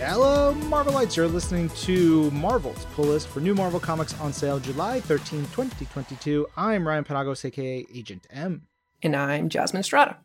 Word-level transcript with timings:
Hello, 0.00 0.54
Marvelites. 0.70 1.14
You're 1.14 1.28
listening 1.28 1.68
to 1.80 2.30
Marvel's 2.30 2.86
pull 2.94 3.04
list 3.06 3.28
for 3.28 3.40
new 3.40 3.54
Marvel 3.54 3.78
comics 3.78 4.18
on 4.20 4.32
sale 4.32 4.58
July 4.58 5.00
13, 5.00 5.40
2022. 5.42 6.46
I'm 6.56 6.88
Ryan 6.88 7.04
Penagos, 7.04 7.44
aka 7.44 7.86
Agent 7.94 8.26
M. 8.30 8.62
And 9.02 9.14
I'm 9.14 9.48
Jasmine 9.50 9.80
Estrada. 9.80 10.16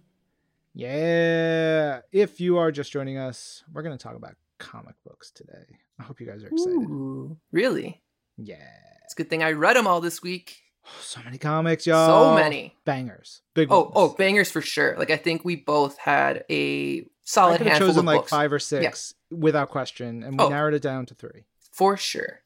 Yeah. 0.73 2.02
If 2.11 2.39
you 2.39 2.57
are 2.57 2.71
just 2.71 2.91
joining 2.91 3.17
us, 3.17 3.63
we're 3.73 3.81
going 3.84 3.98
to 3.98 4.02
talk 4.02 4.16
about 4.16 4.35
comic 4.59 4.95
books 5.05 5.30
today. 5.31 5.66
I 5.99 6.03
hope 6.03 6.21
you 6.21 6.27
guys 6.27 6.41
are 6.44 6.48
excited. 6.48 6.73
Ooh, 6.76 7.38
really? 7.52 8.02
Yeah. 8.38 8.55
It's 9.03 9.13
a 9.13 9.17
good 9.17 9.30
thing 9.30 9.44
I 9.44 9.52
read 9.52 9.76
them 9.76 9.88
all 9.88 9.99
this 10.02 10.21
week. 10.21 10.62
So 11.02 11.20
many 11.26 11.39
comics, 11.39 11.88
y'all. 11.88 12.35
So 12.35 12.35
many. 12.35 12.76
Bangers. 12.85 13.41
Big 13.55 13.70
Oh, 13.71 13.76
oh 13.76 13.81
ones. 13.81 13.91
oh, 13.95 14.16
bangers 14.20 14.52
for 14.52 14.62
sure. 14.62 14.95
Like 14.99 15.09
I 15.09 15.17
think 15.17 15.44
we 15.44 15.55
both 15.55 15.98
had 15.98 16.45
a 16.49 17.07
I 17.27 17.57
could 17.57 17.67
have 17.67 17.79
chosen 17.79 18.05
like 18.05 18.20
books. 18.21 18.29
five 18.29 18.53
or 18.53 18.59
six 18.59 19.13
without 19.31 19.70
question, 19.70 20.23
and 20.23 20.38
we 20.39 20.45
Oh. 20.45 20.49
narrowed 20.49 20.73
it 20.75 20.81
down 20.81 21.05
to 21.07 21.13
three. 21.16 21.45
for 21.71 21.97
sure. 21.97 22.41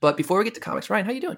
But 0.00 0.16
before 0.16 0.38
we 0.38 0.44
get 0.44 0.54
to 0.54 0.60
comics, 0.60 0.90
Ryan, 0.90 1.04
how 1.06 1.12
you 1.12 1.20
doing? 1.20 1.36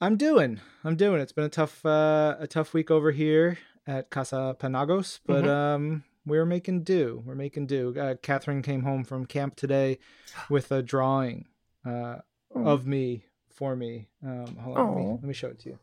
I'm 0.00 0.16
doing. 0.16 0.60
I'm 0.82 0.96
doing. 0.96 1.20
It's 1.20 1.32
been 1.32 1.44
a 1.44 1.48
tough 1.50 1.84
uh, 1.84 2.36
a 2.38 2.46
tough 2.46 2.72
week 2.72 2.90
over 2.90 3.10
here 3.12 3.58
at 3.86 4.10
Casa 4.10 4.56
Penagos, 4.58 5.20
but 5.26 5.44
Mhm. 5.44 5.48
um 5.48 6.04
we're 6.26 6.46
making 6.46 6.82
do. 6.84 7.22
We're 7.26 7.34
making 7.34 7.66
do. 7.66 7.98
Uh, 7.98 8.14
Catherine 8.22 8.62
came 8.62 8.82
home 8.82 9.04
from 9.04 9.26
camp 9.26 9.56
today 9.56 9.98
with 10.50 10.70
a 10.72 10.82
drawing 10.82 11.46
uh, 11.84 12.18
of 12.54 12.86
me 12.86 13.24
for 13.48 13.74
me. 13.76 14.08
Um, 14.24 14.56
hold 14.56 14.78
on, 14.78 14.88
let 14.94 14.96
me, 15.04 15.10
let 15.12 15.22
me 15.24 15.34
show 15.34 15.48
it 15.48 15.58
to 15.60 15.70
you. 15.70 15.78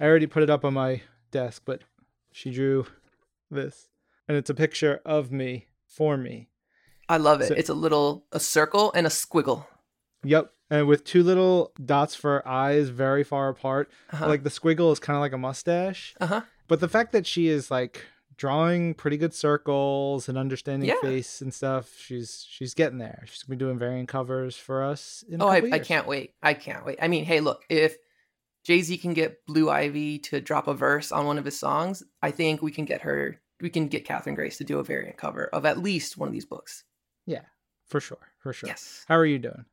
I 0.00 0.04
already 0.06 0.26
put 0.26 0.42
it 0.42 0.50
up 0.50 0.64
on 0.64 0.74
my 0.74 1.02
desk, 1.30 1.62
but 1.64 1.82
she 2.32 2.50
drew 2.50 2.86
this, 3.50 3.88
and 4.28 4.36
it's 4.36 4.50
a 4.50 4.54
picture 4.54 5.00
of 5.04 5.30
me 5.32 5.66
for 5.86 6.16
me. 6.16 6.48
I 7.08 7.18
love 7.18 7.40
it. 7.40 7.48
So- 7.48 7.54
it's 7.54 7.68
a 7.68 7.74
little 7.74 8.26
a 8.32 8.40
circle 8.40 8.92
and 8.94 9.06
a 9.06 9.10
squiggle. 9.10 9.66
Yep, 10.24 10.50
and 10.70 10.86
with 10.88 11.04
two 11.04 11.22
little 11.22 11.72
dots 11.84 12.14
for 12.14 12.46
eyes 12.48 12.88
very 12.88 13.24
far 13.24 13.48
apart. 13.50 13.90
Uh-huh. 14.12 14.26
Like 14.28 14.42
the 14.42 14.50
squiggle 14.50 14.90
is 14.92 14.98
kind 14.98 15.16
of 15.16 15.20
like 15.20 15.32
a 15.34 15.38
mustache. 15.38 16.14
uh-huh. 16.20 16.40
But 16.66 16.80
the 16.80 16.88
fact 16.88 17.12
that 17.12 17.26
she 17.26 17.48
is 17.48 17.70
like 17.70 18.06
drawing 18.36 18.94
pretty 18.94 19.16
good 19.18 19.34
circles 19.34 20.28
and 20.28 20.38
understanding 20.38 20.88
Yeah. 20.88 21.00
face 21.02 21.40
and 21.42 21.52
stuff, 21.52 21.92
she's 21.98 22.46
she's 22.48 22.72
getting 22.72 22.98
there. 22.98 23.22
She's 23.26 23.42
gonna 23.42 23.56
be 23.56 23.64
doing 23.64 23.78
variant 23.78 24.08
covers 24.08 24.56
for 24.56 24.82
us. 24.82 25.22
In 25.28 25.42
Oh, 25.42 25.48
I 25.48 25.78
can't 25.78 26.06
wait. 26.06 26.32
I 26.42 26.54
can't 26.54 26.86
wait. 26.86 26.98
I 27.02 27.08
mean, 27.08 27.26
hey, 27.26 27.40
look, 27.40 27.64
if 27.68 27.96
Jay 28.64 28.80
Z 28.80 28.96
can 28.96 29.12
get 29.12 29.44
Blue 29.46 29.68
Ivy 29.68 30.18
to 30.20 30.40
drop 30.40 30.66
a 30.68 30.74
verse 30.74 31.12
on 31.12 31.26
one 31.26 31.36
of 31.36 31.44
his 31.44 31.58
songs, 31.60 32.02
I 32.22 32.30
think 32.30 32.62
we 32.62 32.72
can 32.72 32.86
get 32.86 33.02
her. 33.02 33.40
We 33.60 33.70
can 33.70 33.88
get 33.88 34.04
Catherine 34.04 34.34
Grace 34.34 34.58
to 34.58 34.64
do 34.64 34.78
a 34.78 34.84
variant 34.84 35.16
cover 35.16 35.46
of 35.46 35.64
at 35.64 35.78
least 35.78 36.16
one 36.18 36.28
of 36.28 36.32
these 36.32 36.44
books. 36.44 36.84
Yeah, 37.26 37.42
for 37.86 38.00
sure, 38.00 38.18
for 38.38 38.52
sure. 38.52 38.68
Yes, 38.68 39.04
How 39.08 39.16
are 39.16 39.26
you 39.26 39.38
doing? 39.38 39.64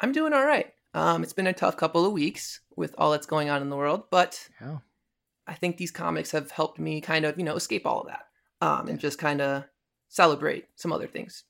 I'm 0.00 0.12
doing 0.12 0.32
all 0.32 0.46
right. 0.46 0.72
Um, 0.94 1.22
it's 1.22 1.32
been 1.32 1.46
a 1.46 1.52
tough 1.52 1.76
couple 1.76 2.06
of 2.06 2.12
weeks 2.12 2.60
with 2.76 2.94
all 2.96 3.10
that's 3.10 3.26
going 3.26 3.50
on 3.50 3.60
in 3.60 3.68
the 3.68 3.76
world, 3.76 4.04
but 4.10 4.48
Yeah, 4.60 4.78
I 5.46 5.54
think 5.54 5.76
these 5.76 5.90
comics 5.90 6.30
have 6.30 6.50
helped 6.50 6.78
me 6.78 7.00
kind 7.00 7.24
of, 7.24 7.36
you 7.38 7.44
know, 7.44 7.56
escape 7.56 7.86
all 7.86 8.00
of 8.02 8.06
that 8.06 8.26
um, 8.60 8.88
and 8.88 8.98
just 8.98 9.18
kind 9.18 9.40
of 9.40 9.64
celebrate 10.08 10.66
some 10.76 10.92
other 10.92 11.06
things. 11.06 11.44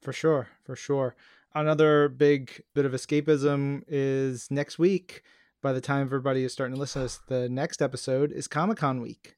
for 0.00 0.12
sure, 0.12 0.48
for 0.64 0.74
sure. 0.74 1.14
Another 1.54 2.08
big 2.08 2.62
bit 2.74 2.86
of 2.86 2.92
escapism 2.92 3.82
is 3.86 4.50
next 4.50 4.78
week. 4.78 5.22
By 5.60 5.72
the 5.72 5.80
time 5.82 6.06
everybody 6.06 6.42
is 6.42 6.52
starting 6.52 6.74
to 6.74 6.80
listen 6.80 7.02
to 7.02 7.04
this, 7.04 7.20
the 7.28 7.48
next 7.48 7.82
episode 7.82 8.32
is 8.32 8.48
Comic 8.48 8.78
Con 8.78 9.00
week. 9.00 9.36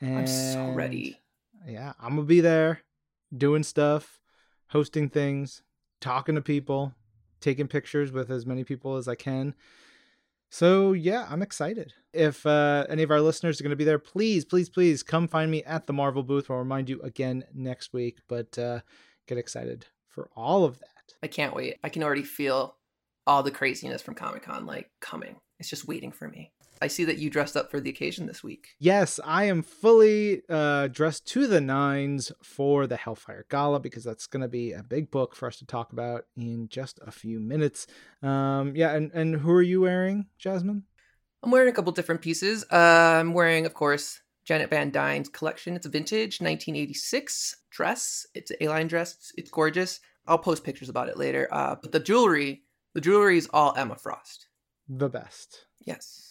Know. 0.00 0.18
I'm 0.18 0.26
so 0.26 0.70
ready. 0.70 1.20
yeah, 1.66 1.92
I'm 2.00 2.16
gonna 2.16 2.22
be 2.22 2.40
there 2.40 2.82
doing 3.36 3.62
stuff, 3.62 4.20
hosting 4.68 5.08
things, 5.08 5.62
talking 6.00 6.34
to 6.34 6.40
people, 6.40 6.94
taking 7.40 7.68
pictures 7.68 8.12
with 8.12 8.30
as 8.30 8.46
many 8.46 8.64
people 8.64 8.96
as 8.96 9.08
I 9.08 9.14
can. 9.14 9.54
So 10.50 10.92
yeah, 10.92 11.26
I'm 11.30 11.42
excited. 11.42 11.92
If 12.12 12.44
uh, 12.44 12.86
any 12.88 13.02
of 13.02 13.10
our 13.10 13.20
listeners 13.20 13.60
are 13.60 13.64
going 13.64 13.70
to 13.70 13.76
be 13.76 13.84
there, 13.84 14.00
please, 14.00 14.44
please, 14.44 14.68
please 14.68 15.02
come 15.02 15.28
find 15.28 15.48
me 15.48 15.62
at 15.62 15.86
the 15.86 15.92
Marvel 15.92 16.24
booth. 16.24 16.50
I'll 16.50 16.56
remind 16.56 16.88
you 16.88 17.00
again 17.02 17.44
next 17.54 17.92
week. 17.92 18.18
But 18.28 18.58
uh, 18.58 18.80
get 19.28 19.38
excited 19.38 19.86
for 20.08 20.28
all 20.34 20.64
of 20.64 20.80
that. 20.80 21.14
I 21.22 21.28
can't 21.28 21.54
wait. 21.54 21.76
I 21.84 21.88
can 21.88 22.02
already 22.02 22.24
feel 22.24 22.74
all 23.28 23.44
the 23.44 23.52
craziness 23.52 24.02
from 24.02 24.14
Comic 24.14 24.42
Con 24.42 24.66
like 24.66 24.90
coming. 25.00 25.36
It's 25.60 25.70
just 25.70 25.86
waiting 25.86 26.10
for 26.10 26.26
me. 26.26 26.50
I 26.80 26.86
see 26.86 27.04
that 27.04 27.18
you 27.18 27.28
dressed 27.28 27.56
up 27.56 27.70
for 27.70 27.78
the 27.78 27.90
occasion 27.90 28.26
this 28.26 28.42
week. 28.42 28.68
Yes, 28.78 29.20
I 29.22 29.44
am 29.44 29.62
fully 29.62 30.42
uh, 30.48 30.88
dressed 30.88 31.26
to 31.28 31.46
the 31.46 31.60
nines 31.60 32.32
for 32.42 32.86
the 32.86 32.96
Hellfire 32.96 33.44
Gala 33.50 33.80
because 33.80 34.02
that's 34.02 34.26
going 34.26 34.42
to 34.42 34.48
be 34.48 34.72
a 34.72 34.82
big 34.82 35.10
book 35.10 35.36
for 35.36 35.46
us 35.46 35.56
to 35.58 35.66
talk 35.66 35.92
about 35.92 36.24
in 36.36 36.68
just 36.68 36.98
a 37.06 37.10
few 37.10 37.38
minutes. 37.38 37.86
Um, 38.22 38.74
yeah, 38.74 38.94
and, 38.94 39.12
and 39.12 39.36
who 39.36 39.50
are 39.50 39.62
you 39.62 39.82
wearing, 39.82 40.26
Jasmine? 40.38 40.84
I'm 41.42 41.50
wearing 41.50 41.68
a 41.68 41.72
couple 41.72 41.92
different 41.92 42.22
pieces. 42.22 42.64
Uh, 42.70 42.76
I'm 43.20 43.34
wearing, 43.34 43.66
of 43.66 43.74
course, 43.74 44.20
Janet 44.44 44.70
Van 44.70 44.90
Dyne's 44.90 45.28
collection. 45.28 45.76
It's 45.76 45.86
a 45.86 45.90
vintage 45.90 46.40
1986 46.40 47.56
dress. 47.70 48.26
It's 48.34 48.50
an 48.50 48.56
A-line 48.62 48.88
dress. 48.88 49.14
It's, 49.14 49.32
it's 49.36 49.50
gorgeous. 49.50 50.00
I'll 50.26 50.38
post 50.38 50.64
pictures 50.64 50.88
about 50.88 51.08
it 51.08 51.18
later. 51.18 51.48
Uh, 51.50 51.76
but 51.80 51.92
the 51.92 52.00
jewelry, 52.00 52.62
the 52.94 53.00
jewelry 53.00 53.36
is 53.36 53.48
all 53.52 53.74
Emma 53.76 53.96
Frost. 53.96 54.48
The 54.88 55.08
best. 55.08 55.66
Yes. 55.84 56.29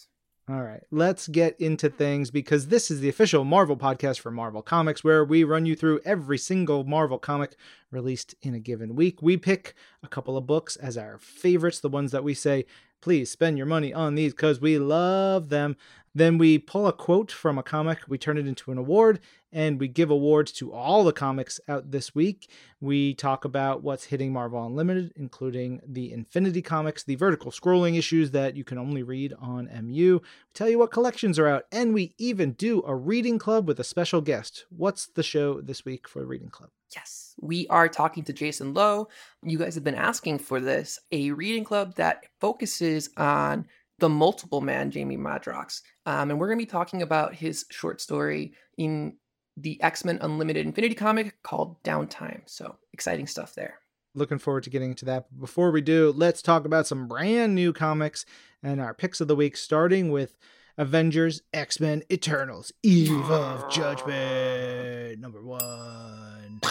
All 0.50 0.62
right, 0.62 0.82
let's 0.90 1.28
get 1.28 1.60
into 1.60 1.88
things 1.88 2.32
because 2.32 2.66
this 2.66 2.90
is 2.90 2.98
the 2.98 3.08
official 3.08 3.44
Marvel 3.44 3.76
podcast 3.76 4.18
for 4.18 4.32
Marvel 4.32 4.62
Comics, 4.62 5.04
where 5.04 5.24
we 5.24 5.44
run 5.44 5.64
you 5.64 5.76
through 5.76 6.00
every 6.04 6.38
single 6.38 6.82
Marvel 6.82 7.20
comic 7.20 7.54
released 7.92 8.34
in 8.42 8.52
a 8.54 8.58
given 8.58 8.96
week. 8.96 9.22
We 9.22 9.36
pick 9.36 9.74
a 10.02 10.08
couple 10.08 10.36
of 10.36 10.48
books 10.48 10.74
as 10.74 10.96
our 10.96 11.18
favorites, 11.18 11.78
the 11.78 11.88
ones 11.88 12.10
that 12.10 12.24
we 12.24 12.34
say, 12.34 12.66
please 13.00 13.30
spend 13.30 13.56
your 13.56 13.66
money 13.66 13.92
on 13.92 14.14
these 14.14 14.32
because 14.32 14.60
we 14.60 14.78
love 14.78 15.48
them. 15.48 15.76
Then 16.14 16.38
we 16.38 16.58
pull 16.58 16.88
a 16.88 16.92
quote 16.92 17.30
from 17.30 17.56
a 17.56 17.62
comic, 17.62 18.00
we 18.08 18.18
turn 18.18 18.36
it 18.36 18.46
into 18.46 18.72
an 18.72 18.78
award, 18.78 19.20
and 19.52 19.78
we 19.78 19.86
give 19.86 20.10
awards 20.10 20.50
to 20.52 20.72
all 20.72 21.04
the 21.04 21.12
comics 21.12 21.60
out 21.68 21.92
this 21.92 22.14
week. 22.14 22.50
We 22.80 23.14
talk 23.14 23.44
about 23.44 23.84
what's 23.84 24.06
hitting 24.06 24.32
Marvel 24.32 24.64
Unlimited, 24.64 25.12
including 25.14 25.80
the 25.86 26.12
Infinity 26.12 26.62
comics, 26.62 27.04
the 27.04 27.14
vertical 27.14 27.52
scrolling 27.52 27.96
issues 27.96 28.32
that 28.32 28.56
you 28.56 28.64
can 28.64 28.78
only 28.78 29.04
read 29.04 29.34
on 29.40 29.70
MU. 29.84 30.20
We 30.20 30.28
tell 30.52 30.68
you 30.68 30.80
what 30.80 30.90
collections 30.90 31.38
are 31.38 31.46
out, 31.46 31.66
and 31.70 31.94
we 31.94 32.14
even 32.18 32.52
do 32.52 32.82
a 32.84 32.94
reading 32.94 33.38
club 33.38 33.68
with 33.68 33.78
a 33.78 33.84
special 33.84 34.20
guest. 34.20 34.66
What's 34.68 35.06
the 35.06 35.22
show 35.22 35.60
this 35.60 35.84
week 35.84 36.08
for 36.08 36.24
Reading 36.26 36.50
Club? 36.50 36.70
Yes, 36.94 37.34
we 37.40 37.66
are 37.68 37.88
talking 37.88 38.24
to 38.24 38.32
Jason 38.32 38.74
Loo. 38.74 39.06
You 39.44 39.58
guys 39.58 39.74
have 39.76 39.84
been 39.84 39.94
asking 39.94 40.38
for 40.40 40.60
this 40.60 40.98
a 41.12 41.30
reading 41.30 41.64
club 41.64 41.94
that 41.96 42.24
focuses 42.40 43.10
on 43.16 43.66
the 43.98 44.08
multiple 44.08 44.60
man 44.60 44.90
Jamie 44.90 45.16
Madrox. 45.16 45.82
Um, 46.06 46.30
and 46.30 46.40
we're 46.40 46.48
going 46.48 46.58
to 46.58 46.64
be 46.64 46.70
talking 46.70 47.02
about 47.02 47.34
his 47.34 47.66
short 47.70 48.00
story 48.00 48.54
in 48.76 49.16
the 49.56 49.80
X 49.82 50.04
Men 50.04 50.18
Unlimited 50.20 50.66
Infinity 50.66 50.94
comic 50.94 51.42
called 51.42 51.82
Downtime. 51.82 52.42
So 52.46 52.76
exciting 52.92 53.26
stuff 53.26 53.54
there. 53.54 53.74
Looking 54.14 54.38
forward 54.38 54.64
to 54.64 54.70
getting 54.70 54.90
into 54.90 55.04
that. 55.04 55.26
But 55.30 55.40
before 55.40 55.70
we 55.70 55.82
do, 55.82 56.12
let's 56.16 56.42
talk 56.42 56.64
about 56.64 56.86
some 56.86 57.06
brand 57.06 57.54
new 57.54 57.72
comics 57.72 58.26
and 58.62 58.80
our 58.80 58.94
picks 58.94 59.20
of 59.20 59.28
the 59.28 59.36
week, 59.36 59.56
starting 59.56 60.10
with 60.10 60.36
Avengers 60.80 61.42
X 61.52 61.78
Men 61.78 62.02
Eternals 62.10 62.72
Eve 62.82 63.30
of 63.30 63.70
Judgment, 63.70 65.20
number 65.20 65.44
one. 65.44 66.62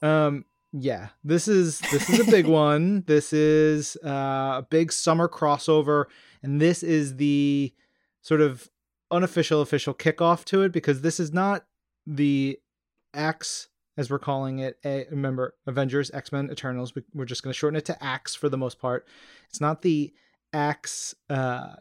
Um, 0.00 0.44
yeah, 0.72 1.08
this 1.24 1.48
is 1.48 1.80
this 1.90 2.08
is 2.08 2.20
a 2.20 2.30
big 2.30 2.46
one. 2.46 3.02
This 3.08 3.32
is 3.32 3.96
uh, 4.04 4.62
a 4.62 4.66
big 4.70 4.92
summer 4.92 5.28
crossover, 5.28 6.04
and 6.40 6.60
this 6.60 6.84
is 6.84 7.16
the 7.16 7.74
sort 8.22 8.40
of 8.40 8.70
unofficial 9.10 9.60
official 9.60 9.92
kickoff 9.92 10.44
to 10.44 10.62
it 10.62 10.70
because 10.70 11.00
this 11.00 11.18
is 11.18 11.32
not 11.32 11.66
the 12.06 12.60
X 13.12 13.66
as 13.96 14.08
we're 14.08 14.20
calling 14.20 14.60
it. 14.60 14.78
A, 14.84 15.04
remember, 15.10 15.56
Avengers, 15.66 16.12
X 16.12 16.30
Men, 16.30 16.48
Eternals. 16.48 16.94
We, 16.94 17.02
we're 17.12 17.24
just 17.24 17.42
going 17.42 17.52
to 17.52 17.58
shorten 17.58 17.76
it 17.76 17.86
to 17.86 18.04
X 18.06 18.36
for 18.36 18.48
the 18.48 18.58
most 18.58 18.78
part. 18.78 19.04
It's 19.48 19.60
not 19.60 19.82
the 19.82 20.14
Axe 20.56 21.14
uh, 21.28 21.74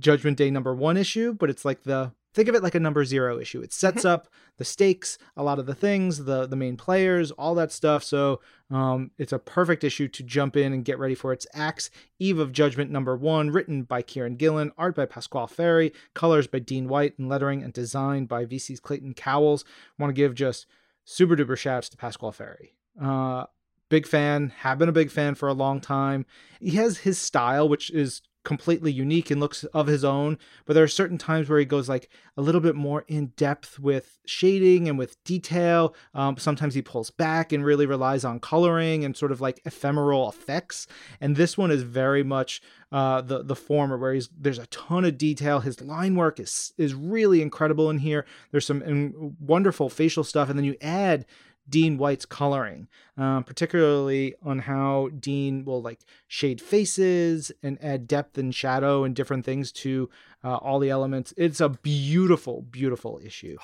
Judgment 0.00 0.36
Day 0.36 0.50
number 0.50 0.74
one 0.74 0.96
issue, 0.96 1.32
but 1.32 1.48
it's 1.48 1.64
like 1.64 1.84
the 1.84 2.12
think 2.34 2.48
of 2.48 2.56
it 2.56 2.62
like 2.62 2.74
a 2.74 2.80
number 2.80 3.04
zero 3.04 3.38
issue. 3.38 3.62
It 3.62 3.72
sets 3.72 4.04
up 4.04 4.26
the 4.58 4.64
stakes, 4.64 5.16
a 5.36 5.44
lot 5.44 5.60
of 5.60 5.66
the 5.66 5.76
things, 5.76 6.24
the 6.24 6.44
the 6.44 6.56
main 6.56 6.76
players, 6.76 7.30
all 7.30 7.54
that 7.54 7.70
stuff. 7.70 8.02
So 8.02 8.40
um, 8.68 9.12
it's 9.16 9.32
a 9.32 9.38
perfect 9.38 9.84
issue 9.84 10.08
to 10.08 10.24
jump 10.24 10.56
in 10.56 10.72
and 10.72 10.84
get 10.84 10.98
ready 10.98 11.14
for 11.14 11.32
its 11.32 11.46
Axe 11.54 11.88
Eve 12.18 12.40
of 12.40 12.50
Judgment 12.50 12.90
number 12.90 13.16
one, 13.16 13.50
written 13.50 13.84
by 13.84 14.02
Kieron 14.02 14.36
Gillen, 14.36 14.72
art 14.76 14.96
by 14.96 15.06
Pasqual 15.06 15.48
Ferry, 15.48 15.92
colors 16.12 16.48
by 16.48 16.58
Dean 16.58 16.88
White, 16.88 17.16
and 17.16 17.28
lettering 17.28 17.62
and 17.62 17.72
design 17.72 18.26
by 18.26 18.44
VC's 18.44 18.80
Clayton 18.80 19.14
Cowles. 19.14 19.64
Want 20.00 20.10
to 20.10 20.14
give 20.14 20.34
just 20.34 20.66
super 21.04 21.36
duper 21.36 21.56
shouts 21.56 21.88
to 21.90 21.96
Pasqual 21.96 22.32
Ferry. 22.32 22.74
Uh, 23.00 23.44
big 23.88 24.06
fan, 24.06 24.52
have 24.58 24.78
been 24.78 24.88
a 24.88 24.92
big 24.92 25.10
fan 25.10 25.34
for 25.34 25.48
a 25.48 25.54
long 25.54 25.80
time. 25.80 26.26
He 26.60 26.72
has 26.72 26.98
his 26.98 27.18
style, 27.18 27.68
which 27.68 27.90
is 27.90 28.22
completely 28.46 28.92
unique 28.92 29.28
and 29.28 29.40
looks 29.40 29.64
of 29.64 29.88
his 29.88 30.04
own. 30.04 30.38
But 30.64 30.74
there 30.74 30.84
are 30.84 30.88
certain 30.88 31.18
times 31.18 31.48
where 31.48 31.58
he 31.58 31.64
goes 31.64 31.88
like 31.88 32.08
a 32.36 32.42
little 32.42 32.60
bit 32.60 32.76
more 32.76 33.04
in 33.08 33.32
depth 33.36 33.80
with 33.80 34.20
shading 34.24 34.88
and 34.88 34.96
with 34.96 35.22
detail. 35.24 35.96
Um, 36.14 36.36
sometimes 36.36 36.74
he 36.74 36.80
pulls 36.80 37.10
back 37.10 37.52
and 37.52 37.64
really 37.64 37.86
relies 37.86 38.24
on 38.24 38.38
coloring 38.38 39.04
and 39.04 39.16
sort 39.16 39.32
of 39.32 39.40
like 39.40 39.60
ephemeral 39.64 40.28
effects. 40.28 40.86
And 41.20 41.34
this 41.34 41.58
one 41.58 41.72
is 41.72 41.82
very 41.82 42.22
much 42.22 42.62
uh, 42.92 43.20
the 43.20 43.42
the 43.42 43.56
former, 43.56 43.98
where 43.98 44.14
he's 44.14 44.28
there's 44.38 44.60
a 44.60 44.66
ton 44.66 45.04
of 45.04 45.18
detail. 45.18 45.58
His 45.58 45.80
line 45.80 46.14
work 46.14 46.38
is 46.38 46.72
is 46.78 46.94
really 46.94 47.42
incredible 47.42 47.90
in 47.90 47.98
here. 47.98 48.24
There's 48.52 48.64
some 48.64 49.34
wonderful 49.40 49.88
facial 49.90 50.22
stuff, 50.22 50.48
and 50.48 50.56
then 50.56 50.64
you 50.64 50.76
add 50.80 51.26
Dean 51.68 51.98
White's 51.98 52.24
coloring, 52.24 52.88
um, 53.16 53.44
particularly 53.44 54.34
on 54.42 54.60
how 54.60 55.08
Dean 55.18 55.64
will 55.64 55.82
like 55.82 56.00
shade 56.28 56.60
faces 56.60 57.50
and 57.62 57.78
add 57.82 58.06
depth 58.06 58.38
and 58.38 58.54
shadow 58.54 59.04
and 59.04 59.14
different 59.14 59.44
things 59.44 59.72
to 59.72 60.08
uh, 60.44 60.56
all 60.56 60.78
the 60.78 60.90
elements. 60.90 61.34
It's 61.36 61.60
a 61.60 61.68
beautiful, 61.68 62.62
beautiful 62.62 63.20
issue. 63.24 63.56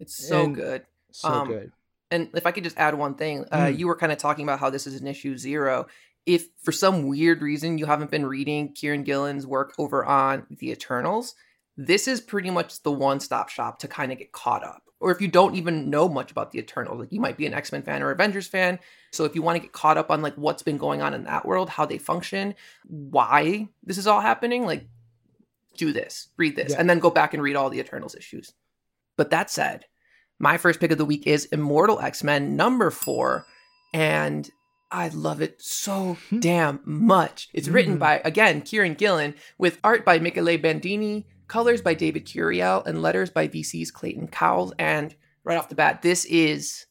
It's 0.00 0.28
so 0.28 0.44
and 0.44 0.54
good. 0.54 0.84
So 1.10 1.28
um, 1.28 1.48
good. 1.48 1.72
And 2.10 2.30
if 2.34 2.46
I 2.46 2.52
could 2.52 2.64
just 2.64 2.78
add 2.78 2.94
one 2.94 3.14
thing, 3.14 3.46
uh, 3.50 3.66
mm. 3.66 3.78
you 3.78 3.86
were 3.86 3.96
kind 3.96 4.12
of 4.12 4.18
talking 4.18 4.44
about 4.44 4.60
how 4.60 4.70
this 4.70 4.86
is 4.86 5.00
an 5.00 5.06
issue 5.06 5.36
zero. 5.36 5.86
If 6.26 6.48
for 6.62 6.72
some 6.72 7.06
weird 7.06 7.42
reason 7.42 7.76
you 7.76 7.86
haven't 7.86 8.10
been 8.10 8.26
reading 8.26 8.72
Kieron 8.72 9.04
Gillen's 9.04 9.46
work 9.46 9.74
over 9.78 10.04
on 10.04 10.46
the 10.48 10.70
Eternals, 10.70 11.34
this 11.76 12.06
is 12.06 12.20
pretty 12.20 12.50
much 12.50 12.82
the 12.82 12.92
one 12.92 13.20
stop 13.20 13.48
shop 13.48 13.78
to 13.80 13.88
kind 13.88 14.12
of 14.12 14.18
get 14.18 14.32
caught 14.32 14.64
up 14.64 14.84
or 15.04 15.10
if 15.10 15.20
you 15.20 15.28
don't 15.28 15.54
even 15.54 15.90
know 15.90 16.08
much 16.08 16.30
about 16.30 16.50
the 16.50 16.58
Eternals, 16.58 16.98
like 16.98 17.12
you 17.12 17.20
might 17.20 17.36
be 17.36 17.44
an 17.44 17.52
X 17.52 17.70
Men 17.70 17.82
fan 17.82 18.02
or 18.02 18.10
Avengers 18.10 18.46
fan. 18.46 18.78
So 19.12 19.26
if 19.26 19.34
you 19.34 19.42
want 19.42 19.56
to 19.56 19.60
get 19.60 19.72
caught 19.72 19.98
up 19.98 20.10
on 20.10 20.22
like 20.22 20.34
what's 20.36 20.62
been 20.62 20.78
going 20.78 21.02
on 21.02 21.12
in 21.12 21.24
that 21.24 21.44
world, 21.44 21.68
how 21.68 21.84
they 21.84 21.98
function, 21.98 22.54
why 22.86 23.68
this 23.82 23.98
is 23.98 24.06
all 24.06 24.22
happening, 24.22 24.64
like 24.64 24.86
do 25.76 25.92
this, 25.92 26.28
read 26.38 26.56
this, 26.56 26.72
yeah. 26.72 26.80
and 26.80 26.88
then 26.88 27.00
go 27.00 27.10
back 27.10 27.34
and 27.34 27.42
read 27.42 27.54
all 27.54 27.68
the 27.68 27.80
Eternals 27.80 28.14
issues. 28.14 28.54
But 29.18 29.28
that 29.28 29.50
said, 29.50 29.84
my 30.38 30.56
first 30.56 30.80
pick 30.80 30.90
of 30.90 30.96
the 30.96 31.04
week 31.04 31.26
is 31.26 31.44
Immortal 31.46 32.00
X 32.00 32.24
Men 32.24 32.56
number 32.56 32.90
four, 32.90 33.44
and 33.92 34.50
I 34.90 35.08
love 35.08 35.42
it 35.42 35.60
so 35.60 36.16
damn 36.38 36.80
much. 36.86 37.50
It's 37.52 37.68
written 37.68 37.96
mm. 37.96 38.00
by 38.00 38.22
again 38.24 38.62
Kieron 38.62 38.96
Gillen 38.96 39.34
with 39.58 39.78
art 39.84 40.06
by 40.06 40.18
Michele 40.18 40.56
Bandini, 40.56 41.26
colors 41.48 41.82
by 41.82 41.94
David 41.94 42.26
Curiel, 42.26 42.86
and 42.86 43.02
letters 43.02 43.30
by 43.30 43.48
VC's 43.48 43.90
Clayton 43.90 44.28
Cowles. 44.28 44.72
And 44.78 45.14
right 45.44 45.58
off 45.58 45.68
the 45.68 45.74
bat, 45.74 46.02
this 46.02 46.24
is 46.24 46.86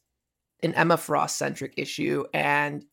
an 0.62 0.74
Emma 0.74 0.96
Frost 0.96 1.36
centric 1.36 1.74
issue. 1.76 2.24
And 2.32 2.84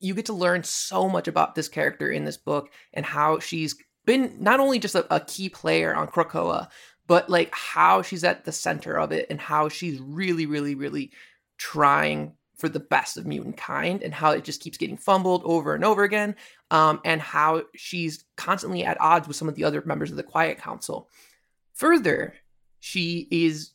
you 0.00 0.14
get 0.14 0.26
to 0.26 0.32
learn 0.32 0.64
so 0.64 1.08
much 1.08 1.28
about 1.28 1.54
this 1.54 1.68
character 1.68 2.10
in 2.10 2.24
this 2.24 2.36
book 2.38 2.70
and 2.92 3.04
how 3.04 3.38
she's 3.38 3.76
been 4.06 4.36
not 4.40 4.60
only 4.60 4.78
just 4.78 4.94
a, 4.94 5.14
a 5.14 5.20
key 5.20 5.48
player 5.48 5.94
on 5.94 6.08
Krakoa, 6.08 6.68
but 7.06 7.28
like 7.28 7.52
how 7.54 8.02
she's 8.02 8.24
at 8.24 8.44
the 8.44 8.52
center 8.52 8.98
of 8.98 9.12
it 9.12 9.26
and 9.30 9.40
how 9.40 9.68
she's 9.68 10.00
really, 10.00 10.46
really, 10.46 10.74
really 10.74 11.10
trying 11.58 12.34
for 12.60 12.68
the 12.68 12.80
best 12.80 13.16
of 13.16 13.26
mutant 13.26 13.56
kind 13.56 14.02
and 14.02 14.12
how 14.12 14.30
it 14.32 14.44
just 14.44 14.60
keeps 14.60 14.78
getting 14.78 14.96
fumbled 14.96 15.42
over 15.44 15.74
and 15.74 15.84
over 15.84 16.04
again 16.04 16.36
um, 16.70 17.00
and 17.04 17.20
how 17.20 17.62
she's 17.74 18.24
constantly 18.36 18.84
at 18.84 19.00
odds 19.00 19.26
with 19.26 19.36
some 19.36 19.48
of 19.48 19.54
the 19.54 19.64
other 19.64 19.82
members 19.84 20.10
of 20.10 20.16
the 20.16 20.22
quiet 20.22 20.58
council. 20.58 21.08
Further 21.74 22.34
she 22.78 23.26
is 23.30 23.72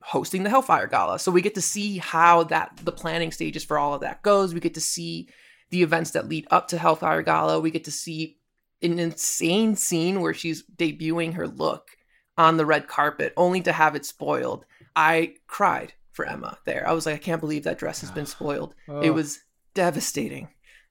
hosting 0.00 0.42
the 0.42 0.50
hellfire 0.50 0.86
gala 0.86 1.18
so 1.18 1.30
we 1.30 1.42
get 1.42 1.54
to 1.54 1.60
see 1.60 1.98
how 1.98 2.42
that 2.44 2.72
the 2.82 2.92
planning 2.92 3.30
stages 3.30 3.64
for 3.64 3.78
all 3.78 3.94
of 3.94 4.00
that 4.00 4.22
goes. 4.22 4.54
We 4.54 4.60
get 4.60 4.74
to 4.74 4.80
see 4.80 5.28
the 5.70 5.82
events 5.82 6.12
that 6.12 6.28
lead 6.28 6.46
up 6.50 6.68
to 6.68 6.78
hellfire 6.78 7.22
gala. 7.22 7.60
We 7.60 7.70
get 7.70 7.84
to 7.84 7.90
see 7.90 8.38
an 8.82 8.98
insane 8.98 9.74
scene 9.74 10.20
where 10.20 10.34
she's 10.34 10.64
debuting 10.76 11.34
her 11.34 11.48
look 11.48 11.90
on 12.38 12.56
the 12.56 12.66
red 12.66 12.86
carpet 12.86 13.32
only 13.36 13.60
to 13.62 13.72
have 13.72 13.96
it 13.96 14.04
spoiled. 14.04 14.64
I 14.94 15.34
cried 15.46 15.94
for 16.16 16.26
Emma 16.26 16.58
there. 16.64 16.88
I 16.88 16.92
was 16.92 17.06
like, 17.06 17.14
I 17.14 17.18
can't 17.18 17.40
believe 17.40 17.64
that 17.64 17.78
dress 17.78 18.00
has 18.00 18.10
been 18.10 18.26
spoiled. 18.26 18.74
Oh. 18.88 19.00
It 19.00 19.10
was 19.10 19.38
devastating. 19.74 20.48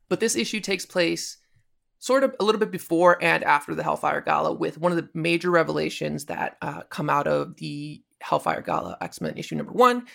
But 0.08 0.20
this 0.20 0.36
issue 0.36 0.62
takes 0.62 0.86
place 0.86 1.38
sort 1.98 2.24
of 2.24 2.36
a 2.40 2.44
little 2.44 2.60
bit 2.60 2.72
before 2.72 3.22
and 3.22 3.44
after 3.44 3.74
the 3.74 3.84
Hellfire 3.84 4.22
Gala 4.22 4.54
with 4.54 4.78
one 4.78 4.92
of 4.92 4.98
the 4.98 5.10
major 5.14 5.50
revelations 5.50 6.26
that 6.26 6.58
uh, 6.62 6.84
come 6.84 7.10
out 7.10 7.28
of 7.28 7.58
the 7.58 8.04
Hellfire 8.22 8.62
Gala 8.62 8.98
X 9.02 9.20
Men 9.20 9.38
issue 9.38 9.56
number 9.56 9.74
one. 9.74 10.06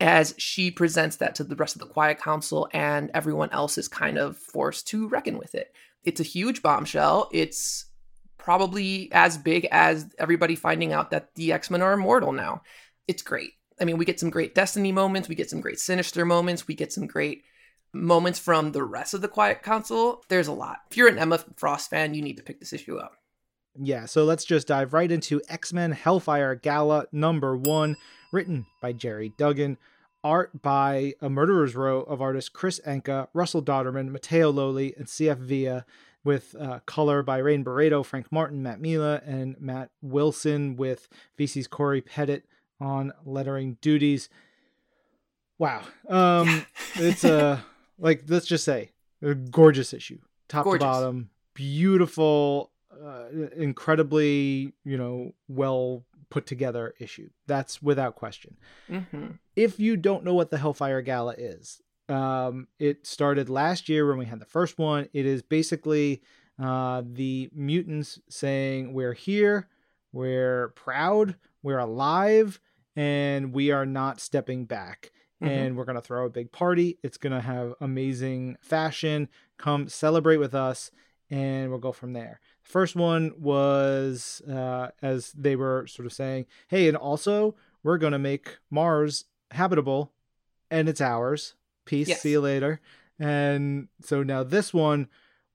As 0.00 0.34
she 0.36 0.72
presents 0.72 1.16
that 1.16 1.36
to 1.36 1.44
the 1.44 1.54
rest 1.54 1.76
of 1.76 1.80
the 1.80 1.86
Quiet 1.86 2.18
Council, 2.20 2.68
and 2.72 3.08
everyone 3.14 3.50
else 3.52 3.78
is 3.78 3.86
kind 3.86 4.18
of 4.18 4.36
forced 4.36 4.88
to 4.88 5.08
reckon 5.08 5.38
with 5.38 5.54
it. 5.54 5.72
It's 6.02 6.18
a 6.18 6.24
huge 6.24 6.60
bombshell. 6.60 7.28
It's 7.32 7.86
probably 8.36 9.08
as 9.12 9.38
big 9.38 9.68
as 9.70 10.12
everybody 10.18 10.56
finding 10.56 10.92
out 10.92 11.12
that 11.12 11.32
the 11.36 11.52
X 11.52 11.70
Men 11.70 11.82
are 11.82 11.92
immortal 11.92 12.32
now. 12.32 12.62
It's 13.06 13.22
great. 13.22 13.52
I 13.82 13.84
mean, 13.84 13.98
we 13.98 14.04
get 14.04 14.20
some 14.20 14.30
great 14.30 14.54
Destiny 14.54 14.92
moments, 14.92 15.28
we 15.28 15.34
get 15.34 15.50
some 15.50 15.60
great 15.60 15.80
Sinister 15.80 16.24
moments, 16.24 16.68
we 16.68 16.74
get 16.76 16.92
some 16.92 17.08
great 17.08 17.42
moments 17.92 18.38
from 18.38 18.70
the 18.70 18.84
rest 18.84 19.12
of 19.12 19.22
the 19.22 19.28
Quiet 19.28 19.64
Council. 19.64 20.22
There's 20.28 20.46
a 20.46 20.52
lot. 20.52 20.82
If 20.88 20.96
you're 20.96 21.08
an 21.08 21.18
Emma 21.18 21.38
Frost 21.56 21.90
fan, 21.90 22.14
you 22.14 22.22
need 22.22 22.36
to 22.36 22.44
pick 22.44 22.60
this 22.60 22.72
issue 22.72 22.96
up. 22.96 23.16
Yeah, 23.74 24.06
so 24.06 24.22
let's 24.22 24.44
just 24.44 24.68
dive 24.68 24.92
right 24.92 25.10
into 25.10 25.42
X 25.48 25.72
Men 25.72 25.90
Hellfire 25.90 26.54
Gala 26.54 27.06
number 27.10 27.56
one, 27.56 27.96
written 28.32 28.66
by 28.80 28.92
Gerry 28.92 29.32
Duggan, 29.36 29.78
art 30.22 30.62
by 30.62 31.14
a 31.20 31.28
murderer's 31.28 31.74
row 31.74 32.02
of 32.02 32.22
artists 32.22 32.50
Kris 32.50 32.78
Anka, 32.86 33.26
Russell 33.34 33.64
Dauterman, 33.64 34.10
Matteo 34.10 34.52
Lolli, 34.52 34.94
and 34.96 35.06
CF 35.06 35.38
Villa, 35.38 35.84
with 36.22 36.54
uh, 36.54 36.78
color 36.86 37.24
by 37.24 37.38
Rain 37.38 37.64
Beredo, 37.64 38.06
Frank 38.06 38.30
Martin, 38.30 38.62
Matt 38.62 38.80
Milla, 38.80 39.20
and 39.26 39.56
Matt 39.58 39.90
Wilson, 40.00 40.76
with 40.76 41.08
VC's 41.36 41.66
Cory 41.66 42.00
Petit 42.00 42.42
on 42.82 43.12
lettering 43.24 43.78
duties. 43.80 44.28
Wow. 45.58 45.82
Um 46.08 46.48
yeah. 46.48 46.64
it's 46.96 47.24
a 47.24 47.64
like 47.98 48.24
let's 48.28 48.46
just 48.46 48.64
say 48.64 48.90
a 49.22 49.34
gorgeous 49.34 49.92
issue. 49.92 50.18
Top 50.48 50.64
gorgeous. 50.64 50.80
to 50.80 50.86
bottom, 50.86 51.30
beautiful, 51.54 52.72
uh, 52.92 53.24
incredibly, 53.56 54.72
you 54.84 54.96
know, 54.98 55.32
well 55.48 56.04
put 56.30 56.46
together 56.46 56.94
issue. 56.98 57.28
That's 57.46 57.82
without 57.82 58.16
question. 58.16 58.56
Mm-hmm. 58.90 59.26
If 59.54 59.78
you 59.78 59.96
don't 59.96 60.24
know 60.24 60.34
what 60.34 60.50
the 60.50 60.58
Hellfire 60.58 61.02
Gala 61.02 61.34
is, 61.36 61.80
um, 62.08 62.68
it 62.78 63.06
started 63.06 63.48
last 63.48 63.88
year 63.88 64.08
when 64.08 64.18
we 64.18 64.26
had 64.26 64.40
the 64.40 64.46
first 64.46 64.78
one. 64.78 65.08
It 65.12 65.26
is 65.26 65.42
basically 65.42 66.22
uh, 66.62 67.02
the 67.04 67.50
mutants 67.54 68.18
saying, 68.28 68.92
We're 68.92 69.12
here, 69.12 69.68
we're 70.12 70.68
proud, 70.70 71.36
we're 71.62 71.78
alive, 71.78 72.60
and 72.96 73.52
we 73.52 73.70
are 73.70 73.86
not 73.86 74.20
stepping 74.20 74.64
back. 74.64 75.10
Mm-hmm. 75.42 75.52
And 75.52 75.76
we're 75.76 75.84
going 75.84 75.96
to 75.96 76.02
throw 76.02 76.24
a 76.24 76.30
big 76.30 76.52
party. 76.52 76.98
It's 77.02 77.16
going 77.16 77.32
to 77.32 77.40
have 77.40 77.74
amazing 77.80 78.56
fashion. 78.60 79.28
Come 79.58 79.88
celebrate 79.88 80.36
with 80.36 80.54
us, 80.54 80.92
and 81.30 81.68
we'll 81.68 81.80
go 81.80 81.90
from 81.90 82.12
there. 82.12 82.40
The 82.64 82.70
first 82.70 82.94
one 82.94 83.32
was 83.36 84.40
uh, 84.48 84.90
as 85.02 85.32
they 85.32 85.56
were 85.56 85.86
sort 85.88 86.06
of 86.06 86.12
saying, 86.12 86.46
hey, 86.68 86.86
and 86.86 86.96
also 86.96 87.56
we're 87.82 87.98
going 87.98 88.12
to 88.12 88.20
make 88.20 88.58
Mars 88.70 89.24
habitable, 89.50 90.12
and 90.70 90.88
it's 90.88 91.00
ours. 91.00 91.54
Peace. 91.84 92.08
Yes. 92.08 92.20
See 92.20 92.30
you 92.30 92.40
later. 92.40 92.80
And 93.18 93.88
so 94.00 94.22
now 94.22 94.44
this 94.44 94.72
one 94.72 95.08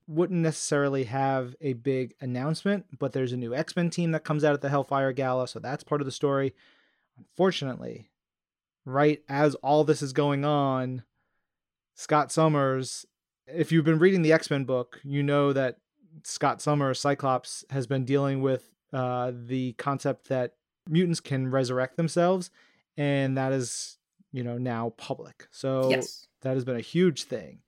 wouldn't 0.06 0.42
necessarily 0.42 1.06
have 1.06 1.56
a 1.62 1.74
big 1.74 2.14
announcement, 2.20 2.86
but 2.98 3.14
there's 3.14 3.34
a 3.34 3.38
new 3.38 3.54
X 3.54 3.76
Men 3.76 3.90
team 3.90 4.12
that 4.12 4.24
comes 4.24 4.44
out 4.44 4.54
at 4.54 4.62
the 4.62 4.70
Hellfire 4.70 5.14
Gala, 5.14 5.48
so 5.48 5.60
that's 5.60 5.84
part 5.84 6.02
of 6.02 6.06
the 6.06 6.12
story. 6.12 6.54
Unfortunately, 7.18 8.10
right 8.86 9.22
as 9.28 9.56
all 9.56 9.84
this 9.84 10.02
is 10.02 10.14
going 10.14 10.46
on, 10.46 11.04
Scott 11.96 12.32
Summers, 12.32 13.06
if 13.48 13.72
you've 13.72 13.86
been 13.86 14.00
reading 14.00 14.22
the 14.22 14.34
X 14.34 14.50
Men 14.50 14.66
book, 14.66 15.00
you 15.04 15.24
know 15.24 15.54
that 15.54 15.78
Scott 16.24 16.62
Summers, 16.62 17.00
Cyclops, 17.00 17.66
has 17.70 17.88
been 17.88 18.06
dealing 18.06 18.42
with 18.42 18.70
uh, 18.94 19.32
the 19.34 19.74
concept 19.74 20.30
that 20.30 20.54
mutants 20.88 21.20
can 21.20 21.50
resurrect 21.50 21.98
themselves, 21.98 22.50
and 22.96 23.38
that 23.38 23.52
is, 23.52 23.98
you 24.32 24.44
know, 24.44 24.58
now 24.58 24.94
public. 24.98 25.48
So 25.52 25.90
yes. 25.90 26.28
that 26.42 26.54
has 26.54 26.66
been 26.66 26.78
a 26.78 26.82
huge 26.82 27.24
thing. 27.24 27.60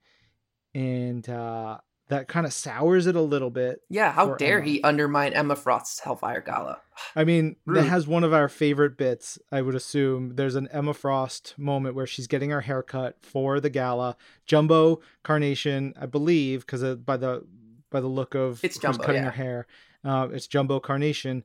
And 0.74 1.28
uh, 1.28 1.80
that 2.10 2.28
kind 2.28 2.46
of 2.46 2.52
sours 2.52 3.06
it 3.06 3.16
a 3.16 3.22
little 3.22 3.52
bit. 3.52 3.82
Yeah, 3.88 4.12
how 4.12 4.34
dare 4.36 4.58
Emma. 4.58 4.68
he 4.68 4.82
undermine 4.82 5.34
Emma 5.34 5.56
Frost's 5.56 6.00
Hellfire 6.00 6.42
Gala? 6.42 6.82
I 7.16 7.24
mean, 7.24 7.56
Rude. 7.66 7.78
that 7.78 7.88
has 7.88 8.08
one 8.08 8.24
of 8.24 8.34
our 8.34 8.50
favorite 8.50 8.98
bits, 8.98 9.40
I 9.52 9.62
would 9.62 9.76
assume. 9.76 10.36
There's 10.36 10.56
an 10.56 10.68
Emma 10.72 10.94
Frost 10.94 11.54
moment 11.58 11.96
where 11.96 12.08
she's 12.08 12.28
getting 12.28 12.50
her 12.50 12.62
haircut 12.62 13.18
for 13.22 13.60
the 13.60 13.70
gala. 13.70 14.18
Jumbo 14.46 15.02
Carnation, 15.24 15.94
I 16.00 16.08
believe, 16.08 16.66
because 16.66 16.84
by 16.98 17.18
the 17.18 17.46
by 17.92 18.02
the 18.02 18.08
look 18.08 18.36
of 18.36 18.64
it's 18.64 18.78
Jumbo, 18.78 19.04
cutting 19.04 19.24
yeah. 19.24 19.30
her 19.30 19.44
hair, 19.44 19.68
uh, 20.04 20.28
it's 20.32 20.48
Jumbo 20.48 20.80
Carnation, 20.80 21.44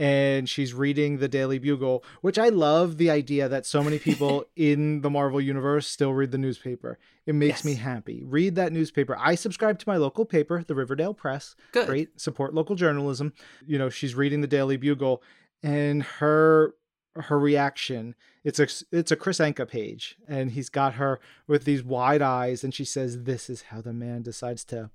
and 0.00 0.48
she's 0.48 0.72
reading 0.72 1.18
the 1.18 1.28
Daily 1.28 1.58
Bugle, 1.58 2.02
which 2.22 2.38
I 2.38 2.48
love 2.48 2.96
the 2.96 3.10
idea 3.10 3.48
that 3.50 3.66
so 3.66 3.84
many 3.84 3.98
people 3.98 4.46
in 4.56 5.02
the 5.02 5.10
Marvel 5.10 5.40
universe 5.42 5.86
still 5.86 6.14
read 6.14 6.30
the 6.30 6.38
newspaper. 6.38 6.98
It 7.26 7.34
makes 7.34 7.58
Yes. 7.58 7.64
me 7.66 7.74
happy. 7.74 8.24
Read 8.24 8.54
that 8.54 8.72
newspaper. 8.72 9.14
I 9.18 9.34
subscribe 9.34 9.78
to 9.78 9.88
my 9.88 9.98
local 9.98 10.24
paper, 10.24 10.64
the 10.66 10.74
Riverdale 10.74 11.12
Press. 11.12 11.54
Good. 11.72 11.86
Great, 11.86 12.18
support 12.18 12.54
local 12.54 12.76
journalism. 12.76 13.34
You 13.66 13.76
know, 13.78 13.90
she's 13.90 14.14
reading 14.14 14.40
the 14.40 14.46
Daily 14.46 14.78
Bugle 14.78 15.22
and 15.62 16.02
her 16.02 16.74
her 17.16 17.38
reaction 17.40 18.14
it's 18.44 18.60
a 18.60 18.68
it's 18.96 19.10
a 19.10 19.16
Kris 19.16 19.38
Anka 19.40 19.68
page 19.68 20.16
and 20.28 20.52
he's 20.52 20.70
got 20.70 20.94
her 20.94 21.20
with 21.48 21.64
these 21.64 21.82
wide 21.82 22.22
eyes 22.22 22.62
and 22.64 22.72
she 22.72 22.84
says 22.84 23.24
this 23.24 23.50
is 23.50 23.62
how 23.62 23.82
the 23.82 23.92
man 23.92 24.22
decides 24.22 24.64
to 24.66 24.90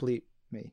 bleep 0.00 0.22
me. 0.50 0.72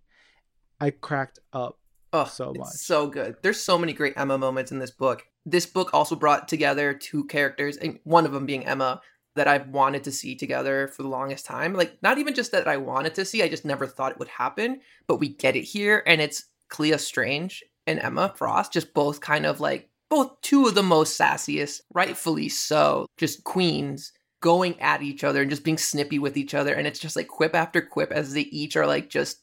I 0.79 0.89
cracked 0.91 1.39
up 1.53 1.77
Oh, 2.21 2.25
so 2.25 2.49
it's 2.49 2.59
much. 2.59 2.73
so 2.73 3.07
good. 3.07 3.35
There's 3.41 3.61
so 3.61 3.77
many 3.77 3.93
great 3.93 4.13
Emma 4.17 4.37
moments 4.37 4.71
in 4.71 4.79
this 4.79 4.91
book. 4.91 5.25
This 5.45 5.65
book 5.65 5.93
also 5.93 6.15
brought 6.15 6.47
together 6.47 6.93
two 6.93 7.25
characters, 7.25 7.77
and 7.77 7.99
one 8.03 8.25
of 8.25 8.31
them 8.31 8.45
being 8.45 8.65
Emma, 8.65 9.01
that 9.35 9.47
I've 9.47 9.69
wanted 9.69 10.03
to 10.05 10.11
see 10.11 10.35
together 10.35 10.87
for 10.87 11.03
the 11.03 11.09
longest 11.09 11.45
time. 11.45 11.73
Like, 11.73 11.97
not 12.01 12.17
even 12.17 12.33
just 12.33 12.51
that 12.51 12.67
I 12.67 12.77
wanted 12.77 13.15
to 13.15 13.25
see, 13.25 13.43
I 13.43 13.49
just 13.49 13.65
never 13.65 13.85
thought 13.85 14.11
it 14.11 14.19
would 14.19 14.27
happen. 14.27 14.81
But 15.07 15.17
we 15.19 15.29
get 15.29 15.55
it 15.55 15.61
here, 15.63 16.03
and 16.07 16.19
it's 16.19 16.45
Clea 16.69 16.97
Strange 16.97 17.63
and 17.85 17.99
Emma 17.99 18.33
Frost, 18.35 18.73
just 18.73 18.93
both 18.93 19.21
kind 19.21 19.45
of 19.45 19.59
like 19.59 19.89
both 20.09 20.41
two 20.41 20.65
of 20.65 20.75
the 20.75 20.83
most 20.83 21.19
sassiest, 21.19 21.81
rightfully 21.93 22.49
so, 22.49 23.05
just 23.17 23.43
queens 23.43 24.11
going 24.41 24.79
at 24.79 25.01
each 25.01 25.23
other 25.23 25.41
and 25.41 25.49
just 25.49 25.63
being 25.63 25.77
snippy 25.77 26.19
with 26.19 26.37
each 26.37 26.53
other. 26.53 26.73
And 26.73 26.87
it's 26.87 26.99
just 26.99 27.15
like 27.15 27.27
quip 27.27 27.55
after 27.55 27.81
quip 27.81 28.11
as 28.11 28.33
they 28.33 28.41
each 28.41 28.75
are 28.75 28.87
like 28.87 29.09
just 29.09 29.41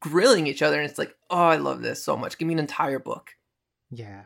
grilling 0.00 0.46
each 0.46 0.62
other. 0.62 0.80
And 0.80 0.88
it's 0.88 0.98
like, 0.98 1.14
oh, 1.30 1.36
I 1.36 1.56
love 1.56 1.82
this 1.82 2.02
so 2.02 2.16
much. 2.16 2.38
Give 2.38 2.48
me 2.48 2.54
an 2.54 2.60
entire 2.60 2.98
book. 2.98 3.30
Yeah. 3.90 4.22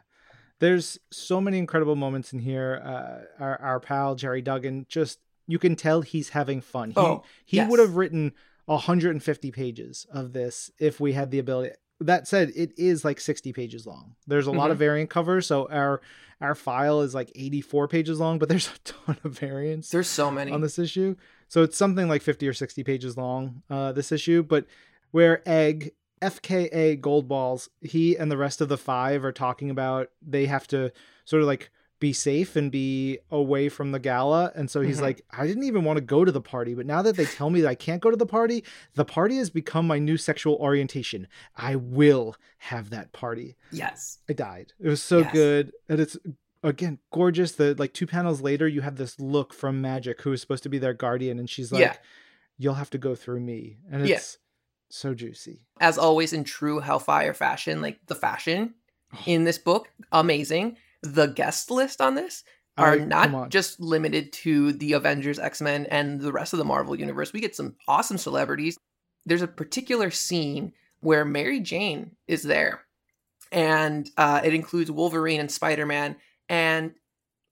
There's 0.60 0.98
so 1.10 1.40
many 1.40 1.58
incredible 1.58 1.96
moments 1.96 2.32
in 2.32 2.38
here. 2.38 2.80
Uh, 2.84 3.42
our, 3.42 3.60
our 3.60 3.80
pal 3.80 4.14
Gerry 4.14 4.40
Duggan, 4.40 4.86
just 4.88 5.18
you 5.46 5.58
can 5.58 5.76
tell 5.76 6.00
he's 6.02 6.30
having 6.30 6.60
fun. 6.60 6.90
He, 6.90 6.96
Oh, 6.96 7.22
he 7.44 7.56
yes. 7.58 7.70
would 7.70 7.80
have 7.80 7.96
written 7.96 8.32
150 8.66 9.50
pages 9.52 10.06
of 10.12 10.32
this 10.32 10.70
if 10.78 11.00
we 11.00 11.12
had 11.12 11.30
the 11.30 11.38
ability. 11.38 11.74
That 12.00 12.26
said, 12.26 12.50
it 12.56 12.72
is 12.76 13.04
like 13.04 13.20
60 13.20 13.52
pages 13.52 13.86
long. 13.86 14.16
There's 14.26 14.46
a 14.46 14.50
lot 14.50 14.64
Mm-hmm. 14.64 14.70
of 14.72 14.78
variant 14.78 15.10
covers, 15.10 15.46
so 15.46 15.68
our 15.70 16.00
our 16.40 16.54
file 16.54 17.00
is 17.02 17.14
like 17.14 17.30
84 17.36 17.88
pages 17.88 18.18
long, 18.20 18.38
but 18.38 18.48
there's 18.50 18.68
a 18.68 18.78
ton 18.84 19.16
of 19.24 19.38
variants 19.38 19.90
There's 19.90 20.08
so 20.08 20.30
many. 20.30 20.50
on 20.50 20.60
this 20.60 20.78
issue. 20.78 21.14
So 21.48 21.62
it's 21.62 21.76
something 21.76 22.08
like 22.08 22.22
50 22.22 22.48
or 22.48 22.52
60 22.52 22.82
pages 22.84 23.16
long, 23.16 23.62
uh, 23.70 23.92
this 23.92 24.10
issue. 24.12 24.42
But 24.42 24.66
where 25.14 25.42
Egg, 25.48 25.92
FKA 26.20 27.00
Goldballs, 27.00 27.68
he 27.80 28.16
and 28.16 28.32
the 28.32 28.36
rest 28.36 28.60
of 28.60 28.68
the 28.68 28.76
five 28.76 29.24
are 29.24 29.30
talking 29.32 29.70
about 29.70 30.08
they 30.20 30.46
have 30.46 30.66
to 30.68 30.90
sort 31.24 31.40
of 31.42 31.46
like 31.46 31.70
be 32.00 32.12
safe 32.12 32.56
and 32.56 32.72
be 32.72 33.18
away 33.30 33.68
from 33.68 33.92
the 33.92 34.00
gala. 34.00 34.50
And 34.56 34.68
so 34.68 34.80
he's 34.80 34.98
Mhm. 34.98 35.02
like, 35.02 35.24
I 35.30 35.46
didn't 35.46 35.62
even 35.62 35.84
want 35.84 35.98
to 35.98 36.04
go 36.04 36.24
to 36.24 36.32
the 36.32 36.40
party, 36.40 36.74
but 36.74 36.84
now 36.84 37.00
that 37.02 37.16
they 37.16 37.24
tell 37.26 37.48
me 37.48 37.60
that 37.60 37.68
I 37.68 37.76
can't 37.76 38.02
go 38.02 38.10
to 38.10 38.16
the 38.16 38.26
party, 38.26 38.64
the 38.94 39.04
party 39.04 39.36
has 39.36 39.48
become 39.50 39.86
my 39.86 40.00
new 40.00 40.16
sexual 40.16 40.56
orientation. 40.56 41.28
I 41.56 41.76
will 41.76 42.34
have 42.58 42.90
that 42.90 43.12
party. 43.12 43.56
yes. 43.70 44.18
I 44.28 44.32
died. 44.32 44.72
It 44.80 44.88
was 44.88 45.00
so 45.02 45.18
Yes. 45.20 45.32
good. 45.32 45.72
And 45.88 46.00
it's 46.00 46.16
again 46.64 46.98
gorgeous. 47.12 47.52
The 47.52 47.74
like 47.78 47.92
two 47.94 48.06
panels 48.08 48.40
later, 48.40 48.66
you 48.66 48.80
have 48.80 48.96
this 48.96 49.20
look 49.20 49.54
from 49.54 49.80
Magik, 49.80 50.22
who 50.22 50.32
is 50.32 50.40
supposed 50.40 50.64
to 50.64 50.68
be 50.68 50.78
their 50.78 50.94
guardian, 50.94 51.38
and 51.38 51.48
she's 51.48 51.70
like, 51.70 51.80
Yeah. 51.82 51.96
You'll 52.56 52.74
have 52.74 52.90
to 52.90 52.98
go 52.98 53.14
through 53.16 53.40
me. 53.40 53.78
And 53.90 54.08
Yeah. 54.08 54.20
So 54.94 55.14
juicy. 55.14 55.66
As 55.80 55.98
always, 55.98 56.32
in 56.32 56.44
true 56.44 56.78
Hellfire 56.80 57.34
fashion, 57.34 57.82
like 57.82 57.98
the 58.06 58.14
fashion 58.14 58.74
Oh. 59.12 59.18
in 59.26 59.44
this 59.44 59.58
book, 59.58 59.88
amazing. 60.12 60.76
The 61.02 61.26
guest 61.26 61.70
list 61.70 62.00
on 62.00 62.14
this 62.14 62.42
are 62.76 62.96
not 62.98 63.50
just 63.50 63.78
limited 63.78 64.32
to 64.32 64.72
the 64.72 64.94
Avengers, 64.94 65.38
X 65.38 65.60
Men, 65.60 65.86
and 65.86 66.20
the 66.20 66.32
rest 66.32 66.52
of 66.52 66.58
the 66.58 66.64
Marvel 66.64 66.98
universe. 66.98 67.32
We 67.32 67.40
get 67.40 67.54
some 67.54 67.76
awesome 67.86 68.18
celebrities. 68.18 68.76
There's 69.26 69.42
a 69.42 69.46
particular 69.46 70.10
scene 70.10 70.72
where 71.00 71.24
Mary 71.24 71.60
Jane 71.60 72.16
is 72.26 72.42
there, 72.42 72.82
and 73.52 74.08
uh, 74.16 74.40
it 74.42 74.54
includes 74.54 74.90
Wolverine 74.90 75.40
and 75.40 75.50
Spider 75.50 75.86
Man. 75.86 76.16
And 76.48 76.94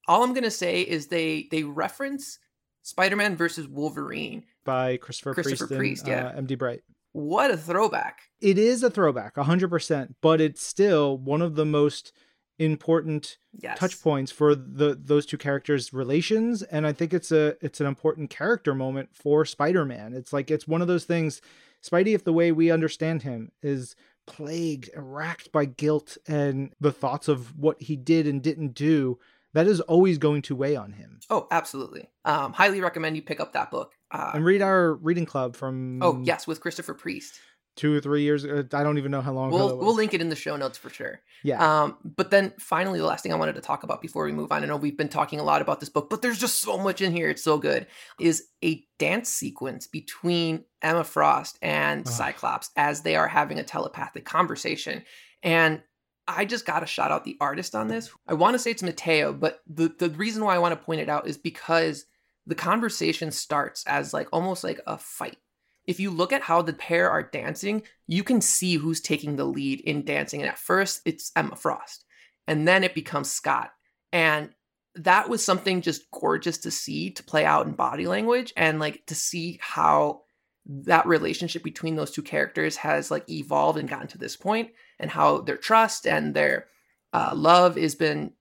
all 0.08 0.24
I'm 0.24 0.34
gonna 0.34 0.50
say 0.50 0.80
is 0.82 1.06
they 1.06 1.46
they 1.50 1.62
reference 1.62 2.38
Spider 2.82 3.14
Man 3.16 3.36
versus 3.36 3.68
Wolverine. 3.68 4.44
by 4.64 4.96
Christopher, 4.96 5.34
Christopher 5.34 5.66
Priest, 5.68 6.04
Priest, 6.04 6.08
yeah. 6.08 6.28
uh, 6.28 6.40
MD 6.40 6.58
Bright. 6.58 6.82
What 7.12 7.50
a 7.50 7.56
throwback! 7.56 8.30
It 8.40 8.58
is 8.58 8.82
a 8.82 8.90
throwback, 8.90 9.36
100%, 9.36 10.14
but 10.20 10.40
it's 10.40 10.64
still 10.64 11.18
one 11.18 11.42
of 11.42 11.54
the 11.54 11.66
most 11.66 12.12
important 12.58 13.38
Yes, 13.58 13.78
touch 13.78 14.00
points 14.00 14.30
for 14.30 14.54
the 14.54 14.98
those 15.02 15.26
two 15.26 15.38
characters 15.38 15.92
relations 15.92 16.62
and 16.62 16.86
i 16.86 16.92
think 16.92 17.12
it's 17.14 17.32
a 17.32 17.56
it's 17.64 17.80
an 17.80 17.86
important 17.86 18.30
character 18.30 18.74
moment 18.74 19.08
for 19.12 19.44
spider-man 19.44 20.12
it's 20.12 20.32
like 20.32 20.50
it's 20.50 20.68
one 20.68 20.82
of 20.82 20.86
those 20.86 21.04
things 21.04 21.40
spidey 21.82 22.14
if 22.14 22.24
the 22.24 22.32
way 22.32 22.52
we 22.52 22.70
understand 22.70 23.22
him 23.22 23.50
is 23.62 23.96
plagued 24.26 24.90
and 24.94 25.14
racked 25.14 25.50
by 25.50 25.64
guilt 25.64 26.16
and 26.28 26.72
the 26.80 26.92
thoughts 26.92 27.26
of 27.26 27.58
what 27.58 27.80
he 27.80 27.96
did 27.96 28.26
and 28.26 28.42
didn't 28.42 28.74
do 28.74 29.18
that 29.54 29.66
is 29.66 29.80
always 29.80 30.18
going 30.18 30.42
to 30.42 30.56
weigh 30.56 30.76
on 30.76 30.92
him 30.92 31.20
Oh, 31.30 31.46
absolutely. 31.50 32.10
Um, 32.24 32.52
highly 32.52 32.80
recommend 32.80 33.16
you 33.16 33.22
pick 33.22 33.40
up 33.40 33.52
that 33.54 33.70
book. 33.70 33.92
Uh, 34.10 34.32
and 34.34 34.44
read 34.44 34.60
our 34.60 34.94
reading 34.94 35.24
club 35.24 35.56
from 35.56 36.02
oh, 36.02 36.20
yes, 36.24 36.46
with 36.46 36.60
Christopher 36.60 36.92
Priest. 36.94 37.38
two 37.76 37.94
or 37.96 38.00
three 38.02 38.22
years 38.22 38.44
i 38.44 38.82
don't 38.82 38.98
even 38.98 39.10
know 39.10 39.22
how 39.22 39.32
long 39.32 39.50
We'll 39.50 39.78
we'll 39.78 39.94
link 39.94 40.12
it 40.12 40.20
in 40.20 40.28
the 40.28 40.36
show 40.36 40.56
notes 40.56 40.76
for 40.76 40.90
sure. 40.90 41.20
yeah 41.42 41.58
Um, 41.84 41.96
but 42.04 42.30
then 42.30 42.52
finally, 42.58 42.98
the 42.98 43.06
last 43.06 43.22
thing 43.22 43.32
I 43.32 43.36
wanted 43.36 43.54
to 43.54 43.62
talk 43.62 43.82
about 43.82 44.02
before 44.02 44.24
we 44.26 44.32
move 44.32 44.52
on, 44.52 44.62
I 44.62 44.66
know 44.66 44.76
we've 44.76 44.96
been 44.98 45.08
talking 45.08 45.40
a 45.40 45.44
lot 45.44 45.62
about 45.62 45.80
this 45.80 45.88
book, 45.88 46.10
but 46.10 46.20
there's 46.20 46.38
just 46.38 46.60
so 46.60 46.76
much 46.76 47.00
in 47.00 47.12
here. 47.12 47.30
It's 47.30 47.42
so 47.42 47.56
good. 47.56 47.86
Is 48.20 48.48
a 48.62 48.84
dance 48.98 49.30
sequence 49.30 49.86
between 49.86 50.64
Emma 50.82 51.04
Frost 51.04 51.58
and. 51.62 52.06
Cyclops 52.06 52.70
as 52.76 53.02
they 53.02 53.16
are 53.16 53.28
having 53.28 53.58
a 53.58 53.64
telepathic 53.64 54.24
conversation. 54.26 55.04
And 55.42 55.82
I 56.28 56.44
just 56.44 56.66
got 56.66 56.80
to 56.80 56.86
shout 56.86 57.10
out 57.10 57.24
the 57.24 57.36
artist 57.40 57.74
on 57.74 57.88
this. 57.88 58.10
I 58.28 58.34
want 58.34 58.54
to 58.54 58.58
say 58.58 58.70
it's 58.70 58.82
Matteo, 58.82 59.32
but 59.32 59.60
the, 59.66 59.88
the 59.98 60.10
reason 60.10 60.44
why 60.44 60.54
I 60.54 60.58
want 60.58 60.78
to 60.78 60.84
point 60.84 61.00
it 61.00 61.08
out 61.08 61.26
is 61.26 61.36
because 61.36 62.04
the 62.46 62.54
conversation 62.54 63.30
starts 63.30 63.84
as 63.86 64.14
like 64.14 64.28
almost 64.32 64.64
like 64.64 64.80
a 64.86 64.98
fight. 64.98 65.38
If 65.84 65.98
you 65.98 66.10
look 66.10 66.32
at 66.32 66.42
how 66.42 66.62
the 66.62 66.72
pair 66.72 67.10
are 67.10 67.24
dancing, 67.24 67.82
you 68.06 68.22
can 68.22 68.40
see 68.40 68.76
who's 68.76 69.00
taking 69.00 69.36
the 69.36 69.44
lead 69.44 69.80
in 69.80 70.04
dancing. 70.04 70.40
And 70.40 70.48
at 70.48 70.58
first, 70.58 71.02
it's 71.04 71.32
Emma 71.34 71.56
Frost, 71.56 72.04
and 72.46 72.66
then 72.68 72.84
it 72.84 72.94
becomes 72.94 73.30
Scott. 73.30 73.72
And 74.12 74.50
that 74.94 75.28
was 75.28 75.44
something 75.44 75.80
just 75.80 76.10
gorgeous 76.10 76.58
to 76.58 76.70
see 76.70 77.10
to 77.10 77.24
play 77.24 77.44
out 77.44 77.66
in 77.66 77.72
body 77.72 78.06
language 78.06 78.52
and 78.56 78.78
like 78.78 79.04
to 79.06 79.14
see 79.14 79.58
how 79.60 80.22
that 80.66 81.06
relationship 81.06 81.64
between 81.64 81.96
those 81.96 82.10
two 82.10 82.22
characters 82.22 82.76
has 82.76 83.10
like 83.10 83.28
evolved 83.28 83.78
and 83.78 83.88
gotten 83.88 84.06
to 84.08 84.18
this 84.18 84.36
point 84.36 84.70
and 84.98 85.10
how 85.10 85.40
their 85.40 85.56
trust 85.56 86.06
and 86.06 86.34
their 86.34 86.66
uh, 87.12 87.32
love 87.34 87.76
has 87.76 87.94
been 87.94 88.32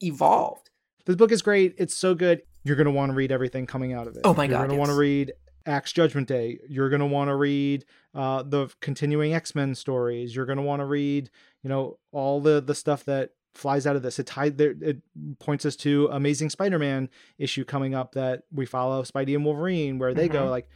evolved. 0.00 0.70
This 1.04 1.16
book 1.16 1.32
is 1.32 1.42
great. 1.42 1.74
It's 1.78 1.96
so 1.96 2.14
good. 2.14 2.42
You're 2.64 2.76
going 2.76 2.86
to 2.86 2.90
want 2.92 3.10
to 3.12 3.16
read 3.16 3.30
everything 3.30 3.66
coming 3.66 3.92
out 3.92 4.06
of 4.08 4.16
it. 4.16 4.22
Oh 4.24 4.34
my 4.34 4.44
You're 4.44 4.52
God, 4.58 4.58
going 4.66 4.70
to 4.70 4.76
want 4.76 4.90
to 4.90 4.96
read 4.96 5.32
Axe 5.66 5.92
Judgment 5.92 6.26
Day. 6.28 6.58
You're 6.68 6.88
going 6.88 7.00
to 7.00 7.06
want 7.06 7.28
to 7.28 7.36
read 7.36 7.84
uh, 8.14 8.42
the 8.42 8.68
continuing 8.80 9.34
X 9.34 9.54
Men 9.54 9.74
stories. 9.74 10.34
You're 10.34 10.46
going 10.46 10.58
to 10.58 10.62
want 10.64 10.80
to 10.80 10.86
read, 10.86 11.30
you 11.62 11.68
know, 11.68 11.98
all 12.12 12.40
the 12.40 12.60
the 12.60 12.74
stuff 12.74 13.04
that 13.04 13.30
flies 13.54 13.86
out 13.86 13.96
of 13.96 14.02
this. 14.02 14.18
It 14.18 14.26
tied 14.26 14.58
there. 14.58 14.74
It 14.80 14.98
points 15.38 15.64
us 15.64 15.76
to 15.76 16.08
Amazing 16.12 16.50
Spider-Man 16.50 17.08
issue 17.38 17.64
coming 17.64 17.94
up 17.94 18.12
that 18.12 18.42
we 18.52 18.66
follow 18.66 19.02
Spidey 19.02 19.34
and 19.34 19.44
Wolverine, 19.44 19.98
where 19.98 20.12
they 20.12 20.28
go. 20.28 20.46
Mhm. 20.46 20.50
Like, 20.50 20.68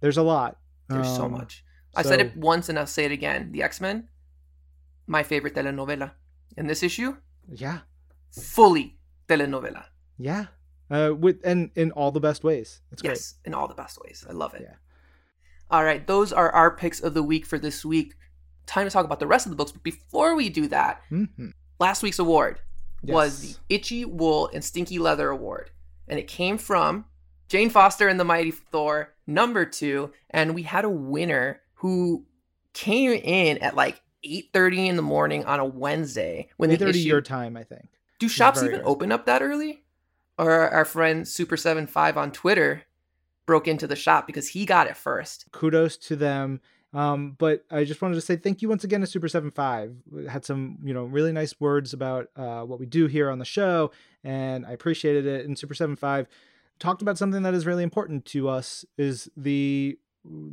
there's 0.00 0.18
a 0.18 0.22
lot. 0.22 0.58
There's 0.88 1.08
so 1.08 1.24
Um, 1.24 1.32
much. 1.32 1.64
I 1.96 2.02
said 2.02 2.20
it 2.20 2.36
once 2.36 2.68
and 2.68 2.78
I'll 2.78 2.86
say 2.86 3.04
it 3.06 3.12
again. 3.12 3.50
The 3.52 3.62
X 3.62 3.80
Men, 3.80 4.08
my 5.08 5.22
favorite 5.24 5.54
telenovela. 5.54 6.12
In 6.56 6.66
this 6.68 6.82
issue, 6.82 7.16
Yeah, 7.48 7.80
fully 8.30 8.98
telenovela. 9.28 9.84
yeah. 10.18 10.46
Uh, 10.90 11.12
with 11.18 11.40
and 11.44 11.70
in 11.74 11.90
all 11.92 12.10
the 12.12 12.20
best 12.20 12.42
ways. 12.44 12.80
It's 12.92 13.02
great. 13.02 13.10
Yes, 13.12 13.34
in 13.44 13.52
all 13.54 13.68
the 13.68 13.74
best 13.74 13.98
ways. 14.02 14.24
I 14.28 14.32
love 14.32 14.54
it. 14.54 14.62
Yeah. 14.62 14.76
All 15.70 15.84
right, 15.84 16.06
those 16.06 16.32
are 16.32 16.50
our 16.50 16.70
picks 16.74 17.00
of 17.00 17.12
the 17.12 17.22
week 17.22 17.44
for 17.44 17.58
this 17.58 17.84
week. 17.84 18.14
Time 18.66 18.86
to 18.86 18.90
talk 18.90 19.04
about 19.04 19.20
the 19.20 19.26
rest 19.26 19.44
of 19.44 19.50
the 19.50 19.56
books. 19.56 19.72
But 19.72 19.82
before 19.82 20.34
we 20.34 20.48
do 20.48 20.66
that, 20.68 21.02
Mhm. 21.10 21.52
last 21.78 22.02
week's 22.02 22.18
award 22.18 22.60
was 23.02 23.40
the 23.40 23.56
Itchy 23.68 24.04
Wool 24.06 24.50
and 24.54 24.64
Stinky 24.64 24.98
Leather 24.98 25.28
Award. 25.28 25.70
And 26.08 26.18
it 26.18 26.26
came 26.26 26.56
from 26.56 27.04
Jane 27.48 27.68
Foster 27.70 28.08
and 28.08 28.18
the 28.18 28.24
Mighty 28.24 28.50
Thor, 28.50 29.14
number 29.26 29.66
two. 29.66 30.12
And 30.30 30.54
we 30.54 30.62
had 30.62 30.84
a 30.86 30.90
winner 30.90 31.60
who 31.74 32.24
came 32.72 33.12
in 33.12 33.58
at 33.58 33.74
like 33.76 34.00
8.30 34.24 34.86
in 34.88 34.96
the 34.96 35.02
morning 35.02 35.44
on 35.44 35.60
a 35.60 35.64
Wednesday 35.64 36.48
when 36.56 36.70
8:30 36.70 36.88
issue... 36.90 36.98
your 37.00 37.20
time, 37.20 37.56
I 37.56 37.64
think. 37.64 37.88
Do 38.18 38.28
shops 38.28 38.62
even 38.62 38.76
early. 38.76 38.84
open 38.84 39.12
up 39.12 39.26
that 39.26 39.42
early? 39.42 39.84
Or 40.38 40.68
our 40.70 40.84
friend 40.84 41.26
Super 41.26 41.56
Seven 41.56 41.86
Five 41.86 42.16
on 42.16 42.32
Twitter 42.32 42.82
broke 43.46 43.66
into 43.66 43.86
the 43.86 43.96
shop 43.96 44.26
because 44.26 44.48
he 44.48 44.66
got 44.66 44.86
it 44.86 44.96
first. 44.96 45.46
kudos 45.52 45.96
to 45.96 46.16
them 46.16 46.60
Um, 46.94 47.36
but 47.38 47.64
I 47.70 47.84
just 47.84 48.00
wanted 48.00 48.14
to 48.14 48.20
say 48.20 48.36
thank 48.36 48.62
you 48.62 48.68
once 48.68 48.82
again 48.82 49.00
to 49.02 49.06
Super 49.06 49.28
Seven 49.28 49.50
Five. 49.50 49.94
Had 50.28 50.44
some, 50.44 50.78
you 50.82 50.94
know, 50.94 51.04
really 51.04 51.32
nice 51.32 51.60
words 51.60 51.92
about 51.92 52.28
uh, 52.34 52.62
what 52.62 52.80
we 52.80 52.86
do 52.86 53.06
here 53.06 53.30
on 53.30 53.38
the 53.38 53.44
show, 53.44 53.90
and 54.24 54.64
I 54.64 54.72
appreciated 54.72 55.26
it. 55.26 55.46
And 55.46 55.58
Super 55.58 55.74
Seven 55.74 55.96
Five 55.96 56.28
talked 56.78 57.02
about 57.02 57.18
something 57.18 57.42
that 57.42 57.54
is 57.54 57.66
really 57.66 57.82
important 57.82 58.24
to 58.26 58.48
us 58.48 58.84
is 58.96 59.30
the 59.36 59.98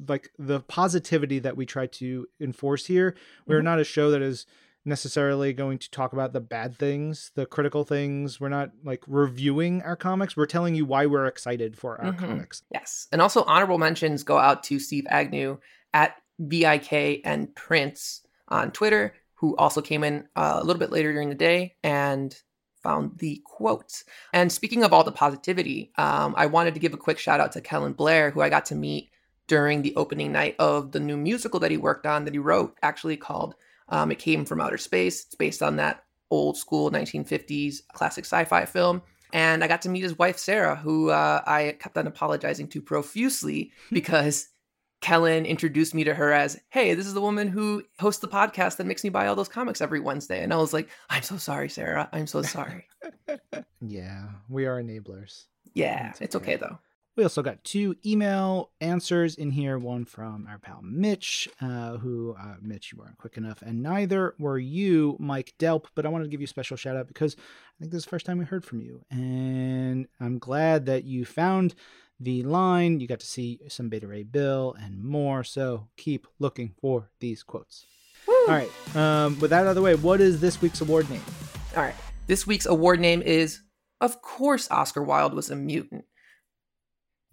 like 0.08 0.32
the 0.38 0.60
positivity 0.62 1.40
that 1.40 1.58
we 1.58 1.66
try 1.66 1.88
to 1.88 2.28
enforce 2.40 2.86
here. 2.86 3.16
We're 3.48 3.62
Mhm. 3.62 3.66
not 3.66 3.80
a 3.80 3.84
show 3.84 4.12
that 4.12 4.22
is 4.22 4.46
necessarily 4.88 5.52
going 5.52 5.80
to 5.80 5.90
talk 5.90 6.14
about 6.14 6.32
the 6.32 6.40
bad 6.40 6.78
things, 6.78 7.32
the 7.36 7.46
critical 7.46 7.84
things. 7.84 8.40
We're 8.40 8.50
not 8.50 8.70
like 8.84 9.04
reviewing 9.08 9.82
our 9.82 9.96
comics. 9.96 10.38
We're 10.38 10.46
telling 10.46 10.76
you 10.76 10.86
why 10.86 11.08
we're 11.08 11.26
excited 11.26 11.76
for 11.76 12.00
our 12.00 12.14
Mhm. 12.14 12.20
comics. 12.20 12.62
Yes. 12.72 13.08
And 13.12 13.20
also 13.22 13.44
honorable 13.46 13.80
mentions 13.80 14.24
go 14.24 14.38
out 14.38 14.64
to 14.66 14.80
Steve 14.80 15.08
Agnew 15.10 15.58
at 15.94 16.16
VIK 16.40 17.22
and 17.26 17.54
Prince 17.56 18.22
on 18.48 18.72
Twitter, 18.72 19.16
who 19.36 19.56
also 19.58 19.82
came 19.82 20.04
in 20.04 20.28
uh, 20.36 20.60
a 20.62 20.64
little 20.64 20.80
bit 20.80 20.92
later 20.92 21.12
during 21.12 21.30
the 21.30 21.36
day 21.36 21.76
and 21.84 22.40
found 22.84 23.18
the 23.18 23.42
quotes. 23.44 24.04
And 24.34 24.52
speaking 24.52 24.84
of 24.84 24.94
all 24.94 25.04
the 25.04 25.12
positivity, 25.12 25.92
um, 25.98 26.36
I 26.38 26.46
wanted 26.46 26.76
to 26.76 26.80
give 26.80 26.94
a 26.94 26.98
quick 26.98 27.18
shout 27.18 27.40
out 27.40 27.54
to 27.54 27.62
Kellen 27.62 27.94
Blair, 27.94 28.30
who 28.30 28.42
I 28.42 28.50
got 28.50 28.66
to 28.68 28.76
meet 28.76 29.10
during 29.48 29.82
the 29.82 29.96
opening 29.96 30.32
night 30.32 30.56
of 30.60 30.92
the 30.92 31.00
new 31.00 31.18
musical 31.18 31.60
that 31.60 31.72
he 31.72 31.78
worked 31.78 32.06
on 32.06 32.26
that 32.26 32.34
he 32.34 32.40
wrote, 32.40 32.76
actually 32.82 33.18
called 33.18 33.56
um, 33.90 34.12
It 34.12 34.20
Came 34.20 34.46
from 34.46 34.62
Outer 34.62 34.78
Space. 34.78 35.26
It's 35.26 35.36
based 35.36 35.62
on 35.62 35.76
that 35.78 36.04
old 36.32 36.58
school 36.58 36.90
1950s 36.92 37.78
classic 37.94 38.26
sci 38.26 38.46
fi 38.46 38.66
film. 38.66 39.02
And 39.34 39.64
I 39.64 39.68
got 39.68 39.82
to 39.84 39.90
meet 39.90 40.04
his 40.04 40.18
wife, 40.18 40.38
Sarah, 40.38 40.76
who 40.76 41.10
uh, 41.10 41.42
I 41.46 41.76
kept 41.80 41.98
on 41.98 42.08
apologizing 42.08 42.68
to 42.70 42.82
profusely 42.82 43.72
because 43.92 44.48
Kellen 45.02 45.46
introduced 45.46 45.94
me 45.94 46.04
to 46.06 46.14
her 46.16 46.32
as, 46.32 46.60
hey, 46.70 46.94
this 46.96 47.06
is 47.06 47.14
the 47.14 47.22
woman 47.22 47.48
who 47.50 47.84
hosts 48.00 48.22
the 48.22 48.28
podcast 48.28 48.78
that 48.78 48.88
makes 48.88 49.04
me 49.04 49.10
buy 49.12 49.28
all 49.28 49.36
those 49.36 49.50
comics 49.50 49.82
every 49.82 50.00
Wednesday. 50.00 50.42
And 50.42 50.52
I 50.54 50.58
was 50.58 50.74
like, 50.74 50.90
I'm 51.10 51.22
so 51.22 51.38
sorry, 51.38 51.70
Sarah. 51.70 52.10
I'm 52.12 52.28
so 52.28 52.42
sorry. 52.42 52.88
Yeah, 53.88 54.30
we 54.50 54.66
are 54.66 54.82
enablers. 54.82 55.44
Yeah, 55.76 56.10
It's 56.10 56.22
it's 56.22 56.36
okay. 56.36 56.54
okay 56.54 56.56
though. 56.56 56.80
We 57.16 57.24
also 57.24 57.42
got 57.42 57.64
two 57.64 57.96
email 58.06 58.72
answers 58.82 59.36
in 59.36 59.52
here. 59.52 59.80
One 59.80 60.04
from 60.04 60.48
our 60.50 60.58
pal 60.58 60.82
Mitch, 60.84 61.48
uh, 61.62 61.98
who, 61.98 62.36
uh, 62.38 62.56
Mitch, 62.62 62.92
you 62.92 62.98
weren't 62.98 63.18
quick 63.18 63.38
enough, 63.38 63.62
and 63.62 63.82
neither 63.82 64.36
were 64.38 64.60
you, 64.60 65.16
Mike 65.18 65.54
Delp. 65.58 65.86
But 65.96 66.06
I 66.06 66.10
wanted 66.10 66.26
to 66.26 66.30
give 66.30 66.42
you 66.42 66.46
a 66.46 66.48
special 66.48 66.76
shout 66.76 66.98
out 66.98 67.08
because 67.08 67.36
I 67.38 67.74
think 67.80 67.92
this 67.92 68.00
is 68.00 68.04
the 68.04 68.10
first 68.10 68.26
time 68.26 68.38
we 68.38 68.44
heard 68.44 68.66
from 68.66 68.82
you. 68.82 69.06
And 69.10 70.08
I'm 70.20 70.40
glad 70.40 70.88
that 70.88 71.06
you 71.06 71.24
found 71.24 71.74
the 72.20 72.44
line. 72.44 73.00
You 73.00 73.08
got 73.08 73.22
to 73.22 73.26
see 73.26 73.62
some 73.70 73.88
Beta 73.88 74.08
Ray 74.08 74.24
Bill 74.24 74.76
and 74.82 75.02
more. 75.02 75.46
So 75.46 75.88
keep 75.96 76.28
looking 76.40 76.74
for 76.82 77.10
these 77.22 77.44
quotes. 77.44 77.86
All 78.28 78.48
right. 78.48 78.70
Um, 78.96 79.40
with 79.40 79.52
that 79.52 79.62
out 79.62 79.68
of 79.68 79.76
the 79.76 79.82
way, 79.82 79.96
what 79.96 80.20
is 80.20 80.42
this 80.42 80.62
week's 80.62 80.82
award 80.82 81.10
name? 81.10 81.24
All 81.78 81.84
right. 81.84 81.96
This 82.28 82.46
week's 82.46 82.66
award 82.66 83.00
name 83.00 83.22
is, 83.22 83.62
of 84.02 84.22
course, 84.22 84.70
Oscar 84.70 85.02
Wilde 85.02 85.34
was 85.34 85.50
a 85.50 85.56
mutant. 85.56 86.04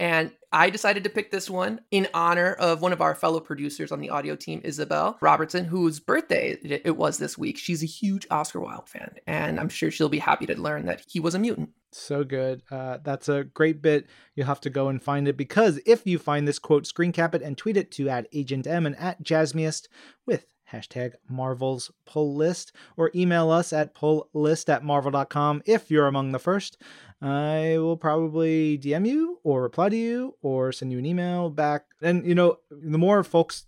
And 0.03 0.33
I 0.51 0.69
decided 0.69 1.05
to 1.05 1.11
pick 1.11 1.31
this 1.31 1.49
one 1.49 1.81
in 1.93 2.09
honor 2.13 2.55
of 2.55 2.83
one 2.83 2.93
of 2.93 3.01
our 3.01 3.15
fellow 3.15 3.39
producers 3.39 3.93
on 3.93 4.01
the 4.01 4.11
audio 4.11 4.35
team, 4.35 4.61
Isabel 4.65 5.17
Robertson, 5.21 5.65
whose 5.65 6.01
birthday 6.01 6.59
it 6.61 6.97
was 6.97 7.19
this 7.19 7.39
week. 7.39 7.57
She's 7.57 7.85
a 7.85 7.87
huge 7.87 8.27
Oscar 8.29 8.59
Wilde 8.59 8.89
fan, 8.89 9.15
and 9.29 9.61
I'm 9.61 9.69
sure 9.69 9.93
she'll 9.93 10.09
be 10.09 10.19
happy 10.19 10.45
to 10.47 10.61
learn 10.61 10.87
that 10.87 11.05
he 11.09 11.21
was 11.21 11.37
a 11.37 11.39
mutant. 11.39 11.71
So 11.93 12.25
good. 12.25 12.65
Uh, 12.69 12.99
that's 13.05 13.29
a 13.29 13.45
great 13.45 13.81
bit. 13.81 14.09
You'll 14.35 14.49
have 14.49 14.61
to 14.63 14.71
go 14.71 14.89
and 14.89 15.01
find 15.01 15.29
it 15.29 15.37
because 15.37 15.79
if 15.87 16.05
you 16.05 16.19
find 16.19 16.49
this 16.49 16.59
quote, 16.59 16.85
screen 16.85 17.13
cap 17.13 17.37
it 17.37 17.43
and 17.43 17.57
tweet 17.57 17.77
it 17.77 17.93
to 17.93 18.09
at 18.09 18.27
Agent 18.33 18.67
M 18.67 18.87
and 18.87 18.99
at 18.99 19.23
Jasmiest 19.23 19.87
with 20.27 20.47
hashtag 20.73 21.13
Marvel's 21.29 21.93
Pull 22.07 22.35
List 22.35 22.73
or 22.97 23.13
email 23.15 23.51
us 23.51 23.73
at 23.73 23.95
pulllist 23.95 24.69
at 24.69 24.83
marvel.com 24.83 25.63
if 25.65 25.91
you're 25.91 26.07
among 26.09 26.33
the 26.33 26.39
first. 26.39 26.79
I 27.23 27.79
will 27.79 27.97
probably 27.97 28.79
DM 28.79 29.07
you 29.07 29.39
or 29.45 29.63
reply 29.63 29.89
to 29.91 29.97
you 29.97 30.35
or 30.43 30.73
send 30.73 30.91
you 30.93 30.99
an 30.99 31.07
email 31.07 31.51
back. 31.51 31.85
And, 32.01 32.27
you 32.27 32.35
know, 32.35 32.59
the 32.71 32.99
more 32.99 33.23
folks 33.23 33.67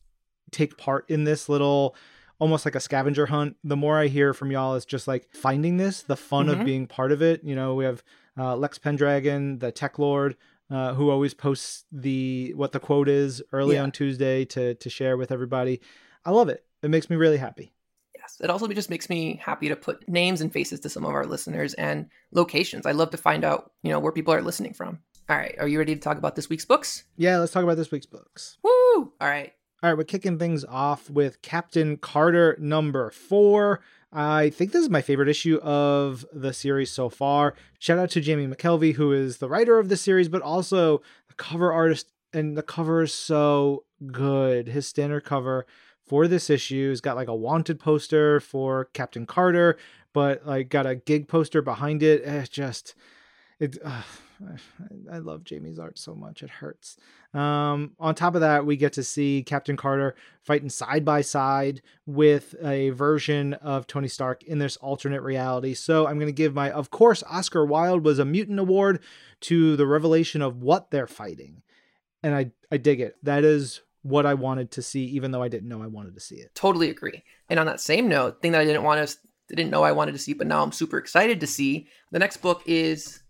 take 0.50 0.76
part 0.76 1.08
in 1.08 1.24
this 1.24 1.48
little 1.48 1.94
almost 2.40 2.64
like 2.64 2.74
a 2.74 2.80
scavenger 2.80 3.26
hunt. 3.26 3.56
The 3.62 3.76
more 3.76 3.98
I 3.98 4.08
hear 4.08 4.34
from 4.34 4.50
y'all 4.50 4.74
is 4.74 4.84
just 4.84 5.06
like 5.06 5.28
finding 5.32 5.76
this, 5.76 6.02
the 6.02 6.16
fun 6.16 6.48
of 6.48 6.58
Mhm. 6.58 6.64
being 6.64 6.86
part 6.88 7.12
of 7.12 7.22
it. 7.22 7.44
You 7.44 7.54
know, 7.54 7.74
we 7.74 7.84
have 7.84 8.02
uh, 8.36 8.56
Lex 8.56 8.78
Pendragon, 8.78 9.60
the 9.60 9.70
Tech 9.70 9.96
Lord, 10.00 10.34
uh, 10.68 10.94
who 10.94 11.08
always 11.10 11.34
posts 11.34 11.84
the 11.92 12.52
what 12.56 12.72
the 12.72 12.80
quote 12.80 13.08
is 13.08 13.40
early 13.52 13.76
Yeah. 13.76 13.84
on 13.84 13.92
Tuesday 13.92 14.44
to 14.46 14.74
to 14.74 14.90
share 14.90 15.16
with 15.16 15.30
everybody. 15.30 15.80
I 16.24 16.32
love 16.32 16.48
it. 16.48 16.64
It 16.82 16.88
makes 16.90 17.08
me 17.08 17.14
really 17.14 17.36
happy. 17.36 17.72
Yes. 18.40 18.44
It 18.44 18.50
also 18.50 18.66
just 18.68 18.90
makes 18.90 19.08
me 19.08 19.40
happy 19.42 19.68
to 19.68 19.76
put 19.76 20.08
names 20.08 20.40
and 20.40 20.52
faces 20.52 20.80
to 20.80 20.88
some 20.88 21.04
of 21.04 21.12
our 21.12 21.26
listeners 21.26 21.74
and 21.74 22.08
locations. 22.32 22.86
I 22.86 22.92
love 22.92 23.10
to 23.10 23.16
find 23.16 23.44
out, 23.44 23.72
you 23.82 23.90
know, 23.90 23.98
where 23.98 24.12
people 24.12 24.34
are 24.34 24.42
listening 24.42 24.74
from. 24.74 24.98
All 25.28 25.36
right. 25.36 25.54
Are 25.58 25.68
you 25.68 25.78
ready 25.78 25.94
to 25.94 26.00
talk 26.00 26.18
about 26.18 26.36
this 26.36 26.48
week's 26.48 26.64
books? 26.64 27.04
Yeah, 27.16 27.38
let's 27.38 27.52
talk 27.52 27.64
about 27.64 27.76
this 27.76 27.90
week's 27.90 28.06
books. 28.06 28.58
Woo! 28.62 28.70
All 28.94 29.12
right. 29.20 29.52
All 29.82 29.90
right, 29.90 29.98
we're 29.98 30.04
kicking 30.04 30.38
things 30.38 30.64
off 30.64 31.10
with 31.10 31.42
Captain 31.42 31.98
Carter 31.98 32.56
number 32.58 33.10
four. 33.10 33.80
I 34.10 34.48
think 34.48 34.72
this 34.72 34.82
is 34.82 34.88
my 34.88 35.02
favorite 35.02 35.28
issue 35.28 35.58
of 35.58 36.24
the 36.32 36.54
series 36.54 36.90
so 36.90 37.10
far. 37.10 37.54
Shout 37.80 37.98
out 37.98 38.08
to 38.10 38.22
Jamie 38.22 38.46
McKelvie, 38.46 38.94
who 38.94 39.12
is 39.12 39.38
the 39.38 39.48
writer 39.48 39.78
of 39.78 39.90
the 39.90 39.98
series, 39.98 40.30
but 40.30 40.40
also 40.40 41.02
the 41.28 41.34
cover 41.34 41.70
artist. 41.70 42.10
And 42.32 42.56
the 42.56 42.62
cover 42.62 43.02
is 43.02 43.12
so 43.12 43.84
good. 44.06 44.68
His 44.68 44.86
standard 44.86 45.24
cover 45.24 45.66
for 46.06 46.28
this 46.28 46.50
issue 46.50 46.90
has 46.90 47.00
got 47.00 47.16
like 47.16 47.28
a 47.28 47.34
wanted 47.34 47.78
poster 47.78 48.40
for 48.40 48.86
Captain 48.92 49.26
Carter, 49.26 49.78
but 50.12 50.46
like 50.46 50.68
got 50.68 50.86
a 50.86 50.96
gig 50.96 51.28
poster 51.28 51.62
behind 51.62 52.02
it. 52.02 52.22
It's 52.22 52.48
just, 52.48 52.94
it. 53.58 53.78
I 55.10 55.18
love 55.18 55.44
Jamie's 55.44 55.78
art 55.78 55.96
so 55.96 56.14
much. 56.14 56.42
It 56.42 56.50
hurts. 56.50 56.96
Um, 57.32 57.92
on 57.98 58.14
top 58.14 58.34
of 58.34 58.40
that, 58.40 58.66
we 58.66 58.76
get 58.76 58.92
to 58.94 59.02
see 59.02 59.42
Captain 59.44 59.76
Carter 59.76 60.14
fighting 60.42 60.68
side 60.68 61.04
by 61.04 61.20
side 61.20 61.82
with 62.04 62.54
a 62.62 62.90
version 62.90 63.54
of 63.54 63.86
Tony 63.86 64.08
Stark 64.08 64.42
in 64.42 64.58
this 64.58 64.76
alternate 64.78 65.22
reality. 65.22 65.72
So 65.72 66.06
I'm 66.06 66.16
going 66.16 66.26
to 66.26 66.32
give 66.32 66.52
my, 66.52 66.70
of 66.70 66.90
course, 66.90 67.22
Oscar 67.30 67.64
Wilde 67.64 68.04
was 68.04 68.18
a 68.18 68.24
mutant 68.24 68.58
award 68.58 69.00
to 69.42 69.76
the 69.76 69.86
revelation 69.86 70.42
of 70.42 70.62
what 70.62 70.90
they're 70.90 71.06
fighting. 71.06 71.62
And 72.22 72.34
I, 72.34 72.50
I 72.70 72.76
dig 72.76 73.00
it. 73.00 73.16
That 73.22 73.44
is 73.44 73.82
what 74.04 74.26
I 74.26 74.34
wanted 74.34 74.70
to 74.72 74.82
see, 74.82 75.04
even 75.06 75.30
though 75.30 75.42
I 75.42 75.48
didn't 75.48 75.68
know 75.68 75.82
I 75.82 75.86
wanted 75.86 76.14
to 76.14 76.20
see 76.20 76.36
it. 76.36 76.54
Totally 76.54 76.90
agree. 76.90 77.24
And 77.48 77.58
on 77.58 77.64
that 77.66 77.80
same 77.80 78.06
note, 78.06 78.42
thing 78.42 78.52
that 78.52 78.60
I 78.60 78.64
didn't 78.66 78.82
want 78.82 79.08
to 79.08 79.16
didn't 79.48 79.70
know 79.70 79.82
I 79.82 79.92
wanted 79.92 80.12
to 80.12 80.18
see, 80.18 80.34
but 80.34 80.46
now 80.46 80.62
I'm 80.62 80.72
super 80.72 80.98
excited 80.98 81.40
to 81.40 81.46
see. 81.46 81.88
The 82.12 82.18
next 82.18 82.38
book 82.38 82.62
is 82.66 83.22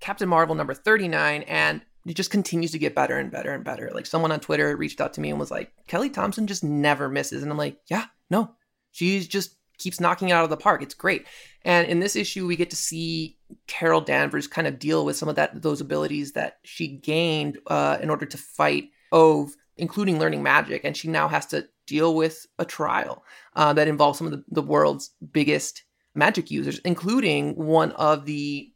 Captain 0.00 0.28
Marvel 0.28 0.56
number 0.56 0.74
39, 0.74 1.42
and 1.42 1.80
it 2.06 2.14
just 2.14 2.32
continues 2.32 2.72
to 2.72 2.78
get 2.78 2.94
better 2.94 3.18
and 3.18 3.30
better 3.30 3.52
and 3.52 3.64
better. 3.64 3.90
Like 3.94 4.06
someone 4.06 4.32
on 4.32 4.40
Twitter 4.40 4.76
reached 4.76 5.00
out 5.00 5.14
to 5.14 5.20
me 5.20 5.30
and 5.30 5.38
was 5.38 5.50
like, 5.50 5.72
Kelly 5.86 6.10
Thompson 6.10 6.48
just 6.48 6.64
never 6.64 7.08
misses. 7.08 7.42
And 7.42 7.50
I'm 7.50 7.58
like, 7.58 7.78
yeah, 7.88 8.06
no. 8.28 8.50
She's 8.90 9.28
just 9.28 9.56
keeps 9.78 10.00
knocking 10.00 10.30
it 10.30 10.32
out 10.32 10.44
of 10.44 10.50
the 10.50 10.56
park. 10.56 10.82
It's 10.82 10.94
great. 10.94 11.26
And 11.64 11.86
in 11.86 12.00
this 12.00 12.16
issue, 12.16 12.46
we 12.46 12.56
get 12.56 12.70
to 12.70 12.76
see 12.76 13.36
Carol 13.68 14.00
Danvers 14.00 14.46
kind 14.48 14.66
of 14.66 14.78
deal 14.78 15.04
with 15.04 15.16
some 15.16 15.28
of 15.28 15.36
that 15.36 15.62
those 15.62 15.80
abilities 15.80 16.32
that 16.32 16.58
she 16.64 16.88
gained 16.88 17.58
uh, 17.68 17.98
in 18.00 18.10
order 18.10 18.26
to 18.26 18.38
fight 18.38 18.90
Ove, 19.12 19.54
including 19.76 20.18
learning 20.18 20.42
magic. 20.42 20.82
And 20.84 20.96
she 20.96 21.08
now 21.08 21.28
has 21.28 21.46
to 21.46 21.68
deal 21.86 22.14
with 22.14 22.46
a 22.58 22.64
trial 22.64 23.24
uh, 23.54 23.72
that 23.74 23.88
involves 23.88 24.18
some 24.18 24.26
of 24.26 24.32
the, 24.32 24.44
the 24.50 24.62
world's 24.62 25.10
biggest 25.32 25.84
magic 26.14 26.50
users, 26.50 26.78
including 26.80 27.54
one 27.56 27.92
of 27.92 28.24
the 28.24 28.72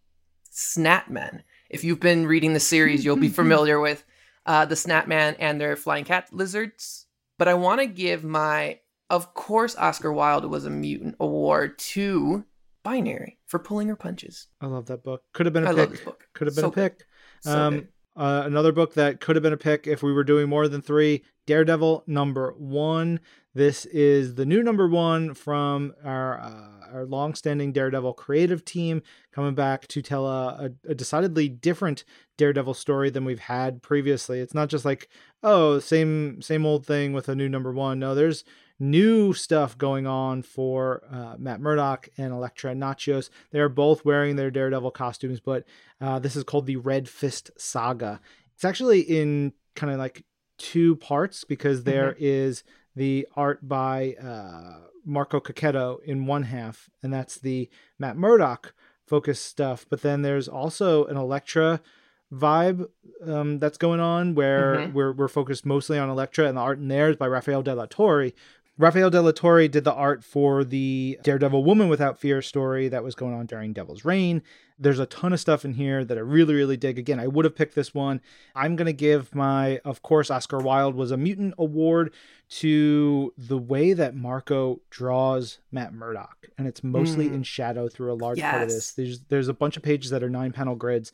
Snapmen. 0.53 1.43
If 1.69 1.85
you've 1.85 2.01
been 2.01 2.27
reading 2.27 2.53
the 2.53 2.61
series, 2.61 3.05
you'll 3.05 3.17
be 3.17 3.29
familiar 3.43 3.81
with 3.81 4.05
uh, 4.47 4.65
the 4.67 4.75
Snapman 4.75 5.37
and 5.39 5.61
their 5.61 5.77
flying 5.77 6.05
cat 6.05 6.29
lizards. 6.33 7.07
But 7.39 7.49
I 7.49 7.55
want 7.55 7.81
to 7.81 7.87
give 7.87 8.25
my, 8.25 8.81
of 9.09 9.33
course, 9.35 9.77
Oscar 9.77 10.13
Wilde 10.13 10.45
was 10.47 10.67
a 10.67 10.71
mutant 10.71 11.17
award 11.21 11.79
to 11.79 12.45
Binary 12.83 13.39
for 13.47 13.59
pulling 13.59 13.89
her 13.89 13.97
punches. 13.97 14.49
I 14.61 14.67
love 14.67 14.87
that 14.87 15.03
book. 15.03 15.23
Could 15.33 15.47
have 15.47 15.53
been 15.53 15.65
a 15.65 15.69
I 15.69 15.71
pick. 15.71 15.79
love 15.79 15.91
this 15.91 16.01
book. 16.01 16.29
Could 16.35 16.47
have 16.49 16.55
been 16.57 16.63
So 16.63 16.69
a 16.69 16.73
pick. 16.73 17.05
So 17.43 17.59
um, 17.59 17.75
good. 17.75 17.89
Uh, 18.21 18.43
another 18.45 18.71
book 18.71 18.93
that 18.95 19.19
could 19.19 19.35
have 19.35 19.43
been 19.43 19.55
a 19.55 19.57
pick 19.57 19.87
if 19.87 20.03
we 20.03 20.13
were 20.13 20.23
doing 20.23 20.47
more 20.47 20.69
than 20.69 20.83
three 20.83 21.25
Daredevil 21.47 22.05
number 22.07 22.53
one. 22.59 23.19
This 23.55 23.85
is 23.87 24.37
the 24.37 24.47
new 24.47 24.63
number 24.63 24.89
one 24.89 25.35
from 25.35 25.93
our 26.05 26.41
uh, 26.41 26.67
our 26.93 27.05
long-standing 27.05 27.73
Daredevil 27.73 28.15
creative 28.15 28.65
team 28.65 29.03
coming 29.33 29.55
back 29.55 29.87
to 29.89 30.03
tell 30.03 30.27
a, 30.27 30.71
a, 30.87 30.91
a 30.91 30.95
decidedly 30.95 31.49
different 31.49 32.05
Daredevil 32.37 32.75
story 32.75 33.11
than 33.11 33.25
we've 33.25 33.41
had 33.41 33.83
previously. 33.83 34.41
It's 34.41 34.55
not 34.55 34.69
just 34.69 34.85
like 34.85 35.09
oh 35.43 35.81
same 35.81 36.41
same 36.43 36.65
old 36.65 36.87
thing 36.87 37.13
with 37.13 37.29
a 37.29 37.35
new 37.35 37.49
number 37.49 37.73
one. 37.73 37.99
No, 37.99 38.15
there's 38.15 38.45
new 38.79 39.33
stuff 39.33 39.77
going 39.77 40.07
on 40.07 40.43
for 40.43 41.03
uh, 41.13 41.35
Matt 41.39 41.61
Murdock 41.61 42.09
and 42.17 42.33
Elektra 42.33 42.75
Natchios. 42.75 43.31
They 43.51 43.61
are 43.61 43.69
both 43.69 44.05
wearing 44.05 44.37
their 44.37 44.51
Daredevil 44.51 44.93
costumes, 44.93 45.41
but 45.41 45.65
uh, 46.01 46.19
this 46.19 46.37
is 46.37 46.45
called 46.45 46.67
the 46.67 46.77
Red 46.77 47.09
Fist 47.09 47.51
Saga. 47.59 48.21
It's 48.55 48.65
actually 48.65 49.01
in 49.01 49.53
kind 49.75 49.93
of 49.93 49.99
like 49.99 50.25
two 50.57 50.97
parts 50.97 51.45
because 51.45 51.85
there 51.85 52.13
mm-hmm. 52.13 52.25
is 52.25 52.63
the 52.97 53.27
art 53.37 53.67
by 53.67 54.15
uh, 54.23 54.89
Marco 55.05 55.41
Checchetto 55.41 56.01
in 56.05 56.27
one 56.27 56.45
half, 56.45 56.91
and 57.03 57.13
that's 57.13 57.37
the 57.37 57.69
Matt 57.99 58.17
Murdock 58.17 58.75
focused 59.07 59.45
stuff. 59.45 59.87
But 59.89 60.03
then 60.03 60.23
there's 60.23 60.49
also 60.49 61.05
an 61.07 61.17
Elektra 61.17 61.81
vibe 62.33 62.89
um, 63.27 63.59
that's 63.59 63.79
going 63.79 64.01
on 64.01 64.35
where 64.35 64.77
mm-hmm. 64.77 64.93
we're, 64.93 65.13
we're 65.13 65.29
focused 65.29 65.67
mostly 65.67 65.99
on 65.99 66.09
Elektra, 66.09 66.47
and 66.47 66.57
the 66.57 66.61
art 66.61 66.79
in 66.79 66.89
there 66.89 67.11
is 67.11 67.17
by 67.17 67.27
Raffaele 67.27 67.63
Della 67.63 67.89
Torre. 67.89 68.31
Raffaele 68.81 69.11
Della 69.11 69.35
Torre 69.35 69.69
did 69.69 69.85
the 69.85 69.93
art 69.93 70.25
for 70.25 70.65
the 70.65 71.19
Daredevil 71.23 71.63
Woman 71.65 71.91
Without 71.91 72.19
Fear 72.19 72.41
story 72.41 72.89
that 72.89 73.05
was 73.05 73.15
going 73.15 73.35
on 73.35 73.45
during 73.45 73.75
Devil's 73.75 74.07
Reign. 74.07 74.43
There's 74.79 74.99
a 74.99 75.05
ton 75.05 75.35
of 75.35 75.41
stuff 75.41 75.67
in 75.67 75.75
here 75.75 76.03
that 76.03 76.17
I 76.17 76.23
really, 76.23 76.55
really 76.55 76.79
dig. 76.79 76.99
Again, 76.99 77.21
I 77.21 77.27
would 77.27 77.45
have 77.45 77.55
picked 77.55 77.75
this 77.75 77.93
one. 77.93 78.23
I'm 78.57 78.77
going 78.77 78.87
to 78.87 78.95
give 78.95 79.35
my, 79.35 79.81
of 79.85 80.01
course, 80.01 80.31
Oscar 80.31 80.61
Wilde 80.61 80.95
was 80.95 81.11
a 81.11 81.19
mutant 81.19 81.53
award 81.59 82.15
to 82.49 83.35
the 83.37 83.59
way 83.59 83.93
that 83.93 84.15
Marco 84.15 84.81
draws 84.89 85.59
Matt 85.71 85.93
Murdock. 85.93 86.49
And 86.57 86.67
it's 86.67 86.83
mostly 86.83 87.29
mm. 87.29 87.35
in 87.35 87.43
shadow 87.43 87.87
through 87.87 88.11
a 88.11 88.15
large 88.15 88.39
yes. 88.39 88.51
part 88.51 88.63
of 88.63 88.69
this. 88.71 88.93
There's, 88.93 89.21
there's 89.25 89.49
a 89.49 89.55
bunch 89.55 89.77
of 89.77 89.83
pages 89.83 90.11
that 90.11 90.23
are 90.23 90.31
nine 90.31 90.53
panel 90.53 90.75
grids. 90.75 91.13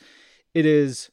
It 0.55 0.67
is 0.67 1.11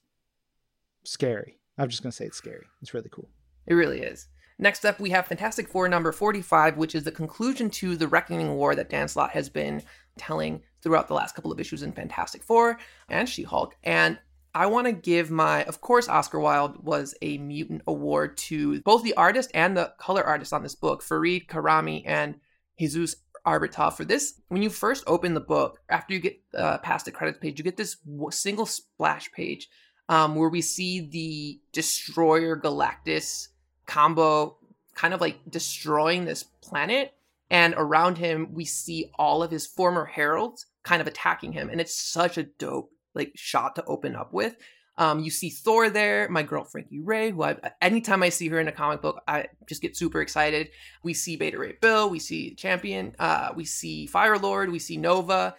scary. 1.03 1.57
I'm 1.79 1.89
just 1.89 2.03
going 2.03 2.11
to 2.11 2.15
say 2.15 2.25
it's 2.25 2.37
scary. 2.37 2.67
It's 2.83 2.93
really 2.93 3.09
cool. 3.11 3.27
It 3.65 3.73
really 3.73 4.01
is. 4.01 4.27
Next 4.59 4.85
up, 4.85 4.99
we 4.99 5.09
have 5.09 5.27
Fantastic 5.27 5.67
Four 5.67 5.87
number 5.89 6.11
45, 6.11 6.77
which 6.77 6.95
is 6.95 7.03
the 7.03 7.11
conclusion 7.11 7.69
to 7.71 7.95
the 7.95 8.07
Reckoning 8.07 8.55
War 8.55 8.75
that 8.75 8.89
Dan 8.89 9.07
Slott 9.07 9.31
has 9.31 9.49
been 9.49 9.81
telling 10.17 10.61
throughout 10.81 11.07
the 11.07 11.13
last 11.13 11.35
couple 11.35 11.51
of 11.51 11.59
issues 11.59 11.83
in 11.83 11.91
Fantastic 11.91 12.43
Four 12.43 12.77
and 13.09 13.27
She 13.27 13.43
Hulk. 13.43 13.75
And 13.83 14.19
I 14.55 14.67
want 14.67 14.85
to 14.85 14.93
give 14.93 15.31
my, 15.31 15.63
of 15.63 15.81
course, 15.81 16.07
Oscar 16.07 16.39
Wilde 16.39 16.83
was 16.83 17.15
a 17.21 17.39
mutant 17.39 17.81
award 17.87 18.37
to 18.37 18.81
both 18.81 19.03
the 19.03 19.15
artist 19.15 19.49
and 19.53 19.75
the 19.75 19.93
color 19.97 20.23
artist 20.23 20.53
on 20.53 20.61
this 20.61 20.75
book, 20.75 21.01
Farid 21.01 21.47
Karami 21.47 22.03
and 22.05 22.35
Jesus 22.79 23.15
Aburtov. 23.47 23.93
For 23.93 24.05
this, 24.05 24.39
when 24.49 24.61
you 24.61 24.69
first 24.69 25.03
open 25.07 25.33
the 25.33 25.39
book, 25.39 25.79
after 25.89 26.13
you 26.13 26.19
get 26.19 26.39
uh, 26.55 26.77
past 26.79 27.05
the 27.05 27.11
credits 27.11 27.39
page, 27.39 27.57
you 27.57 27.63
get 27.63 27.77
this 27.77 27.97
single 28.29 28.67
splash 28.67 29.31
page 29.31 29.69
um, 30.07 30.35
where 30.35 30.49
we 30.49 30.61
see 30.61 30.99
the 30.99 31.59
Destroyer 31.71 32.55
Galactus 32.59 33.47
combo 33.85 34.57
kind 34.95 35.13
of 35.13 35.21
like 35.21 35.39
destroying 35.49 36.25
this 36.25 36.43
planet. 36.43 37.13
And 37.49 37.73
around 37.77 38.17
him, 38.17 38.53
we 38.53 38.65
see 38.65 39.11
all 39.19 39.43
of 39.43 39.51
his 39.51 39.67
former 39.67 40.05
heralds 40.05 40.65
kind 40.83 41.01
of 41.01 41.07
attacking 41.07 41.53
him. 41.53 41.69
And 41.69 41.79
it's 41.79 41.95
such 41.95 42.37
a 42.37 42.43
dope 42.43 42.89
like 43.13 43.31
shot 43.35 43.75
to 43.75 43.85
open 43.85 44.15
up 44.15 44.33
with. 44.33 44.55
Um, 44.97 45.21
you 45.21 45.31
see 45.31 45.49
Thor 45.49 45.89
there, 45.89 46.29
my 46.29 46.43
girl 46.43 46.63
Frankie 46.63 46.99
Raye, 46.99 47.31
who 47.31 47.43
I, 47.43 47.57
anytime 47.81 48.21
I 48.21 48.29
see 48.29 48.47
her 48.49 48.59
in 48.59 48.67
a 48.67 48.71
comic 48.71 49.01
book, 49.01 49.21
I 49.27 49.47
just 49.67 49.81
get 49.81 49.97
super 49.97 50.21
excited. 50.21 50.69
We 51.01 51.15
see 51.15 51.35
Beta 51.35 51.57
Ray 51.57 51.77
Bill, 51.81 52.09
we 52.09 52.19
see 52.19 52.53
Champion, 52.53 53.15
uh, 53.17 53.53
we 53.55 53.65
see 53.65 54.05
Fire 54.05 54.37
Lord, 54.37 54.71
we 54.71 54.77
see 54.77 54.97
Nova, 54.97 55.55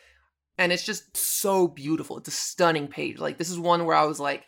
and 0.57 0.71
it's 0.71 0.85
just 0.85 1.17
so 1.17 1.67
beautiful. 1.67 2.19
It's 2.19 2.29
a 2.29 2.33
stunning 2.33 2.87
page. 2.87 3.19
Like 3.19 3.39
this 3.39 3.51
is 3.51 3.59
one 3.59 3.87
where 3.87 3.97
I 3.97 4.05
was 4.05 4.21
like, 4.21 4.45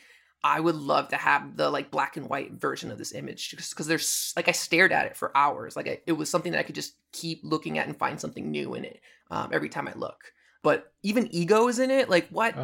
I 0.46 0.60
would 0.60 0.76
love 0.76 1.08
to 1.08 1.16
have 1.16 1.56
the 1.56 1.68
like 1.70 1.90
black 1.90 2.16
and 2.16 2.28
white 2.28 2.52
version 2.52 2.92
of 2.92 2.98
this 2.98 3.12
image 3.12 3.48
just 3.48 3.70
because 3.70 3.88
there's 3.88 4.32
like 4.36 4.46
I 4.46 4.52
stared 4.52 4.92
at 4.92 5.06
it 5.06 5.16
for 5.16 5.36
hours. 5.36 5.74
Like 5.74 5.88
I, 5.88 6.00
it 6.06 6.12
was 6.12 6.30
something 6.30 6.52
that 6.52 6.60
I 6.60 6.62
could 6.62 6.76
just 6.76 6.94
keep 7.10 7.40
looking 7.42 7.78
at 7.78 7.88
and 7.88 7.96
find 7.96 8.20
something 8.20 8.48
new 8.48 8.74
in 8.74 8.84
it 8.84 9.00
um, 9.28 9.50
every 9.52 9.68
time 9.68 9.88
I 9.88 9.92
look. 9.94 10.32
But 10.62 10.92
even 11.02 11.26
Ego 11.34 11.66
is 11.66 11.80
in 11.80 11.90
it. 11.90 12.08
Like 12.08 12.28
what? 12.28 12.56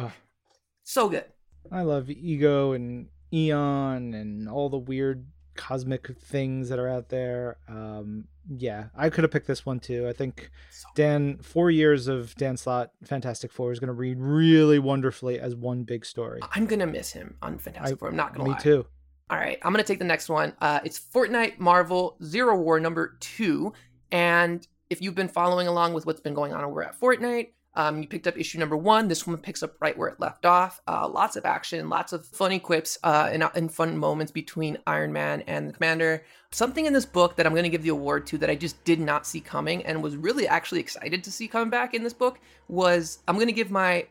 So 0.85 1.09
good. 1.09 1.25
I 1.73 1.81
love 1.81 2.09
Ego 2.09 2.71
and 2.71 3.07
Eon 3.33 4.13
and 4.13 4.47
all 4.47 4.69
the 4.69 4.77
weird 4.77 5.27
cosmic 5.55 6.07
things 6.17 6.69
that 6.69 6.79
are 6.79 6.87
out 6.89 7.09
there. 7.09 7.57
Um, 7.67 8.29
yeah, 8.49 8.85
I 8.95 9.09
could 9.09 9.23
have 9.23 9.31
picked 9.31 9.47
this 9.47 9.65
one 9.65 9.79
too. 9.79 10.07
I 10.07 10.13
think 10.13 10.51
Dan, 10.95 11.37
four 11.37 11.71
years 11.71 12.07
of 12.07 12.35
Dan 12.35 12.57
Slott, 12.57 12.91
Fantastic 13.03 13.51
Four 13.51 13.71
is 13.71 13.79
going 13.79 13.87
to 13.87 13.93
read 13.93 14.19
really 14.19 14.79
wonderfully 14.79 15.39
as 15.39 15.55
one 15.55 15.83
big 15.83 16.05
story. 16.05 16.39
I'm 16.51 16.65
going 16.65 16.79
to 16.79 16.85
miss 16.85 17.11
him 17.11 17.35
on 17.41 17.57
Fantastic 17.57 17.97
I, 17.97 17.99
Four. 17.99 18.09
I'm 18.09 18.15
not 18.15 18.35
going 18.35 18.45
to 18.45 18.51
lie. 18.51 18.57
Me 18.57 18.61
too. 18.61 18.85
All 19.29 19.37
right, 19.37 19.57
I'm 19.63 19.71
going 19.71 19.83
to 19.83 19.87
take 19.87 19.99
the 19.99 20.05
next 20.05 20.29
one. 20.29 20.53
Uh, 20.59 20.79
it's 20.83 20.99
Fortnite 20.99 21.57
Marvel 21.57 22.17
Zero 22.23 22.59
War 22.59 22.79
number 22.79 23.17
two. 23.19 23.73
And 24.11 24.67
if 24.89 25.01
you've 25.01 25.15
been 25.15 25.29
following 25.29 25.67
along 25.67 25.93
with 25.93 26.05
what's 26.05 26.21
been 26.21 26.33
going 26.33 26.53
on 26.53 26.63
over 26.63 26.83
at 26.83 26.99
Fortnite, 26.99 27.49
um, 27.75 28.01
you 28.01 28.07
picked 28.07 28.27
up 28.27 28.37
issue 28.37 28.59
number 28.59 28.77
one. 28.77 29.07
This 29.07 29.25
one 29.25 29.37
picks 29.37 29.63
up 29.63 29.75
right 29.79 29.97
where 29.97 30.09
it 30.09 30.19
left 30.19 30.45
off. 30.45 30.81
Uh, 30.87 31.07
lots 31.07 31.35
of 31.35 31.45
action, 31.45 31.89
lots 31.89 32.13
of 32.13 32.25
funny 32.25 32.59
quips, 32.59 32.99
uh, 33.03 33.29
and, 33.31 33.43
and 33.55 33.73
fun 33.73 33.97
moments 33.97 34.31
between 34.31 34.77
Iron 34.85 35.11
Man 35.11 35.41
and 35.47 35.69
the 35.69 35.73
Commander. 35.73 36.23
Something 36.51 36.85
in 36.85 36.93
this 36.93 37.05
book 37.05 37.35
that 37.35 37.47
I'm 37.47 37.53
going 37.53 37.63
to 37.63 37.69
give 37.69 37.81
the 37.81 37.89
award 37.89 38.27
to 38.27 38.37
that 38.37 38.49
I 38.49 38.55
just 38.55 38.83
did 38.83 38.99
not 38.99 39.25
see 39.25 39.41
coming 39.41 39.83
and 39.85 40.03
was 40.03 40.15
really 40.15 40.47
actually 40.47 40.81
excited 40.81 41.23
to 41.23 41.31
see 41.31 41.47
come 41.47 41.71
back 41.71 41.95
in 41.95 42.03
this 42.03 42.13
book 42.13 42.39
was 42.67 43.19
I'm 43.27 43.35
going 43.35 43.47
to 43.47 43.53
give 43.53 43.71
my, 43.71 44.07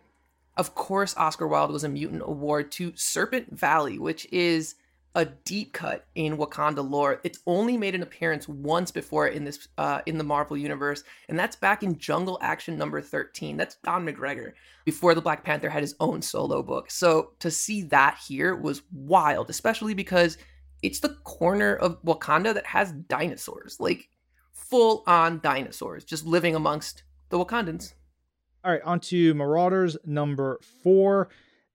of 0.56 0.74
course, 0.74 1.16
Oscar 1.16 1.46
Wilde 1.46 1.70
was 1.70 1.84
a 1.84 1.88
mutant 1.88 2.22
award 2.24 2.72
to 2.72 2.92
Serpent 2.96 3.56
Valley, 3.56 3.98
which 3.98 4.26
is 4.32 4.74
a 5.14 5.26
deep 5.26 5.72
cut 5.72 6.06
in 6.14 6.38
Wakanda 6.38 6.88
lore. 6.88 7.20
It's 7.22 7.40
only 7.46 7.76
made 7.76 7.94
an 7.94 8.02
appearance 8.02 8.48
once 8.48 8.90
before 8.90 9.28
in 9.28 9.44
this 9.44 9.68
uh, 9.76 10.00
in 10.06 10.18
the 10.18 10.24
Marvel 10.24 10.56
universe, 10.56 11.04
and 11.28 11.38
that's 11.38 11.56
back 11.56 11.82
in 11.82 11.98
Jungle 11.98 12.38
Action 12.40 12.78
number 12.78 13.00
13. 13.00 13.56
That's 13.56 13.76
Don 13.84 14.06
McGregor 14.06 14.52
before 14.84 15.14
the 15.14 15.20
Black 15.20 15.44
Panther 15.44 15.68
had 15.68 15.82
his 15.82 15.94
own 16.00 16.22
solo 16.22 16.62
book. 16.62 16.90
So 16.90 17.32
to 17.40 17.50
see 17.50 17.82
that 17.84 18.18
here 18.26 18.56
was 18.56 18.82
wild, 18.92 19.50
especially 19.50 19.94
because 19.94 20.38
it's 20.82 21.00
the 21.00 21.16
corner 21.24 21.76
of 21.76 22.02
Wakanda 22.02 22.54
that 22.54 22.66
has 22.66 22.92
dinosaurs, 22.92 23.78
like 23.78 24.08
full 24.52 25.04
on 25.06 25.40
dinosaurs, 25.40 26.04
just 26.04 26.26
living 26.26 26.54
amongst 26.54 27.04
the 27.28 27.38
Wakandans. 27.38 27.94
All 28.64 28.72
right, 28.72 28.82
on 28.82 29.00
to 29.00 29.34
Marauders 29.34 29.96
number 30.04 30.60
four 30.82 31.28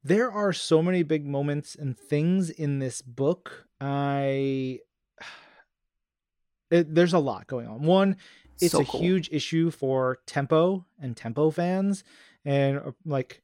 there 0.04 0.32
are 0.32 0.54
so 0.54 0.82
many 0.82 1.04
big 1.04 1.26
moments 1.26 1.76
and 1.76 1.98
things 1.98 2.50
in 2.50 2.80
this 2.80 3.02
book. 3.02 3.68
I 3.80 4.80
it, 6.72 6.94
there's 6.94 7.14
a 7.14 7.20
lot 7.20 7.48
going 7.48 7.68
on. 7.68 7.84
One, 7.84 8.18
it's 8.60 8.72
so 8.72 8.82
a 8.82 8.86
cool. 8.86 9.00
huge 9.00 9.30
issue 9.32 9.72
for 9.72 10.20
Tempo 10.26 10.86
and 11.00 11.16
Tempo 11.16 11.52
fans, 11.52 12.04
and 12.46 12.78
uh, 12.78 12.92
like 13.06 13.42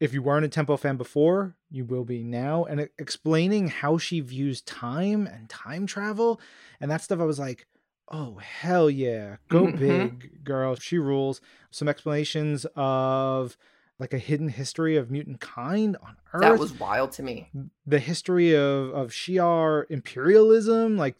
if 0.00 0.12
you 0.12 0.20
weren't 0.20 0.44
a 0.44 0.48
Tempo 0.48 0.76
fan 0.76 0.96
before, 0.96 1.56
you 1.70 1.84
will 1.84 2.04
be 2.04 2.24
now. 2.24 2.64
And 2.64 2.88
explaining 2.98 3.68
how 3.68 3.98
she 3.98 4.18
views 4.18 4.60
time 4.62 5.28
and 5.28 5.48
time 5.48 5.86
travel 5.86 6.40
and 6.80 6.90
that 6.90 7.02
stuff, 7.02 7.20
I 7.20 7.24
was 7.24 7.38
like, 7.38 7.68
oh 8.10 8.38
hell 8.38 8.90
yeah, 8.90 9.36
go 9.48 9.66
mm-hmm. 9.66 9.78
big, 9.78 10.44
girl. 10.44 10.74
She 10.74 10.98
rules. 10.98 11.40
Some 11.70 11.88
explanations 11.88 12.66
of 12.74 13.56
like 14.02 14.12
a 14.12 14.18
hidden 14.18 14.48
history 14.48 14.96
of 14.96 15.12
mutant 15.12 15.40
kind 15.40 15.96
on 16.02 16.16
Earth. 16.34 16.42
That 16.42 16.58
was 16.58 16.76
wild 16.76 17.12
to 17.12 17.22
me. 17.22 17.48
The 17.86 18.00
history 18.00 18.52
of 18.52 18.90
of 18.90 19.10
Shi'ar 19.10 19.84
imperialism, 19.90 20.96
like 20.96 21.14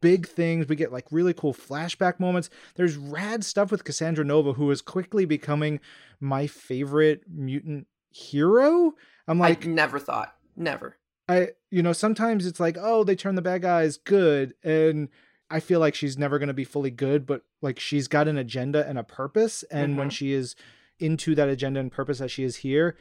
big 0.00 0.26
things. 0.26 0.66
We 0.66 0.74
get 0.74 0.90
like 0.92 1.06
really 1.12 1.32
cool 1.32 1.54
flashback 1.54 2.18
moments. 2.18 2.50
There's 2.74 2.96
rad 2.96 3.44
stuff 3.44 3.70
with 3.70 3.84
Cassandra 3.84 4.24
Nova, 4.24 4.54
who 4.54 4.68
is 4.72 4.82
quickly 4.82 5.24
becoming 5.26 5.78
my 6.18 6.48
favorite 6.48 7.22
mutant 7.28 7.86
hero. 8.10 8.94
I'm 9.28 9.38
like, 9.38 9.64
I 9.64 9.68
never 9.68 10.00
thought, 10.00 10.34
never. 10.56 10.96
I, 11.28 11.50
you 11.70 11.84
know, 11.84 11.92
sometimes 11.92 12.46
it's 12.46 12.58
like, 12.58 12.76
oh, 12.80 13.04
they 13.04 13.14
turn 13.14 13.36
the 13.36 13.42
bad 13.42 13.62
guys 13.62 13.96
good, 13.96 14.54
and 14.64 15.08
I 15.50 15.60
feel 15.60 15.78
like 15.78 15.94
she's 15.94 16.18
never 16.18 16.40
going 16.40 16.48
to 16.48 16.52
be 16.52 16.64
fully 16.64 16.90
good, 16.90 17.26
but 17.26 17.42
like 17.62 17.78
she's 17.78 18.08
got 18.08 18.26
an 18.26 18.38
agenda 18.38 18.84
and 18.88 18.98
a 18.98 19.04
purpose, 19.04 19.62
and 19.70 19.90
mm-hmm. 19.90 19.98
when 20.00 20.10
she 20.10 20.32
is 20.32 20.56
into 21.04 21.34
that 21.34 21.48
agenda 21.48 21.80
and 21.80 21.92
purpose 21.92 22.20
as 22.20 22.30
she 22.30 22.44
is 22.44 22.56
here, 22.56 22.96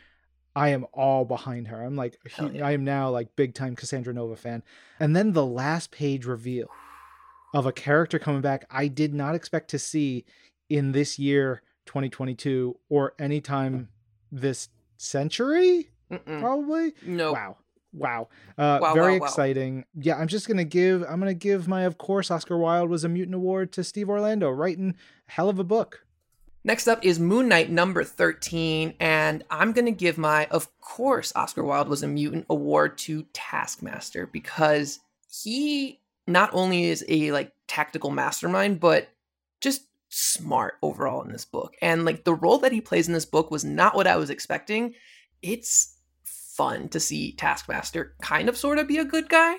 I 0.55 0.69
am 0.69 0.85
all 0.93 1.25
behind 1.25 1.69
her. 1.69 1.81
I'm 1.81 1.95
like, 1.95 2.17
yeah. 2.39 2.65
I 2.65 2.71
am 2.71 2.83
now 2.83 3.09
like 3.09 3.35
big 3.35 3.55
time 3.55 3.75
Cassandra 3.75 4.13
Nova 4.13 4.35
fan. 4.35 4.63
And 4.99 5.15
then 5.15 5.31
the 5.31 5.45
last 5.45 5.91
page 5.91 6.25
reveal 6.25 6.67
of 7.53 7.65
a 7.65 7.71
character 7.71 8.19
coming 8.19 8.41
back 8.41 8.65
I 8.69 8.87
did 8.87 9.13
not 9.13 9.35
expect 9.35 9.69
to 9.69 9.79
see 9.79 10.25
in 10.69 10.91
this 10.91 11.17
year 11.17 11.61
2022 11.85 12.77
or 12.89 13.13
anytime 13.19 13.89
this 14.31 14.69
century 14.97 15.89
Mm-mm. 16.11 16.39
probably 16.39 16.93
no 17.05 17.33
wow 17.33 17.57
wow 17.93 18.27
uh 18.57 18.79
wow, 18.81 18.93
very 18.93 19.19
wow, 19.19 19.25
exciting 19.25 19.77
wow. 19.77 19.83
yeah 20.01 20.17
i'm 20.17 20.27
just 20.27 20.47
gonna 20.47 20.63
give 20.63 21.03
i'm 21.03 21.19
gonna 21.19 21.33
give 21.33 21.67
my 21.67 21.83
of 21.83 21.97
course 21.97 22.31
oscar 22.31 22.57
wilde 22.57 22.89
was 22.89 23.03
a 23.03 23.09
mutant 23.09 23.35
award 23.35 23.71
to 23.71 23.83
steve 23.83 24.09
orlando 24.09 24.49
writing 24.49 24.95
hell 25.27 25.49
of 25.49 25.59
a 25.59 25.63
book 25.63 26.02
Next 26.65 26.87
up 26.87 27.03
is 27.03 27.19
Moon 27.19 27.49
Knight 27.49 27.69
number 27.69 28.05
13, 28.05 28.93
and 28.99 29.43
I'm 29.49 29.73
going 29.73 29.85
to 29.85 29.91
give 29.91 30.17
my, 30.17 30.45
of 30.45 30.69
course, 30.79 31.33
Oscar 31.35 31.63
Wilde 31.63 31.89
was 31.89 32.03
a 32.03 32.07
mutant 32.07 32.45
award 32.49 32.97
to 32.99 33.25
Taskmaster 33.33 34.27
because 34.27 34.99
he 35.29 35.99
not 36.25 36.49
only 36.53 36.85
is 36.85 37.03
a 37.09 37.33
like 37.33 37.51
tactical 37.67 38.11
mastermind, 38.11 38.79
but 38.79 39.09
just 39.59 39.87
smart 40.07 40.75
overall 40.81 41.21
in 41.23 41.33
this 41.33 41.43
book. 41.43 41.75
And 41.81 42.05
like 42.05 42.23
the 42.23 42.35
role 42.35 42.59
that 42.59 42.71
he 42.71 42.79
plays 42.79 43.07
in 43.07 43.13
this 43.13 43.25
book 43.25 43.51
was 43.51 43.65
not 43.65 43.95
what 43.95 44.07
I 44.07 44.15
was 44.15 44.29
expecting. 44.29 44.93
It's 45.41 45.97
fun 46.23 46.87
to 46.89 46.99
see 46.99 47.33
Taskmaster 47.33 48.15
kind 48.21 48.47
of 48.47 48.55
sort 48.55 48.79
of 48.79 48.87
be 48.87 48.99
a 48.99 49.05
good 49.05 49.27
guy. 49.27 49.55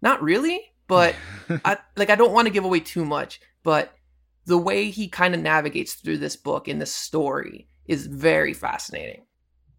Not 0.00 0.22
really, 0.22 0.72
but 0.86 1.14
I 1.64 1.78
like 1.96 2.08
I 2.08 2.14
don't 2.14 2.32
want 2.32 2.46
to 2.46 2.52
give 2.52 2.64
away 2.64 2.80
too 2.80 3.04
much, 3.04 3.40
but 3.62 3.95
the 4.46 4.58
way 4.58 4.90
he 4.90 5.08
kind 5.08 5.34
of 5.34 5.40
navigates 5.40 5.94
through 5.94 6.18
this 6.18 6.36
book 6.36 6.68
in 6.68 6.78
this 6.78 6.94
story 6.94 7.68
is 7.86 8.06
very 8.06 8.54
fascinating. 8.54 9.26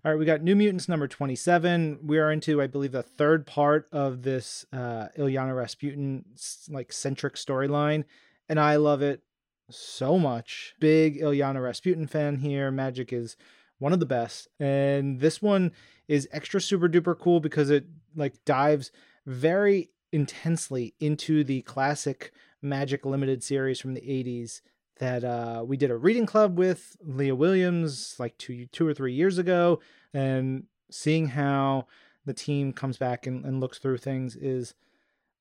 All 0.05 0.11
right, 0.11 0.19
we 0.19 0.25
got 0.25 0.41
New 0.41 0.55
Mutants 0.55 0.87
number 0.87 1.07
27. 1.07 1.99
We 2.03 2.17
are 2.19 2.31
into, 2.31 2.61
I 2.61 2.67
believe, 2.67 2.91
the 2.91 3.03
third 3.03 3.45
part 3.45 3.87
of 3.91 4.21
this 4.21 4.65
uh, 4.71 5.07
Illyana 5.17 5.55
Rasputin 5.55 6.23
like 6.69 6.93
centric 6.93 7.35
storyline, 7.35 8.03
and 8.47 8.59
I 8.59 8.75
love 8.75 9.01
it 9.01 9.21
so 9.69 10.17
much. 10.17 10.75
Big 10.79 11.19
Illyana 11.19 11.61
Rasputin 11.61 12.07
fan 12.07 12.37
here. 12.37 12.71
Magik 12.71 13.11
is 13.11 13.35
one 13.79 13.91
of 13.91 13.99
the 13.99 14.05
best, 14.05 14.47
and 14.59 15.19
this 15.19 15.41
one 15.41 15.71
is 16.07 16.27
extra 16.31 16.61
super 16.61 16.87
duper 16.87 17.17
cool 17.17 17.39
because 17.39 17.69
it 17.69 17.85
like 18.15 18.45
dives 18.45 18.91
very 19.25 19.89
intensely 20.11 20.93
into 20.99 21.43
the 21.43 21.63
classic 21.63 22.31
Magik 22.63 23.05
limited 23.05 23.43
series 23.43 23.79
from 23.79 23.93
the 23.93 24.01
80s 24.01 24.61
that 24.99 25.23
uh, 25.23 25.63
we 25.65 25.77
did 25.77 25.91
a 25.91 25.97
reading 25.97 26.25
club 26.25 26.57
with 26.57 26.97
Leah 27.01 27.35
Williams 27.35 28.15
like 28.17 28.37
two 28.37 28.65
two 28.67 28.87
or 28.87 28.93
three 28.93 29.13
years 29.13 29.37
ago, 29.37 29.79
and 30.13 30.63
seeing 30.89 31.27
how 31.27 31.87
the 32.25 32.33
team 32.33 32.73
comes 32.73 32.97
back 32.97 33.27
and, 33.27 33.45
and 33.45 33.59
looks 33.59 33.77
through 33.77 33.97
things 33.97 34.35
is 34.35 34.73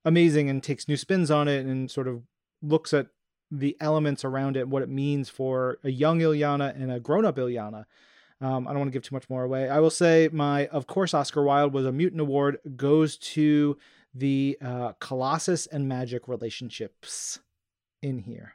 amazing 0.05 0.49
and 0.49 0.63
takes 0.63 0.89
new 0.89 0.97
spins 0.97 1.31
on 1.31 1.49
it 1.49 1.67
and 1.67 1.91
sort 1.91 2.07
of 2.07 2.23
looks 2.63 2.95
at 2.95 3.09
the 3.51 3.77
elements 3.81 4.25
around 4.25 4.57
it, 4.57 4.69
what 4.69 4.83
it 4.83 4.89
means 4.89 5.29
for 5.29 5.79
a 5.85 5.91
young 5.91 6.21
Illyana 6.21 6.75
and 6.81 6.91
a 6.91 7.01
grown 7.01 7.25
up 7.25 7.37
Illyana. 7.37 7.85
Um, 8.41 8.69
I 8.69 8.71
don't 8.71 8.81
want 8.81 8.89
to 8.89 8.93
give 8.93 9.03
too 9.03 9.15
much 9.15 9.31
more 9.31 9.45
away. 9.45 9.69
I 9.69 9.81
will 9.81 9.91
say 9.91 10.29
my, 10.33 10.67
of 10.67 10.87
course, 10.87 11.15
Oscar 11.15 11.43
Wilde 11.43 11.73
was 11.73 11.87
a 11.87 11.93
mutant 11.93 12.21
award 12.21 12.59
goes 12.77 13.17
to 13.17 13.79
the 14.17 14.57
uh, 14.65 14.93
Colossus 15.01 15.67
and 15.67 15.91
Magik 15.91 16.27
relationships 16.27 17.39
in 18.03 18.19
here. 18.19 18.55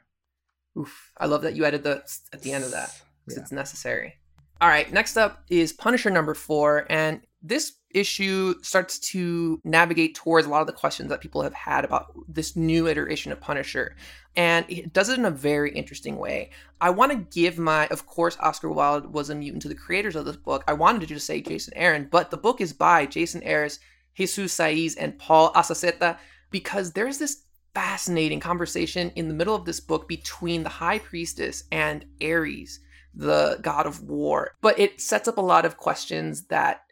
Oof. 0.76 1.12
I 1.18 1.26
love 1.26 1.42
that 1.42 1.54
you 1.54 1.64
added 1.64 1.82
the 1.82 2.02
at 2.32 2.42
the 2.42 2.52
end 2.52 2.64
of 2.64 2.70
that 2.72 3.00
because 3.24 3.38
yeah. 3.38 3.42
it's 3.42 3.52
necessary. 3.52 4.14
All 4.60 4.68
right, 4.68 4.92
next 4.92 5.16
up 5.16 5.42
is 5.50 5.72
Punisher 5.72 6.08
number 6.10 6.34
four. 6.34 6.86
And 6.88 7.20
this 7.42 7.72
issue 7.90 8.54
starts 8.62 8.98
to 9.00 9.60
navigate 9.64 10.14
towards 10.14 10.46
a 10.46 10.50
lot 10.50 10.60
of 10.60 10.66
the 10.66 10.72
questions 10.72 11.08
that 11.08 11.20
people 11.20 11.42
have 11.42 11.52
had 11.52 11.84
about 11.84 12.12
this 12.28 12.54
new 12.54 12.86
iteration 12.86 13.32
of 13.32 13.40
Punisher. 13.40 13.96
And 14.36 14.64
it 14.68 14.92
does 14.92 15.08
it 15.08 15.18
in 15.18 15.24
a 15.24 15.30
very 15.30 15.72
interesting 15.72 16.16
way. 16.16 16.50
I 16.80 16.90
want 16.90 17.12
to 17.12 17.18
give 17.18 17.58
my, 17.58 17.88
of 17.88 18.06
course, 18.06 18.36
Oscar 18.40 18.70
Wilde 18.70 19.12
was 19.12 19.30
a 19.30 19.34
mutant 19.34 19.62
to 19.62 19.68
the 19.68 19.74
creators 19.74 20.16
of 20.16 20.24
this 20.24 20.36
book. 20.36 20.64
I 20.66 20.72
wanted 20.72 21.00
to 21.00 21.06
just 21.06 21.26
say 21.26 21.40
Jason 21.40 21.74
Aaron, 21.76 22.08
but 22.10 22.30
the 22.30 22.36
book 22.36 22.60
is 22.60 22.72
by 22.72 23.04
Jason 23.04 23.42
Aaron, 23.42 23.70
Jesus 24.14 24.56
Saiz, 24.56 24.94
and 24.98 25.18
Paul 25.18 25.52
Azaceta 25.52 26.18
because 26.50 26.92
there's 26.92 27.18
this 27.18 27.44
fascinating 27.74 28.40
conversation 28.40 29.10
in 29.16 29.28
the 29.28 29.34
middle 29.34 29.54
of 29.54 29.64
this 29.64 29.80
book 29.80 30.06
between 30.06 30.62
the 30.62 30.68
High 30.68 30.98
Priestess 30.98 31.64
and 31.72 32.04
Ares, 32.22 32.80
the 33.14 33.58
god 33.62 33.86
of 33.86 34.02
war. 34.02 34.52
But 34.60 34.78
it 34.78 35.00
sets 35.00 35.26
up 35.26 35.38
a 35.38 35.42
lot 35.42 35.64
of 35.64 35.78
questions 35.78 36.46
that, 36.48 36.82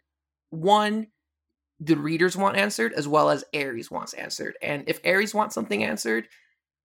one, 0.49 1.07
the 1.79 1.95
readers 1.95 2.35
want 2.35 2.57
answered 2.57 2.93
as 2.93 3.07
well 3.07 3.29
as 3.29 3.43
Ares 3.55 3.89
wants 3.89 4.13
answered. 4.13 4.55
And 4.61 4.83
if 4.87 4.99
Ares 5.05 5.33
wants 5.33 5.55
something 5.55 5.83
answered, 5.83 6.27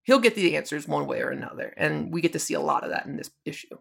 he'll 0.03 0.19
get 0.19 0.35
the 0.35 0.55
answers 0.55 0.87
one 0.87 1.05
way 1.07 1.21
or 1.21 1.29
another. 1.29 1.73
And 1.77 2.13
we 2.13 2.21
get 2.21 2.33
to 2.33 2.39
see 2.39 2.53
a 2.53 2.61
lot 2.61 2.83
of 2.83 2.91
that 2.91 3.05
in 3.05 3.17
this 3.17 3.31
issue. 3.45 3.77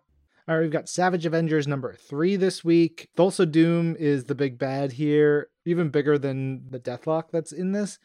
All 0.49 0.55
right, 0.55 0.63
we've 0.63 0.71
got 0.71 0.89
Savage 0.89 1.27
Avengers 1.27 1.67
number 1.67 1.93
three 1.93 2.37
this 2.37 2.65
week. 2.65 3.09
Thulsa 3.17 3.51
Doom 3.51 3.97
is 3.99 4.25
the 4.25 4.35
big 4.37 4.59
bad 4.59 4.93
here, 4.93 5.49
even 5.65 5.89
bigger 5.89 6.19
than 6.19 6.71
the 6.71 6.79
Deathlok 6.79 7.33
that's 7.33 7.51
in 7.51 7.73
this. 7.73 7.99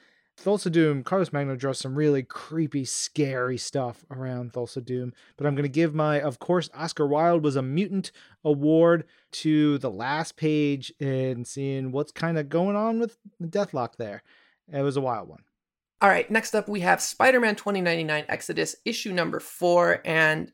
Thulsa 0.43 0.71
Doom, 0.71 1.03
Carlos 1.03 1.31
Magno 1.31 1.55
draws 1.55 1.77
some 1.77 1.93
really 1.93 2.23
creepy, 2.23 2.83
scary 2.83 3.59
stuff 3.59 4.03
around 4.09 4.53
Thulsa 4.53 4.83
Doom. 4.83 5.13
But 5.37 5.45
I'm 5.45 5.53
going 5.53 5.63
to 5.63 5.69
give 5.69 5.93
my, 5.93 6.19
of 6.19 6.39
course, 6.39 6.67
Oscar 6.73 7.05
Wilde 7.05 7.43
was 7.43 7.55
a 7.55 7.61
mutant 7.61 8.11
award 8.43 9.05
to 9.33 9.77
the 9.77 9.91
last 9.91 10.35
page 10.35 10.91
and 10.99 11.45
seeing 11.45 11.91
what's 11.91 12.11
kind 12.11 12.39
of 12.39 12.49
going 12.49 12.75
on 12.75 12.99
with 12.99 13.19
the 13.39 13.47
Deathlok 13.47 13.97
there. 13.97 14.23
It 14.73 14.81
was 14.81 14.97
a 14.97 15.01
wild 15.01 15.29
one. 15.29 15.43
All 16.01 16.09
right, 16.09 16.29
next 16.31 16.55
up 16.55 16.67
we 16.67 16.79
have 16.79 17.01
Spider 17.01 17.39
Man 17.39 17.55
2099 17.55 18.25
Exodus, 18.27 18.77
issue 18.83 19.13
number 19.13 19.39
four. 19.39 20.01
And 20.03 20.51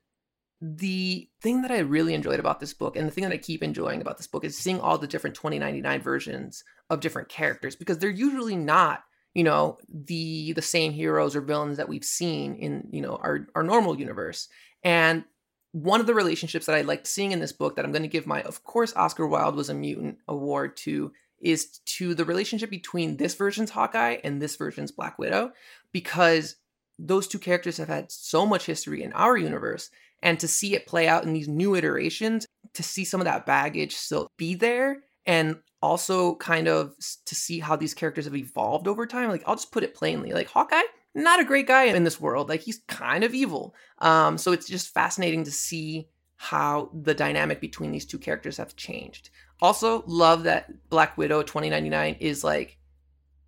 the 0.61 1.29
thing 1.41 1.61
that 1.61 1.71
I 1.71 1.79
really 1.79 2.13
enjoyed 2.13 2.39
about 2.39 2.59
this 2.59 2.73
book, 2.73 2.95
and 2.95 3.07
the 3.07 3.11
thing 3.11 3.23
that 3.23 3.33
I 3.33 3.37
keep 3.37 3.61
enjoying 3.61 4.01
about 4.01 4.17
this 4.17 4.27
book, 4.27 4.43
is 4.43 4.57
seeing 4.57 4.79
all 4.79 4.97
the 4.97 5.07
different 5.07 5.35
2099 5.35 6.01
versions 6.01 6.63
of 6.89 6.99
different 6.99 7.29
characters 7.29 7.75
because 7.75 7.99
they're 7.99 8.09
usually 8.09 8.55
not 8.55 9.03
you 9.33 9.43
know 9.43 9.77
the 9.87 10.53
the 10.53 10.61
same 10.61 10.93
heroes 10.93 11.35
or 11.35 11.41
villains 11.41 11.77
that 11.77 11.89
we've 11.89 12.03
seen 12.03 12.55
in 12.55 12.87
you 12.91 13.01
know 13.01 13.17
our 13.17 13.47
our 13.55 13.63
normal 13.63 13.99
universe. 13.99 14.47
And 14.83 15.25
one 15.73 15.99
of 15.99 16.07
the 16.07 16.13
relationships 16.13 16.65
that 16.65 16.75
i 16.75 16.81
liked 16.81 17.05
seeing 17.05 17.31
in 17.31 17.39
this 17.39 17.51
book 17.51 17.75
that 17.75 17.85
i'm 17.85 17.91
going 17.91 18.01
to 18.01 18.07
give 18.07 18.25
my 18.25 18.41
of 18.43 18.63
course 18.63 18.95
oscar 18.95 19.27
wilde 19.27 19.55
was 19.55 19.69
a 19.69 19.73
mutant 19.73 20.17
award 20.27 20.75
to 20.75 21.11
is 21.39 21.79
to 21.85 22.15
the 22.15 22.25
relationship 22.25 22.69
between 22.69 23.17
this 23.17 23.35
version's 23.35 23.69
hawkeye 23.69 24.17
and 24.23 24.41
this 24.41 24.55
version's 24.55 24.91
black 24.91 25.19
widow 25.19 25.51
because 25.91 26.55
those 26.97 27.27
two 27.27 27.37
characters 27.37 27.77
have 27.77 27.89
had 27.89 28.11
so 28.11 28.45
much 28.45 28.65
history 28.65 29.03
in 29.03 29.13
our 29.13 29.37
universe 29.37 29.91
and 30.23 30.39
to 30.39 30.47
see 30.47 30.75
it 30.75 30.87
play 30.87 31.07
out 31.07 31.23
in 31.23 31.33
these 31.33 31.47
new 31.47 31.75
iterations 31.75 32.45
to 32.73 32.83
see 32.83 33.05
some 33.05 33.21
of 33.21 33.25
that 33.25 33.45
baggage 33.45 33.95
still 33.95 34.27
be 34.37 34.55
there 34.55 35.03
and 35.25 35.59
also 35.81 36.35
kind 36.35 36.67
of 36.67 36.95
to 37.25 37.35
see 37.35 37.59
how 37.59 37.75
these 37.75 37.93
characters 37.93 38.25
have 38.25 38.35
evolved 38.35 38.87
over 38.87 39.05
time. 39.05 39.29
Like 39.29 39.43
I'll 39.45 39.55
just 39.55 39.71
put 39.71 39.83
it 39.83 39.93
plainly, 39.93 40.31
like 40.31 40.47
Hawkeye, 40.47 40.81
not 41.13 41.39
a 41.39 41.45
great 41.45 41.67
guy 41.67 41.85
in 41.85 42.03
this 42.03 42.19
world. 42.21 42.49
Like 42.49 42.61
he's 42.61 42.81
kind 42.87 43.23
of 43.23 43.33
evil. 43.33 43.75
Um, 43.99 44.37
so 44.37 44.51
it's 44.51 44.67
just 44.67 44.93
fascinating 44.93 45.43
to 45.43 45.51
see 45.51 46.07
how 46.37 46.91
the 46.93 47.13
dynamic 47.13 47.59
between 47.59 47.91
these 47.91 48.05
two 48.05 48.19
characters 48.19 48.57
have 48.57 48.75
changed. 48.75 49.31
Also, 49.59 50.03
love 50.05 50.43
that 50.43 50.69
Black 50.89 51.17
Widow 51.17 51.41
2099 51.41 52.17
is 52.19 52.43
like 52.43 52.77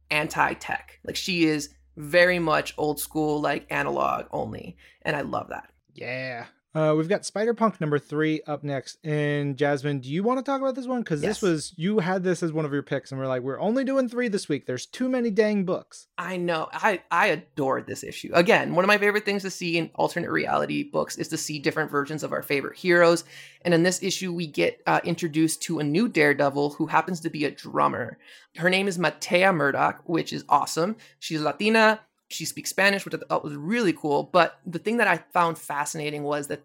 anti-tech. 0.09 0.99
Like 1.03 1.15
she 1.15 1.45
is 1.45 1.69
very 1.97 2.39
much 2.39 2.73
old 2.77 2.99
school, 2.99 3.39
like 3.41 3.67
analog 3.69 4.25
only, 4.31 4.75
and 5.03 5.15
I 5.15 5.21
love 5.21 5.49
that. 5.49 5.69
Yeah, 5.93 6.45
uh, 6.75 6.93
we've 6.95 7.09
got 7.09 7.25
Spider 7.25 7.53
Punk 7.53 7.81
number 7.81 7.97
three 7.97 8.41
up 8.45 8.63
next. 8.63 8.97
And 9.03 9.57
Jasmine, 9.57 10.01
do 10.01 10.09
you 10.09 10.21
want 10.21 10.37
to 10.37 10.43
talk 10.43 10.61
about 10.61 10.75
this 10.75 10.85
one? 10.85 11.01
Because 11.01 11.21
yes. 11.21 11.39
this 11.39 11.41
was, 11.41 11.73
you 11.77 11.99
had 11.99 12.23
this 12.23 12.43
as 12.43 12.53
one 12.53 12.65
of 12.65 12.71
your 12.71 12.83
picks, 12.83 13.11
and 13.11 13.19
we're 13.19 13.27
like, 13.27 13.41
we're 13.41 13.59
only 13.59 13.83
doing 13.83 14.07
three 14.07 14.27
this 14.27 14.47
week. 14.47 14.65
There's 14.65 14.85
too 14.85 15.09
many 15.09 15.31
dang 15.31 15.65
books. 15.65 16.07
I 16.17 16.37
know. 16.37 16.69
I, 16.71 17.01
I 17.09 17.27
adored 17.27 17.87
this 17.87 18.03
issue. 18.03 18.31
Again, 18.33 18.75
one 18.75 18.85
of 18.85 18.87
my 18.87 18.99
favorite 18.99 19.25
things 19.25 19.41
to 19.41 19.49
see 19.49 19.77
in 19.77 19.89
alternate 19.95 20.29
reality 20.29 20.83
books 20.83 21.17
is 21.17 21.27
to 21.29 21.37
see 21.37 21.57
different 21.57 21.89
versions 21.89 22.23
of 22.23 22.31
our 22.31 22.43
favorite 22.43 22.77
heroes. 22.77 23.23
And 23.63 23.73
in 23.73 23.83
this 23.83 24.03
issue, 24.03 24.31
we 24.31 24.47
get 24.47 24.81
uh, 24.85 24.99
introduced 25.03 25.63
to 25.63 25.79
a 25.79 25.83
new 25.83 26.07
daredevil 26.07 26.71
who 26.71 26.85
happens 26.85 27.19
to 27.21 27.29
be 27.29 27.45
a 27.45 27.51
drummer. 27.51 28.19
Her 28.55 28.69
name 28.69 28.87
is 28.87 28.97
Matea 28.97 29.55
Murdock, 29.55 30.01
which 30.05 30.31
is 30.31 30.45
awesome. 30.47 30.97
She's 31.19 31.41
Latina 31.41 31.99
she 32.29 32.45
speaks 32.45 32.69
Spanish, 32.69 33.05
which 33.05 33.13
I 33.13 33.17
thought 33.17 33.43
was 33.43 33.55
really 33.55 33.93
cool. 33.93 34.23
But 34.23 34.59
the 34.65 34.79
thing 34.79 34.97
that 34.97 35.07
I 35.07 35.17
found 35.17 35.57
fascinating 35.57 36.23
was 36.23 36.47
that 36.47 36.63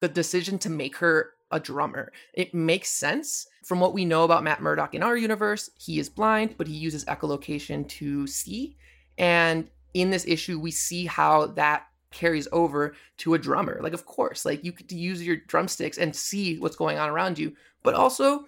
the 0.00 0.08
decision 0.08 0.58
to 0.60 0.70
make 0.70 0.96
her 0.96 1.30
a 1.50 1.60
drummer. 1.60 2.12
It 2.32 2.52
makes 2.52 2.90
sense 2.90 3.46
from 3.64 3.80
what 3.80 3.94
we 3.94 4.04
know 4.04 4.24
about 4.24 4.42
Matt 4.42 4.60
Murdock 4.60 4.94
in 4.94 5.02
our 5.02 5.16
universe. 5.16 5.70
He 5.78 5.98
is 5.98 6.08
blind, 6.08 6.56
but 6.58 6.66
he 6.66 6.74
uses 6.74 7.04
echolocation 7.04 7.88
to 7.90 8.26
see. 8.26 8.76
And 9.18 9.68
in 9.94 10.10
this 10.10 10.26
issue, 10.26 10.58
we 10.58 10.72
see 10.72 11.06
how 11.06 11.46
that 11.46 11.86
carries 12.10 12.48
over 12.52 12.94
to 13.18 13.34
a 13.34 13.38
drummer. 13.38 13.78
Like, 13.82 13.92
of 13.92 14.06
course, 14.06 14.44
like 14.44 14.64
you 14.64 14.72
could 14.72 14.90
use 14.90 15.24
your 15.24 15.36
drumsticks 15.36 15.98
and 15.98 16.14
see 16.14 16.58
what's 16.58 16.76
going 16.76 16.98
on 16.98 17.08
around 17.08 17.38
you, 17.38 17.54
but 17.82 17.94
also 17.94 18.46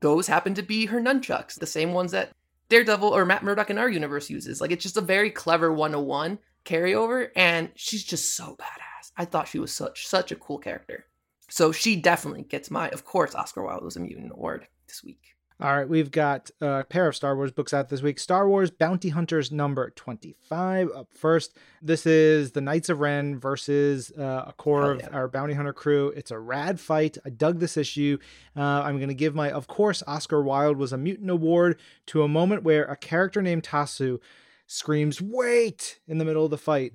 those 0.00 0.26
happen 0.26 0.54
to 0.54 0.62
be 0.62 0.86
her 0.86 1.00
nunchucks, 1.00 1.58
the 1.58 1.66
same 1.66 1.92
ones 1.92 2.10
that 2.12 2.32
Daredevil 2.70 3.08
or 3.08 3.26
Matt 3.26 3.42
Murdock 3.42 3.68
in 3.68 3.78
our 3.78 3.90
universe 3.90 4.30
uses. 4.30 4.60
Like 4.60 4.70
it's 4.70 4.82
just 4.82 4.96
a 4.96 5.02
very 5.02 5.30
clever 5.30 5.72
101 5.72 6.38
carryover, 6.64 7.28
and 7.36 7.70
she's 7.74 8.04
just 8.04 8.34
so 8.34 8.56
badass. 8.58 9.12
I 9.16 9.26
thought 9.26 9.48
she 9.48 9.58
was 9.58 9.72
such 9.72 10.06
such 10.06 10.32
a 10.32 10.36
cool 10.36 10.58
character. 10.58 11.04
So 11.48 11.72
she 11.72 11.96
definitely 11.96 12.42
gets 12.42 12.70
my, 12.70 12.88
of 12.90 13.04
course, 13.04 13.34
Oscar 13.34 13.64
Wilde 13.64 13.84
was 13.84 13.96
a 13.96 14.00
mutant 14.00 14.32
award 14.32 14.68
this 14.86 15.02
week. 15.02 15.34
All 15.62 15.76
right, 15.76 15.86
we've 15.86 16.10
got 16.10 16.50
a 16.62 16.84
pair 16.84 17.06
of 17.06 17.14
Star 17.14 17.36
Wars 17.36 17.52
books 17.52 17.74
out 17.74 17.90
this 17.90 18.00
week. 18.00 18.18
Star 18.18 18.48
Wars 18.48 18.70
Bounty 18.70 19.10
Hunters 19.10 19.52
number 19.52 19.90
25 19.90 20.88
up 20.96 21.08
first. 21.12 21.54
This 21.82 22.06
is 22.06 22.52
the 22.52 22.62
Knights 22.62 22.88
of 22.88 23.00
Ren 23.00 23.38
versus 23.38 24.10
uh, 24.18 24.44
a 24.46 24.54
core 24.56 24.96
yeah. 24.98 25.06
of 25.06 25.14
our 25.14 25.28
bounty 25.28 25.52
hunter 25.52 25.74
crew. 25.74 26.14
It's 26.16 26.30
a 26.30 26.38
rad 26.38 26.80
fight. 26.80 27.18
I 27.26 27.28
dug 27.28 27.58
this 27.58 27.76
issue. 27.76 28.16
Uh, 28.56 28.62
I'm 28.62 28.96
going 28.96 29.10
to 29.10 29.14
give 29.14 29.34
my, 29.34 29.50
of 29.50 29.66
course, 29.66 30.02
Oscar 30.06 30.42
Wilde 30.42 30.78
was 30.78 30.94
a 30.94 30.98
mutant 30.98 31.28
award 31.28 31.78
to 32.06 32.22
a 32.22 32.28
moment 32.28 32.62
where 32.62 32.84
a 32.84 32.96
character 32.96 33.42
named 33.42 33.64
Tasu 33.64 34.18
screams, 34.66 35.20
Wait! 35.20 36.00
in 36.08 36.16
the 36.16 36.24
middle 36.24 36.46
of 36.46 36.50
the 36.50 36.56
fight, 36.56 36.94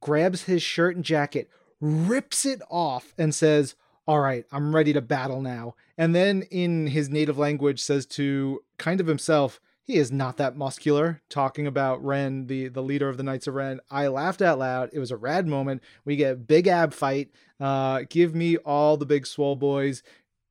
grabs 0.00 0.44
his 0.44 0.62
shirt 0.62 0.94
and 0.94 1.04
jacket, 1.04 1.50
rips 1.80 2.46
it 2.46 2.62
off, 2.70 3.14
and 3.18 3.34
says, 3.34 3.74
all 4.06 4.20
right, 4.20 4.44
I'm 4.52 4.74
ready 4.74 4.92
to 4.92 5.00
battle 5.00 5.40
now. 5.40 5.74
And 5.98 6.14
then 6.14 6.42
in 6.50 6.88
his 6.88 7.08
native 7.08 7.38
language 7.38 7.80
says 7.80 8.06
to 8.06 8.62
kind 8.78 9.00
of 9.00 9.06
himself, 9.06 9.60
he 9.82 9.96
is 9.96 10.10
not 10.10 10.36
that 10.36 10.56
muscular 10.56 11.22
talking 11.28 11.66
about 11.66 12.04
Ren, 12.04 12.46
the 12.48 12.68
the 12.68 12.82
leader 12.82 13.08
of 13.08 13.16
the 13.16 13.22
Knights 13.22 13.46
of 13.46 13.54
Ren. 13.54 13.80
I 13.88 14.08
laughed 14.08 14.42
out 14.42 14.58
loud. 14.58 14.90
It 14.92 14.98
was 14.98 15.12
a 15.12 15.16
rad 15.16 15.46
moment. 15.46 15.82
We 16.04 16.16
get 16.16 16.48
big 16.48 16.66
ab 16.66 16.92
fight. 16.92 17.30
Uh, 17.60 18.02
give 18.08 18.34
me 18.34 18.56
all 18.58 18.96
the 18.96 19.06
big 19.06 19.26
swole 19.26 19.54
boys 19.54 20.02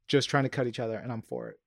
just 0.07 0.29
trying 0.29 0.43
to 0.43 0.49
cut 0.49 0.67
each 0.67 0.79
other, 0.79 0.97
and 0.97 1.11
I'm 1.11 1.21
for 1.21 1.49
it. 1.49 1.59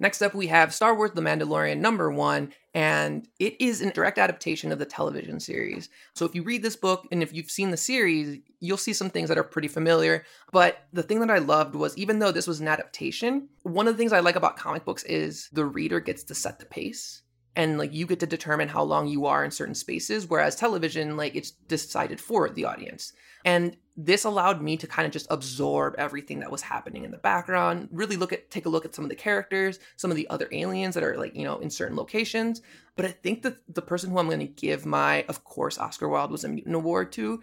Next 0.00 0.22
up, 0.22 0.34
we 0.34 0.48
have 0.48 0.74
Star 0.74 0.94
Wars 0.94 1.12
The 1.14 1.22
Mandalorian 1.22 1.78
number 1.78 2.10
one, 2.10 2.52
and 2.74 3.28
it 3.38 3.54
is 3.60 3.80
a 3.80 3.92
direct 3.92 4.18
adaptation 4.18 4.72
of 4.72 4.80
the 4.80 4.86
television 4.86 5.38
series. 5.38 5.88
So 6.14 6.24
if 6.24 6.34
you 6.34 6.42
read 6.42 6.62
this 6.62 6.74
book 6.74 7.06
and 7.12 7.22
if 7.22 7.32
you've 7.32 7.50
seen 7.50 7.70
the 7.70 7.76
series, 7.76 8.40
you'll 8.58 8.76
see 8.76 8.92
some 8.92 9.08
things 9.08 9.28
that 9.28 9.38
are 9.38 9.44
pretty 9.44 9.68
familiar. 9.68 10.24
But 10.50 10.84
the 10.92 11.04
thing 11.04 11.20
that 11.20 11.30
I 11.30 11.38
loved 11.38 11.76
was 11.76 11.96
even 11.96 12.18
though 12.18 12.32
this 12.32 12.48
was 12.48 12.60
an 12.60 12.66
adaptation, 12.66 13.48
one 13.62 13.86
of 13.86 13.94
the 13.94 13.98
things 13.98 14.12
I 14.12 14.20
like 14.20 14.36
about 14.36 14.56
comic 14.56 14.84
books 14.84 15.04
is 15.04 15.48
the 15.52 15.64
reader 15.64 16.00
gets 16.00 16.24
to 16.24 16.34
set 16.34 16.58
the 16.58 16.66
pace 16.66 17.22
and 17.56 17.78
like 17.78 17.94
you 17.94 18.06
get 18.06 18.20
to 18.20 18.26
determine 18.26 18.68
how 18.68 18.82
long 18.82 19.06
you 19.06 19.26
are 19.26 19.44
in 19.44 19.50
certain 19.50 19.74
spaces 19.74 20.26
whereas 20.26 20.56
television 20.56 21.16
like 21.16 21.34
it's 21.34 21.52
decided 21.52 22.20
for 22.20 22.48
the 22.50 22.64
audience 22.64 23.12
and 23.44 23.76
this 23.96 24.24
allowed 24.24 24.60
me 24.60 24.76
to 24.76 24.88
kind 24.88 25.06
of 25.06 25.12
just 25.12 25.28
absorb 25.30 25.94
everything 25.98 26.40
that 26.40 26.50
was 26.50 26.62
happening 26.62 27.04
in 27.04 27.10
the 27.10 27.18
background 27.18 27.88
really 27.92 28.16
look 28.16 28.32
at 28.32 28.50
take 28.50 28.66
a 28.66 28.68
look 28.68 28.84
at 28.84 28.94
some 28.94 29.04
of 29.04 29.08
the 29.08 29.14
characters 29.14 29.78
some 29.96 30.10
of 30.10 30.16
the 30.16 30.28
other 30.30 30.48
aliens 30.52 30.94
that 30.94 31.04
are 31.04 31.16
like 31.16 31.34
you 31.36 31.44
know 31.44 31.58
in 31.58 31.70
certain 31.70 31.96
locations 31.96 32.60
but 32.96 33.04
i 33.04 33.10
think 33.10 33.42
that 33.42 33.56
the 33.68 33.82
person 33.82 34.10
who 34.10 34.18
i'm 34.18 34.26
going 34.26 34.40
to 34.40 34.46
give 34.46 34.84
my 34.84 35.24
of 35.28 35.44
course 35.44 35.78
oscar 35.78 36.08
wilde 36.08 36.30
was 36.30 36.44
a 36.44 36.48
mutant 36.48 36.74
award 36.74 37.12
to 37.12 37.40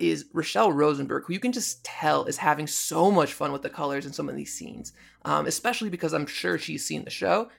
is 0.00 0.26
Rachelle 0.34 0.74
Rosenberg, 0.74 1.24
who 1.26 1.32
you 1.32 1.40
can 1.40 1.52
just 1.52 1.84
tell 1.84 2.24
is 2.24 2.36
having 2.36 2.66
so 2.66 3.10
much 3.10 3.32
fun 3.32 3.52
with 3.52 3.62
the 3.62 3.70
colors 3.70 4.06
in 4.06 4.12
some 4.12 4.28
of 4.28 4.36
these 4.36 4.54
scenes, 4.54 4.92
um, 5.24 5.46
especially 5.46 5.90
because 5.90 6.12
I'm 6.12 6.26
sure 6.26 6.58
she's 6.58 6.86
seen 6.86 7.04
the 7.04 7.10
show. 7.10 7.50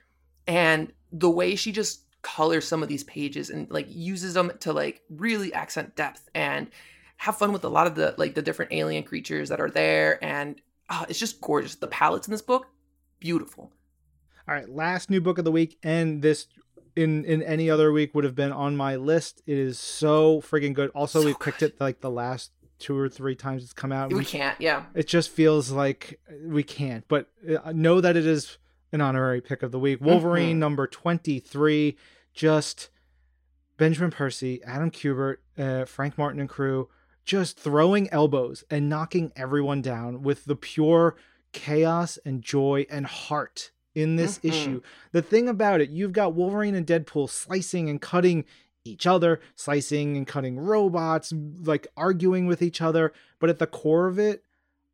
And 0.48 0.94
the 1.12 1.30
way 1.30 1.56
she 1.56 1.72
just 1.72 2.06
colors 2.22 2.68
some 2.68 2.84
of 2.84 2.90
these 2.90 3.04
pages 3.06 3.50
and 3.50 3.70
like 3.70 3.88
uses 3.90 4.34
them 4.34 4.52
to 4.60 4.74
like 4.74 5.02
really 5.10 5.54
accent 5.54 5.96
depth 5.96 6.30
and 6.34 6.70
have 7.24 7.38
fun 7.38 7.52
with 7.52 7.64
a 7.66 7.70
lot 7.70 7.86
of 7.86 7.96
the 7.96 8.16
like 8.18 8.34
the 8.34 8.42
different 8.42 8.72
alien 8.72 9.04
creatures 9.04 9.50
that 9.50 9.60
are 9.60 9.70
there 9.70 10.24
and 10.24 10.62
oh, 10.90 11.06
it's 11.10 11.20
just 11.20 11.42
gorgeous. 11.42 11.76
The 11.76 11.88
palettes 11.88 12.28
in 12.28 12.32
this 12.32 12.42
book 12.42 12.68
beautiful. 13.20 13.72
All 14.48 14.56
right 14.56 14.70
last 14.70 15.10
new 15.10 15.20
book 15.22 15.38
of 15.38 15.44
the 15.46 15.52
week 15.52 15.78
and 15.84 16.22
this 16.22 16.48
in 16.96 17.26
in 17.26 17.44
any 17.44 17.70
other 17.70 17.92
week 17.92 18.16
would 18.16 18.24
have 18.24 18.36
been 18.36 18.52
on 18.54 18.76
my 18.78 18.96
list. 18.96 19.42
It 19.46 19.58
is 19.58 19.78
so 19.78 20.40
freaking 20.42 20.74
good. 20.74 20.92
Also 20.96 21.20
So 21.22 21.26
we 21.26 21.34
picked 21.34 21.62
it 21.62 21.80
like 21.82 22.00
the 22.02 22.10
last 22.10 22.52
two 22.80 22.98
or 22.98 23.10
three 23.10 23.36
times 23.36 23.64
it's 23.64 23.74
come 23.74 23.92
out. 23.92 24.14
We 24.14 24.24
can't 24.24 24.60
yeah. 24.62 24.86
It 24.96 25.08
just 25.08 25.30
feels 25.30 25.72
like 25.72 26.20
we 26.44 26.64
can't 26.64 27.06
but 27.10 27.28
uh, 27.64 27.74
know 27.74 28.00
that 28.02 28.16
it 28.16 28.26
is 28.26 28.58
an 28.94 29.02
honorary 29.02 29.42
pick 29.42 29.62
of 29.62 29.72
the 29.74 29.80
week. 29.80 30.00
Wolverine 30.02 30.56
Mhm. 30.56 30.60
number 30.60 30.88
23 30.88 31.98
just 32.34 32.90
benjamin 33.78 34.12
percy 34.12 34.62
adam 34.64 34.90
kubert 34.92 35.38
uh, 35.58 35.84
frank 35.86 36.18
martin 36.18 36.40
and 36.40 36.48
crew 36.50 36.88
just 37.26 37.60
throwing 37.60 38.10
elbows 38.12 38.64
and 38.70 38.90
knocking 38.90 39.32
everyone 39.36 39.82
down 39.82 40.22
with 40.24 40.46
the 40.46 40.56
pure 40.56 41.16
chaos 41.52 42.18
and 42.26 42.42
joy 42.42 42.86
and 42.90 43.06
heart 43.06 43.72
in 43.96 44.16
this 44.16 44.38
Mhm. 44.40 44.50
issue 44.50 44.82
the 45.12 45.22
thing 45.22 45.50
about 45.50 45.82
it 45.82 45.90
you've 45.90 46.14
got 46.14 46.34
wolverine 46.36 46.76
and 46.76 46.86
deadpool 46.86 47.28
slicing 47.30 47.90
and 47.90 48.00
cutting 48.02 48.46
each 48.86 49.06
other 49.08 49.40
slicing 49.56 50.16
and 50.16 50.28
cutting 50.28 50.58
robots 50.60 51.34
like 51.64 51.88
arguing 51.98 52.46
with 52.46 52.62
each 52.62 52.82
other 52.82 53.12
but 53.40 53.50
at 53.50 53.58
the 53.60 53.68
core 53.68 54.08
of 54.08 54.20
it 54.20 54.44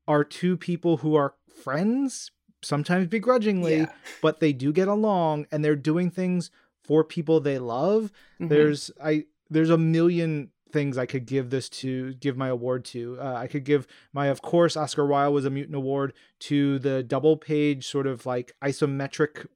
are 0.08 0.24
two 0.24 0.56
people 0.56 0.98
who 0.98 1.16
are 1.16 1.34
friends, 1.64 2.32
sometimes 2.62 3.08
begrudgingly, 3.08 3.78
yeah 3.80 3.92
but 4.22 4.40
they 4.40 4.54
do 4.54 4.72
get 4.72 4.88
along 4.88 5.46
and 5.52 5.64
they're 5.64 5.76
doing 5.76 6.10
things 6.10 6.50
for 6.84 7.04
people 7.04 7.40
they 7.40 7.58
love. 7.60 8.12
Mhm. 8.40 8.50
There's 8.50 8.92
I 9.04 9.26
there's 9.50 9.70
a 9.70 9.78
million 9.78 10.52
things 10.76 10.98
I 10.98 11.06
could 11.06 11.26
give 11.26 11.50
this 11.52 11.70
to 11.70 12.14
give 12.16 12.36
my 12.36 12.50
award 12.50 12.84
to. 12.86 13.18
Uh, 13.20 13.34
I 13.34 13.48
could 13.48 13.64
give 13.64 13.88
my 14.12 14.28
of 14.28 14.42
course 14.42 14.76
Oscar 14.76 15.06
Wilde 15.08 15.34
was 15.34 15.46
a 15.46 15.50
mutant 15.50 15.76
award 15.76 16.12
to 16.42 16.80
the 16.80 17.02
double 17.02 17.38
page 17.38 17.88
sort 17.88 18.08
of 18.08 18.26
like 18.26 18.52
isometric 18.62 19.48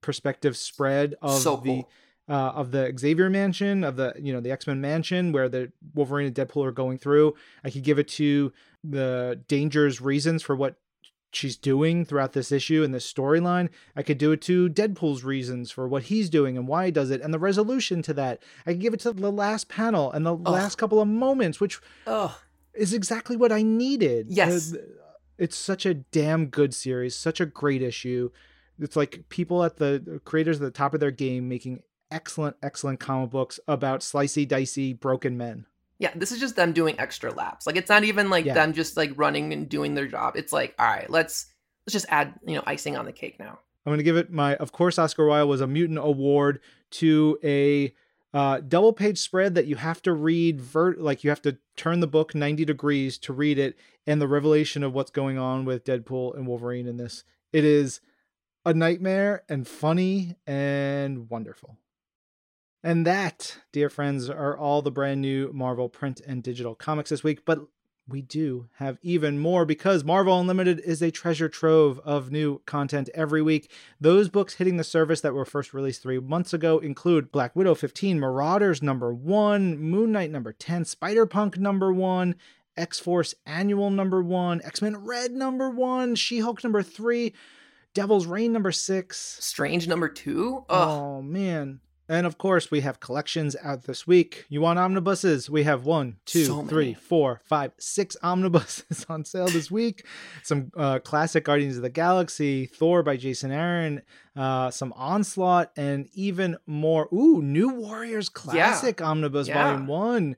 perspective 0.00 0.56
spread 0.56 1.16
of 1.20 1.38
so 1.38 1.56
the 1.56 1.82
cool 1.82 1.90
uh, 2.28 2.52
of 2.54 2.70
the 2.70 2.92
Xavier 2.98 3.28
Mansion, 3.28 3.84
of 3.84 3.96
the 3.96 4.14
you 4.18 4.32
know 4.32 4.40
the 4.40 4.50
X 4.50 4.66
Men 4.66 4.80
Mansion, 4.80 5.32
where 5.32 5.48
the 5.48 5.70
Wolverine 5.94 6.26
and 6.26 6.34
Deadpool 6.34 6.66
are 6.66 6.72
going 6.72 6.96
through. 6.96 7.34
I 7.62 7.70
could 7.70 7.82
give 7.82 7.98
it 7.98 8.08
to 8.08 8.52
the 8.82 9.40
Danger's 9.48 10.00
reasons 10.00 10.42
for 10.42 10.56
what 10.56 10.76
she's 11.34 11.56
doing 11.56 12.04
throughout 12.04 12.32
this 12.32 12.52
issue 12.52 12.82
and 12.82 12.94
this 12.94 13.10
storyline. 13.10 13.68
I 13.96 14.02
could 14.02 14.18
do 14.18 14.32
it 14.32 14.40
to 14.42 14.68
Deadpool's 14.68 15.24
reasons 15.24 15.70
for 15.70 15.88
what 15.88 16.04
he's 16.04 16.30
doing 16.30 16.56
and 16.56 16.68
why 16.68 16.86
he 16.86 16.90
does 16.90 17.10
it, 17.10 17.20
and 17.20 17.32
the 17.32 17.38
resolution 17.38 18.02
to 18.02 18.14
that. 18.14 18.42
I 18.66 18.72
could 18.72 18.80
give 18.80 18.94
it 18.94 19.00
to 19.00 19.12
the 19.12 19.32
last 19.32 19.68
panel 19.68 20.10
and 20.12 20.24
the 20.24 20.34
last 20.34 20.76
couple 20.76 21.00
of 21.00 21.08
moments, 21.08 21.60
which 21.60 21.80
oh 22.06 22.38
is 22.74 22.92
exactly 22.92 23.36
what 23.36 23.52
I 23.52 23.62
needed. 23.62 24.26
Yes. 24.30 24.74
It's 25.38 25.56
such 25.56 25.84
a 25.84 25.94
damn 25.94 26.46
good 26.46 26.74
series, 26.74 27.16
such 27.16 27.40
a 27.40 27.46
great 27.46 27.82
issue. 27.82 28.30
It's 28.78 28.96
like 28.96 29.24
people 29.28 29.64
at 29.64 29.76
the 29.76 30.20
creators 30.24 30.56
at 30.56 30.62
the 30.62 30.70
top 30.70 30.94
of 30.94 31.00
their 31.00 31.10
game 31.10 31.48
making 31.48 31.82
excellent, 32.10 32.56
excellent 32.62 33.00
comic 33.00 33.30
books 33.30 33.58
about 33.66 34.00
slicey, 34.00 34.46
dicey, 34.46 34.92
broken 34.92 35.36
men. 35.36 35.66
Yeah 35.98 36.10
this 36.14 36.32
is 36.32 36.40
just 36.40 36.56
them 36.56 36.72
doing 36.72 36.98
extra 36.98 37.32
laps 37.32 37.66
like 37.66 37.76
it's 37.76 37.88
not 37.88 38.04
even 38.04 38.30
like 38.30 38.44
Yeah. 38.44 38.54
them 38.54 38.72
just 38.72 38.96
like 38.96 39.12
running 39.16 39.52
and 39.52 39.68
doing 39.68 39.94
their 39.94 40.06
job 40.06 40.36
it's 40.36 40.52
like 40.52 40.74
all 40.78 40.86
right 40.86 41.08
let's 41.08 41.46
let's 41.86 41.92
just 41.92 42.06
add 42.08 42.34
you 42.46 42.56
know 42.56 42.62
icing 42.66 42.96
on 42.96 43.04
the 43.04 43.12
cake 43.12 43.38
now 43.38 43.58
I'm 43.86 43.90
going 43.90 43.98
to 43.98 44.04
give 44.04 44.16
it 44.16 44.32
my, 44.32 44.56
of 44.56 44.72
course, 44.72 44.98
Oscar 44.98 45.26
Wilde 45.26 45.46
was 45.46 45.60
a 45.60 45.66
mutant 45.66 45.98
award 45.98 46.60
to 46.92 47.38
a 47.44 47.94
uh, 48.32 48.60
double 48.60 48.94
page 48.94 49.18
spread 49.18 49.54
that 49.56 49.66
you 49.66 49.76
have 49.76 50.00
to 50.02 50.14
read, 50.14 50.58
vert, 50.58 50.98
like 51.00 51.22
you 51.22 51.28
have 51.28 51.42
to 51.42 51.58
turn 51.76 52.00
the 52.00 52.06
book 52.06 52.34
90 52.34 52.64
degrees 52.64 53.18
to 53.18 53.34
read 53.34 53.58
it, 53.58 53.76
and 54.06 54.22
the 54.22 54.26
revelation 54.26 54.82
of 54.82 54.94
what's 54.94 55.10
going 55.10 55.36
on 55.36 55.66
with 55.66 55.84
Deadpool 55.84 56.34
and 56.34 56.46
Wolverine 56.46 56.86
in 56.86 56.96
this. 56.96 57.24
It 57.52 57.64
is 57.64 58.00
a 58.64 58.72
nightmare 58.72 59.42
and 59.50 59.68
funny 59.68 60.36
and 60.46 61.28
wonderful. 61.28 61.76
And 62.84 63.06
that, 63.06 63.56
dear 63.72 63.88
friends, 63.88 64.28
are 64.28 64.56
all 64.56 64.82
the 64.82 64.90
brand 64.90 65.22
new 65.22 65.50
Marvel 65.54 65.88
print 65.88 66.20
and 66.26 66.42
digital 66.42 66.74
comics 66.74 67.08
this 67.08 67.24
week. 67.24 67.46
But 67.46 67.60
we 68.06 68.20
do 68.20 68.68
have 68.74 68.98
even 69.00 69.38
more 69.38 69.64
because 69.64 70.04
Marvel 70.04 70.38
Unlimited 70.38 70.80
is 70.80 71.00
a 71.00 71.10
treasure 71.10 71.48
trove 71.48 71.98
of 72.00 72.30
new 72.30 72.60
content 72.66 73.08
every 73.14 73.40
week. 73.40 73.70
Those 73.98 74.28
books 74.28 74.56
hitting 74.56 74.76
the 74.76 74.84
service 74.84 75.22
that 75.22 75.32
were 75.32 75.46
first 75.46 75.72
released 75.72 76.02
three 76.02 76.18
months 76.18 76.52
ago 76.52 76.78
include 76.78 77.32
Black 77.32 77.56
Widow 77.56 77.74
15, 77.74 78.20
Marauders 78.20 78.82
number 78.82 79.14
one, 79.14 79.78
Moon 79.78 80.12
Knight 80.12 80.30
number 80.30 80.52
10, 80.52 80.84
Spider 80.84 81.24
Punk 81.24 81.56
number 81.56 81.90
one, 81.90 82.34
X 82.76 83.00
Force 83.00 83.34
Annual 83.46 83.92
number 83.92 84.22
one, 84.22 84.60
X 84.62 84.82
Men 84.82 85.06
Red 85.06 85.32
number 85.32 85.70
one, 85.70 86.16
She 86.16 86.40
Hulk 86.40 86.62
number 86.62 86.82
three, 86.82 87.32
Devil's 87.94 88.26
Reign 88.26 88.52
number 88.52 88.72
six. 88.72 89.38
strange 89.40 89.88
number 89.88 90.10
two 90.10 90.66
oh 90.68 91.16
Oh 91.16 91.22
man. 91.22 91.80
And 92.06 92.26
of 92.26 92.36
course, 92.36 92.70
we 92.70 92.80
have 92.82 93.00
collections 93.00 93.56
out 93.62 93.84
this 93.84 94.06
week. 94.06 94.44
You 94.50 94.60
want 94.60 94.78
omnibuses? 94.78 95.48
We 95.48 95.62
have 95.62 95.86
one, 95.86 96.16
two, 96.26 96.44
So 96.44 96.62
three, 96.62 96.92
four, 96.92 97.40
five, 97.44 97.72
six 97.78 98.14
omnibuses 98.22 99.06
on 99.08 99.24
sale 99.24 99.48
this 99.48 99.70
week. 99.70 100.04
Some 100.42 100.70
uh, 100.76 100.98
classic 100.98 101.44
Guardians 101.44 101.76
of 101.76 101.82
the 101.82 101.88
Galaxy, 101.88 102.66
Thor 102.66 103.02
by 103.02 103.16
Jason 103.16 103.50
Aaron, 103.50 104.02
uh, 104.36 104.70
some 104.70 104.92
Onslaught, 104.96 105.70
and 105.78 106.08
even 106.12 106.58
more. 106.66 107.08
Ooh, 107.10 107.40
New 107.40 107.70
Warriors 107.70 108.28
Classic 108.28 109.00
Omnibus 109.00 109.48
Yeah. 109.48 109.64
Volume 109.64 109.86
1. 109.86 110.36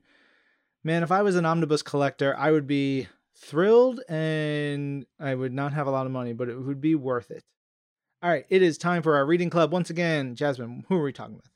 Man, 0.85 1.03
if 1.03 1.11
I 1.11 1.21
was 1.21 1.35
an 1.35 1.45
omnibus 1.45 1.81
collector, 1.81 2.33
I 2.37 2.49
would 2.51 2.65
be 2.65 3.07
thrilled 3.35 3.99
and 4.07 5.05
I 5.19 5.35
would 5.35 5.51
not 5.51 5.73
have 5.73 5.85
a 5.87 5.91
lot 5.91 6.05
of 6.05 6.13
money, 6.13 6.31
but 6.31 6.47
it 6.47 6.57
would 6.57 6.79
be 6.79 6.95
worth 6.95 7.29
it. 7.29 7.43
All 8.23 8.29
right, 8.29 8.45
it 8.49 8.61
is 8.61 8.77
time 8.77 9.03
for 9.03 9.15
our 9.17 9.25
reading 9.25 9.49
club 9.49 9.73
once 9.73 9.89
again. 9.89 10.35
Jasmine, 10.35 10.85
who 10.87 10.95
are 10.95 11.03
we 11.03 11.11
talking 11.11 11.35
with? 11.35 11.49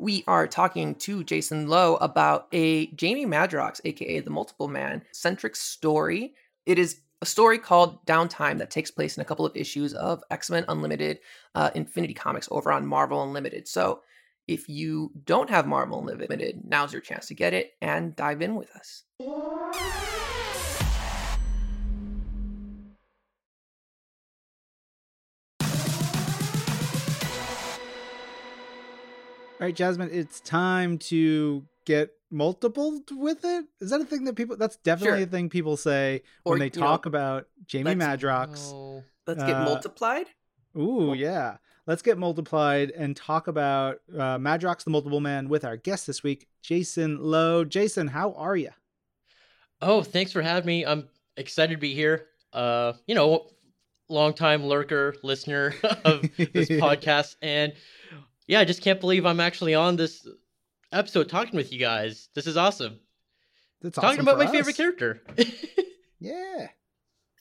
We 0.00 0.22
are 0.28 0.46
talking 0.46 0.94
to 0.96 1.24
Jason 1.24 1.68
Loo 1.68 1.96
about 1.96 2.46
a 2.52 2.86
Jamie 2.92 3.26
Madrox, 3.26 3.80
aka 3.84 4.20
the 4.20 4.30
Multiple 4.30 4.68
Man, 4.68 5.02
centric 5.10 5.56
story. 5.56 6.34
It 6.66 6.78
is 6.78 7.00
a 7.20 7.26
story 7.26 7.58
called 7.58 8.06
Downtime 8.06 8.58
that 8.58 8.70
takes 8.70 8.92
place 8.92 9.16
in 9.16 9.22
a 9.22 9.24
couple 9.24 9.44
of 9.44 9.56
issues 9.56 9.94
of 9.94 10.22
X 10.30 10.50
Men 10.50 10.64
Unlimited 10.68 11.18
uh, 11.56 11.70
Infinity 11.74 12.14
Comics 12.14 12.48
over 12.52 12.70
on 12.70 12.86
Marvel 12.86 13.24
Unlimited. 13.24 13.66
So 13.66 14.02
if 14.46 14.68
you 14.68 15.10
don't 15.24 15.50
have 15.50 15.66
Marvel 15.66 15.98
Unlimited, 15.98 16.60
now's 16.64 16.92
your 16.92 17.02
chance 17.02 17.26
to 17.26 17.34
get 17.34 17.52
it 17.52 17.72
and 17.82 18.14
dive 18.14 18.40
in 18.40 18.54
with 18.54 18.70
us. 18.70 19.02
Right, 29.60 29.74
Jasmine, 29.74 30.10
it's 30.12 30.40
time 30.40 30.98
to 30.98 31.64
get 31.84 32.10
multiple 32.30 33.00
with 33.10 33.44
it. 33.44 33.64
Is 33.80 33.90
that 33.90 34.00
a 34.00 34.04
thing 34.04 34.24
that 34.24 34.36
people? 34.36 34.56
That's 34.56 34.76
definitely 34.76 35.18
Sure. 35.20 35.26
a 35.26 35.30
thing 35.30 35.48
people 35.48 35.76
say 35.76 36.22
Or, 36.44 36.52
when 36.52 36.60
they 36.60 36.66
you 36.66 36.72
know, 36.80 36.86
talk 36.86 37.06
about 37.06 37.46
Jamie 37.66 37.94
let's- 37.94 38.22
Madrox. 38.22 39.02
Let's 39.26 39.40
get 39.42 39.56
Uh, 39.56 39.64
multiplied. 39.64 40.26
Ooh, 40.76 41.12
yeah. 41.14 41.56
let's 41.86 42.02
get 42.02 42.18
multiplied 42.18 42.90
and 42.92 43.16
talk 43.16 43.48
about 43.48 44.00
uh, 44.14 44.38
Madrox 44.38 44.84
the 44.84 44.90
Multiple 44.90 45.20
Man 45.20 45.48
with 45.48 45.64
our 45.64 45.76
guest 45.76 46.06
this 46.06 46.22
week, 46.22 46.46
Jason 46.62 47.20
Loo. 47.22 47.64
Jason, 47.64 48.08
how 48.08 48.32
are 48.34 48.56
you? 48.56 48.70
Oh, 49.82 50.02
thanks 50.02 50.30
for 50.32 50.42
having 50.42 50.66
me. 50.66 50.84
I'm 50.86 51.08
excited 51.36 51.74
to 51.74 51.80
be 51.80 51.94
here. 51.94 52.26
Uh, 52.52 52.92
you 53.06 53.14
know, 53.14 53.48
longtime 54.08 54.64
lurker, 54.66 55.14
listener 55.22 55.74
of 56.04 56.22
this 56.36 56.68
podcast, 56.84 57.36
and 57.42 57.72
yeah, 58.48 58.58
I 58.58 58.64
just 58.64 58.82
can't 58.82 59.00
believe 59.00 59.24
I'm 59.24 59.40
actually 59.40 59.76
on 59.76 59.94
this 59.94 60.26
episode 60.90 61.28
talking 61.28 61.54
with 61.54 61.72
you 61.72 61.78
guys. 61.78 62.28
This 62.34 62.48
is 62.48 62.56
awesome. 62.56 62.98
That's 63.80 63.94
talking 63.94 64.10
awesome 64.10 64.22
about 64.22 64.38
my 64.38 64.46
for 64.46 64.52
favorite 64.52 64.76
character. 64.76 65.22
Yeah. 66.20 66.68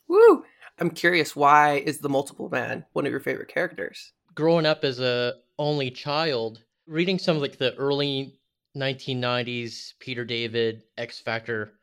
Woo! 0.07 0.43
I'm 0.79 0.91
curious, 0.91 1.35
why 1.35 1.77
is 1.77 1.97
the 1.97 2.09
multiple 2.09 2.49
man 2.49 2.85
one 2.93 3.05
of 3.05 3.11
your 3.11 3.19
favorite 3.19 3.47
characters? 3.47 4.13
Growing 4.35 4.65
up 4.65 4.83
as 4.83 4.99
a 4.99 5.33
only 5.57 5.89
child, 5.89 6.63
reading 6.85 7.17
some 7.17 7.35
of 7.35 7.41
like 7.41 7.57
the 7.57 7.73
early 7.75 8.39
1990s 8.75 9.93
Peter 9.99 10.23
David 10.23 10.83
X 10.97 11.19
Factor 11.19 11.73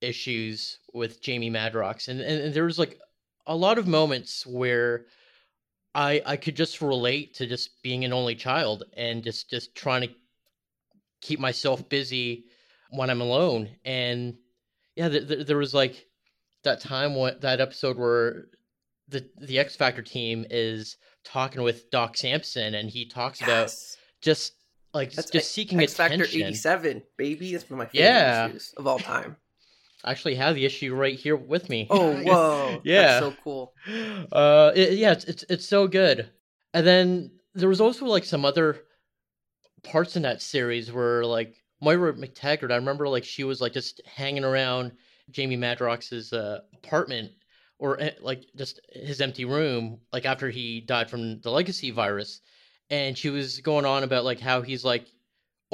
issues 0.00 0.78
with 0.92 1.20
Jamie 1.20 1.50
Madrox, 1.50 2.06
and, 2.06 2.20
and, 2.20 2.40
and 2.40 2.54
there 2.54 2.64
was 2.64 2.78
like 2.78 3.00
a 3.46 3.56
lot 3.56 3.78
of 3.78 3.88
moments 3.88 4.46
where 4.46 5.06
I 5.94 6.22
I 6.26 6.36
could 6.36 6.56
just 6.56 6.80
relate 6.82 7.34
to 7.34 7.46
just 7.46 7.82
being 7.82 8.04
an 8.04 8.12
only 8.12 8.34
child 8.34 8.84
and 8.96 9.22
just 9.22 9.48
just 9.50 9.74
trying 9.74 10.02
to 10.02 10.10
keep 11.20 11.38
myself 11.40 11.88
busy 11.88 12.44
when 12.90 13.10
I'm 13.10 13.20
alone. 13.20 13.70
And 13.84 14.36
yeah, 14.96 15.08
th- 15.08 15.28
th- 15.28 15.46
there 15.46 15.56
was 15.56 15.74
like 15.74 16.06
that 16.64 16.80
time 16.80 17.14
when 17.16 17.38
that 17.40 17.60
episode 17.60 17.96
where 17.98 18.46
the 19.08 19.28
the 19.40 19.58
X 19.58 19.76
Factor 19.76 20.02
team 20.02 20.44
is 20.50 20.96
talking 21.24 21.62
with 21.62 21.90
Doc 21.90 22.16
Samson, 22.16 22.74
and 22.74 22.88
he 22.90 23.06
talks 23.06 23.40
about 23.40 23.72
just 24.20 24.54
like 24.92 25.12
That's 25.12 25.30
just 25.30 25.52
seeking 25.52 25.80
X 25.80 25.94
Factor 25.94 26.22
attention. 26.24 26.42
87, 26.48 27.02
baby. 27.16 27.52
That's 27.52 27.68
one 27.70 27.80
of 27.80 27.86
my 27.86 27.90
favorite 27.90 28.04
Yeah. 28.08 28.46
issues 28.48 28.72
of 28.76 28.86
all 28.86 28.98
time. 28.98 29.36
I 30.04 30.10
actually 30.10 30.34
have 30.36 30.54
the 30.54 30.64
issue 30.66 30.94
right 30.94 31.18
here 31.18 31.36
with 31.36 31.68
me. 31.68 31.86
Oh, 31.90 32.12
whoa. 32.22 32.82
Yeah. 32.84 33.02
That's 33.02 33.18
so 33.20 33.32
cool. 33.42 33.74
uh 34.32 34.72
it, 34.74 34.92
yeah 34.98 35.12
it's, 35.12 35.24
it's 35.24 35.44
it's 35.48 35.66
so 35.66 35.86
good 35.86 36.30
and 36.72 36.86
then 36.86 37.30
there 37.54 37.68
was 37.68 37.80
also 37.80 38.06
like 38.06 38.24
some 38.24 38.44
other 38.44 38.80
parts 39.82 40.16
in 40.16 40.22
that 40.22 40.40
series 40.40 40.90
where 40.90 41.24
like 41.24 41.54
moira 41.82 42.12
mctaggart 42.14 42.72
i 42.72 42.76
remember 42.76 43.06
like 43.08 43.24
she 43.24 43.44
was 43.44 43.60
like 43.60 43.72
just 43.72 44.00
hanging 44.06 44.44
around 44.44 44.92
jamie 45.30 45.56
madrox's 45.56 46.32
uh, 46.32 46.60
apartment 46.72 47.30
or 47.78 48.00
eh, 48.00 48.12
like 48.20 48.44
just 48.56 48.80
his 48.90 49.20
empty 49.20 49.44
room 49.44 49.98
like 50.12 50.24
after 50.24 50.48
he 50.48 50.80
died 50.80 51.10
from 51.10 51.40
the 51.40 51.50
legacy 51.50 51.90
virus 51.90 52.40
and 52.90 53.16
she 53.18 53.28
was 53.28 53.60
going 53.60 53.84
on 53.84 54.02
about 54.02 54.24
like 54.24 54.40
how 54.40 54.62
he's 54.62 54.84
like 54.84 55.06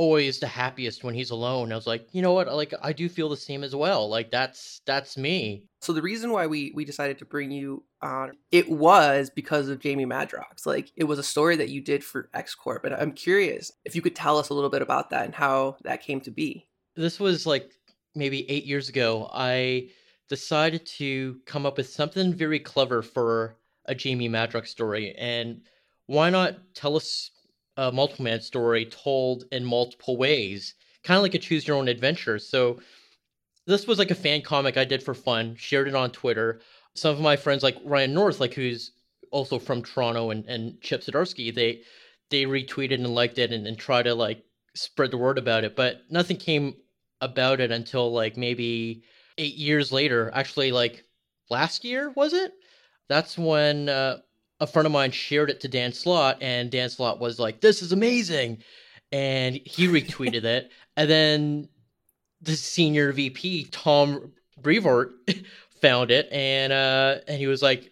always 0.00 0.38
the 0.38 0.46
happiest 0.46 1.04
when 1.04 1.14
he's 1.14 1.30
alone 1.30 1.70
i 1.72 1.74
was 1.74 1.86
like 1.86 2.08
you 2.12 2.22
know 2.22 2.32
what 2.32 2.46
like 2.54 2.72
i 2.82 2.90
do 2.90 3.06
feel 3.06 3.28
the 3.28 3.36
same 3.36 3.62
as 3.62 3.76
well 3.76 4.08
like 4.08 4.30
that's 4.30 4.80
that's 4.86 5.18
me 5.18 5.62
So 5.82 5.92
the 5.92 6.00
reason 6.10 6.30
why 6.30 6.46
we 6.46 6.72
we 6.74 6.86
decided 6.86 7.18
to 7.18 7.26
bring 7.26 7.50
you 7.50 7.84
on 8.00 8.32
it 8.50 8.66
was 8.70 9.30
because 9.40 9.68
of 9.68 9.78
Jamie 9.80 10.06
Madrox. 10.06 10.64
Like 10.64 10.90
it 10.96 11.04
was 11.04 11.18
a 11.18 11.22
story 11.34 11.56
that 11.56 11.68
you 11.68 11.80
did 11.82 12.02
for 12.02 12.30
X 12.32 12.54
Corp, 12.54 12.84
and 12.86 12.94
I'm 12.94 13.12
curious 13.12 13.72
if 13.84 13.94
you 13.94 14.02
could 14.02 14.16
tell 14.16 14.38
us 14.38 14.48
a 14.50 14.54
little 14.54 14.70
bit 14.70 14.82
about 14.82 15.10
that 15.10 15.26
and 15.26 15.34
how 15.34 15.76
that 15.84 16.02
came 16.02 16.20
to 16.22 16.30
be. 16.30 16.66
this 16.96 17.20
was 17.20 17.46
like 17.46 17.66
maybe 18.14 18.48
eight 18.50 18.64
years 18.64 18.88
ago. 18.88 19.28
I 19.32 19.90
decided 20.28 20.86
to 21.00 21.40
come 21.44 21.66
up 21.66 21.76
with 21.76 21.88
something 21.90 22.32
very 22.44 22.60
clever 22.60 23.02
for 23.02 23.56
a 23.84 23.94
Jamie 23.94 24.30
Madrox 24.30 24.68
story, 24.68 25.14
and 25.18 25.60
why 26.06 26.30
not 26.30 26.56
tell 26.74 26.96
us 26.96 27.30
a 27.80 27.90
multiple 27.90 28.24
man 28.24 28.42
story 28.42 28.84
told 28.84 29.44
in 29.52 29.64
multiple 29.64 30.18
ways, 30.18 30.74
kind 31.02 31.16
of 31.16 31.22
like 31.22 31.34
a 31.34 31.38
choose 31.38 31.66
your 31.66 31.78
own 31.78 31.88
adventure. 31.88 32.38
So 32.38 32.78
this 33.66 33.86
was 33.86 33.98
like 33.98 34.10
a 34.10 34.14
fan 34.14 34.42
comic 34.42 34.76
I 34.76 34.84
did 34.84 35.02
for 35.02 35.14
fun, 35.14 35.56
shared 35.56 35.88
it 35.88 35.94
on 35.94 36.10
Twitter. 36.10 36.60
Some 36.94 37.14
of 37.14 37.22
my 37.22 37.36
friends, 37.36 37.62
like 37.62 37.78
Ryan 37.82 38.12
North, 38.12 38.38
like 38.38 38.52
who's 38.52 38.92
also 39.30 39.58
from 39.58 39.82
Toronto, 39.82 40.28
and, 40.30 40.44
and 40.44 40.78
Chip 40.82 41.00
Zdarsky, 41.00 41.54
they 41.54 41.80
they 42.28 42.44
retweeted 42.44 42.94
and 42.94 43.14
liked 43.14 43.38
it 43.38 43.50
and, 43.50 43.66
and 43.66 43.78
try 43.78 44.02
to 44.02 44.14
like 44.14 44.44
spread 44.74 45.10
the 45.10 45.16
word 45.16 45.38
about 45.38 45.64
it. 45.64 45.74
But 45.74 46.02
nothing 46.10 46.36
came 46.36 46.74
about 47.22 47.60
it 47.60 47.70
until 47.70 48.12
like 48.12 48.36
maybe 48.36 49.04
eight 49.38 49.54
years 49.54 49.90
later. 49.90 50.30
Actually, 50.34 50.70
like 50.70 51.04
last 51.48 51.82
year 51.82 52.10
was 52.10 52.34
it? 52.34 52.52
That's 53.08 53.38
when 53.38 53.88
uh, 53.88 54.18
a 54.60 54.66
friend 54.66 54.86
of 54.86 54.92
mine 54.92 55.10
shared 55.10 55.50
it 55.50 55.60
to 55.60 55.68
Dan 55.68 55.92
Slott, 55.92 56.38
and 56.40 56.70
Dan 56.70 56.90
Slott 56.90 57.18
was 57.18 57.38
like, 57.38 57.60
"This 57.60 57.82
is 57.82 57.92
amazing," 57.92 58.58
and 59.12 59.56
he 59.64 59.88
retweeted 59.88 60.44
it. 60.44 60.70
And 60.96 61.08
then 61.08 61.68
the 62.42 62.56
senior 62.56 63.12
VP 63.12 63.68
Tom 63.70 64.32
Brevoort 64.60 65.12
found 65.80 66.10
it, 66.10 66.28
and 66.30 66.72
uh, 66.72 67.18
and 67.26 67.38
he 67.38 67.46
was 67.46 67.62
like, 67.62 67.90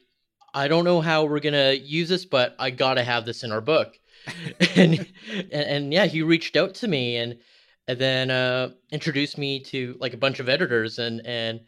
"I 0.52 0.68
don't 0.68 0.84
know 0.84 1.00
how 1.00 1.24
we're 1.24 1.40
gonna 1.40 1.72
use 1.72 2.10
this, 2.10 2.26
but 2.26 2.54
I 2.58 2.70
gotta 2.70 3.04
have 3.04 3.24
this 3.24 3.44
in 3.44 3.52
our 3.52 3.62
book." 3.62 3.98
and, 4.76 5.06
and 5.52 5.52
and 5.52 5.92
yeah, 5.92 6.04
he 6.06 6.22
reached 6.22 6.56
out 6.56 6.74
to 6.74 6.88
me 6.88 7.16
and 7.16 7.38
and 7.86 7.98
then 7.98 8.30
uh, 8.30 8.70
introduced 8.90 9.38
me 9.38 9.60
to 9.60 9.96
like 10.00 10.12
a 10.12 10.18
bunch 10.18 10.40
of 10.40 10.48
editors 10.48 10.98
and 10.98 11.24
and 11.24 11.60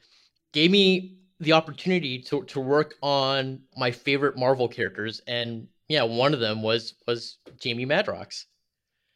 gave 0.52 0.70
me 0.70 1.19
the 1.40 1.52
opportunity 1.52 2.20
to 2.20 2.44
to 2.44 2.60
work 2.60 2.94
on 3.02 3.60
my 3.76 3.90
favorite 3.90 4.36
Marvel 4.36 4.68
characters. 4.68 5.20
And 5.26 5.66
yeah, 5.88 6.02
one 6.02 6.34
of 6.34 6.40
them 6.40 6.62
was 6.62 6.94
was 7.06 7.38
Jamie 7.58 7.86
Madrox. 7.86 8.44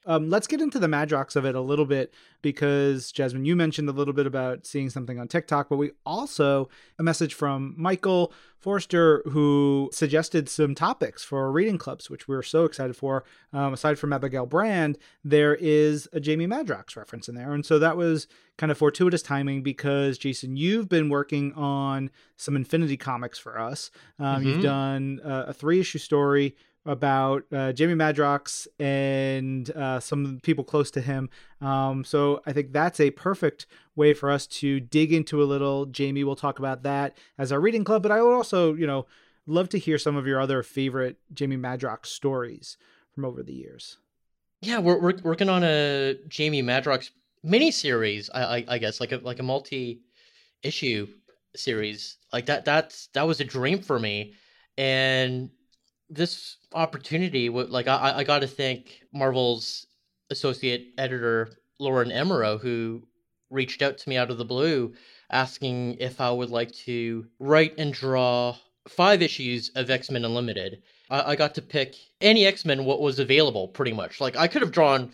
Um, 0.06 0.28
let's 0.28 0.46
get 0.46 0.60
into 0.60 0.78
the 0.78 0.86
Madrox 0.86 1.34
of 1.34 1.44
it 1.46 1.54
a 1.54 1.60
little 1.60 1.86
bit 1.86 2.12
because 2.42 3.10
Jasmine, 3.10 3.44
you 3.46 3.56
mentioned 3.56 3.88
a 3.88 3.92
little 3.92 4.12
bit 4.12 4.26
about 4.26 4.66
seeing 4.66 4.90
something 4.90 5.18
on 5.18 5.28
TikTok, 5.28 5.68
but 5.70 5.76
we 5.76 5.92
also 6.04 6.68
a 6.98 7.02
message 7.02 7.32
from 7.34 7.74
Michael 7.76 8.32
Forster 8.58 9.22
who 9.30 9.90
suggested 9.92 10.48
some 10.48 10.74
topics 10.74 11.22
for 11.24 11.50
reading 11.50 11.78
clubs, 11.78 12.08
which 12.10 12.28
we're 12.28 12.42
so 12.42 12.64
excited 12.64 12.96
for. 12.96 13.24
Um, 13.52 13.72
aside 13.72 13.98
from 13.98 14.12
Abigail 14.12 14.46
Brand, 14.46 14.98
there 15.22 15.54
is 15.54 16.08
a 16.12 16.20
Jamie 16.20 16.46
Madrox 16.46 16.96
reference 16.96 17.28
in 17.28 17.34
there, 17.34 17.52
and 17.52 17.64
so 17.64 17.78
that 17.78 17.96
was 17.96 18.26
kind 18.58 18.70
of 18.72 18.78
fortuitous 18.78 19.22
timing 19.22 19.62
because 19.62 20.16
Jason, 20.18 20.56
you've 20.56 20.88
been 20.88 21.08
working 21.08 21.52
on 21.54 22.10
some 22.36 22.56
Infinity 22.56 22.96
comics 22.96 23.38
for 23.38 23.58
us. 23.58 23.90
Um, 24.18 24.42
You've 24.42 24.58
Mhm. 24.58 24.62
done 24.62 25.20
uh, 25.24 25.44
a 25.48 25.52
three 25.54 25.80
issue 25.80 25.98
story 25.98 26.56
about 26.86 27.44
uh, 27.52 27.72
Jamie 27.72 27.94
Madrox 27.94 28.66
and 28.78 29.70
uh, 29.70 30.00
some 30.00 30.40
people 30.42 30.64
close 30.64 30.90
to 30.92 31.00
him. 31.00 31.30
Um, 31.60 32.04
so 32.04 32.42
I 32.46 32.52
think 32.52 32.72
that's 32.72 33.00
a 33.00 33.10
perfect 33.10 33.66
way 33.96 34.12
for 34.12 34.30
us 34.30 34.46
to 34.46 34.80
dig 34.80 35.12
into 35.12 35.42
a 35.42 35.44
little. 35.44 35.86
Jamie 35.86 36.24
will 36.24 36.36
talk 36.36 36.58
about 36.58 36.82
that 36.82 37.16
as 37.38 37.52
our 37.52 37.60
reading 37.60 37.84
club, 37.84 38.02
but 38.02 38.12
I 38.12 38.22
would 38.22 38.34
also, 38.34 38.74
you 38.74 38.86
know, 38.86 39.06
love 39.46 39.68
to 39.70 39.78
hear 39.78 39.98
some 39.98 40.16
of 40.16 40.26
your 40.26 40.40
other 40.40 40.62
favorite 40.62 41.16
Jamie 41.32 41.56
Madrox 41.56 42.06
stories 42.06 42.76
from 43.14 43.24
over 43.24 43.42
the 43.42 43.54
years. 43.54 43.98
Yeah, 44.60 44.78
we're, 44.78 44.98
we're 44.98 45.18
working 45.22 45.48
on 45.48 45.62
a 45.62 46.14
Jamie 46.28 46.62
Madrox 46.62 47.10
miniseries. 47.44 48.30
I, 48.32 48.42
I 48.42 48.64
I 48.68 48.78
guess 48.78 49.00
like 49.00 49.12
a 49.12 49.18
like 49.18 49.38
a 49.38 49.42
multi 49.42 50.00
issue 50.62 51.06
series 51.54 52.16
like 52.32 52.46
that. 52.46 52.64
That's 52.64 53.08
that 53.08 53.26
was 53.26 53.40
a 53.40 53.44
dream 53.44 53.80
for 53.80 53.98
me, 53.98 54.34
and 54.78 55.50
this 56.14 56.56
opportunity 56.72 57.48
like 57.48 57.88
I 57.88 58.18
I 58.18 58.24
got 58.24 58.40
to 58.40 58.46
thank 58.46 59.02
Marvel's 59.12 59.86
associate 60.30 60.94
editor 60.98 61.50
Lauren 61.78 62.10
Amaro 62.10 62.60
who 62.60 63.02
reached 63.50 63.82
out 63.82 63.98
to 63.98 64.08
me 64.08 64.16
out 64.16 64.30
of 64.30 64.38
the 64.38 64.44
blue 64.44 64.92
asking 65.30 65.96
if 66.00 66.20
I 66.20 66.30
would 66.30 66.50
like 66.50 66.72
to 66.72 67.26
write 67.38 67.74
and 67.78 67.92
draw 67.92 68.56
five 68.88 69.22
issues 69.22 69.70
of 69.74 69.90
X 69.90 70.10
Men 70.10 70.24
Unlimited. 70.24 70.82
I, 71.10 71.32
I 71.32 71.36
got 71.36 71.54
to 71.54 71.62
pick 71.62 71.94
any 72.20 72.46
X 72.46 72.64
Men 72.64 72.84
what 72.84 73.00
was 73.00 73.18
available, 73.18 73.68
pretty 73.68 73.92
much. 73.92 74.20
Like 74.20 74.36
I 74.36 74.48
could 74.48 74.62
have 74.62 74.72
drawn 74.72 75.12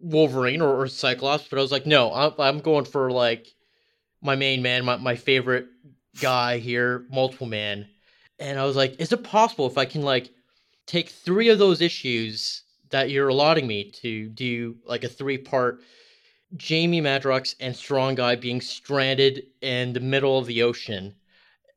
Wolverine 0.00 0.60
or, 0.60 0.82
or 0.82 0.88
Cyclops, 0.88 1.48
but 1.48 1.58
I 1.58 1.62
was 1.62 1.72
like, 1.72 1.86
no, 1.86 2.12
I'm, 2.12 2.32
I'm 2.38 2.58
going 2.58 2.84
for 2.84 3.10
like 3.10 3.46
my 4.20 4.36
main 4.36 4.62
man, 4.62 4.84
my, 4.84 4.96
my 4.96 5.16
favorite 5.16 5.66
guy 6.20 6.58
here, 6.58 7.04
Multiple 7.10 7.46
Man. 7.46 7.86
And 8.42 8.58
I 8.58 8.64
was 8.64 8.74
like, 8.74 8.96
is 8.98 9.12
it 9.12 9.22
possible 9.22 9.68
if 9.68 9.78
I 9.78 9.84
can 9.84 10.02
like 10.02 10.30
take 10.86 11.10
three 11.10 11.48
of 11.48 11.60
those 11.60 11.80
issues 11.80 12.64
that 12.90 13.08
you're 13.08 13.28
allotting 13.28 13.68
me 13.68 13.92
to 14.02 14.28
do 14.30 14.76
like 14.84 15.04
a 15.04 15.08
three 15.08 15.38
part 15.38 15.80
Jamie 16.56 17.00
Madrox 17.00 17.54
and 17.60 17.74
Strong 17.74 18.16
Guy 18.16 18.34
being 18.34 18.60
stranded 18.60 19.44
in 19.60 19.92
the 19.92 20.00
middle 20.00 20.38
of 20.38 20.46
the 20.46 20.64
ocean 20.64 21.14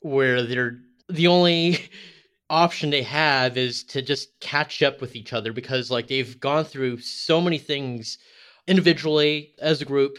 where 0.01 0.41
they're 0.41 0.80
the 1.07 1.28
only 1.28 1.78
option 2.49 2.89
they 2.89 3.03
have 3.03 3.57
is 3.57 3.84
to 3.84 4.01
just 4.01 4.39
catch 4.39 4.82
up 4.82 5.01
with 5.01 5.16
each 5.16 5.34
other 5.34 5.53
because 5.53 5.91
like 5.91 6.07
they've 6.07 6.39
gone 6.39 6.66
through 6.66 6.97
so 6.97 7.39
many 7.39 7.59
things 7.59 8.18
individually 8.68 9.53
as 9.59 9.84
a 9.84 9.86
group 9.86 10.18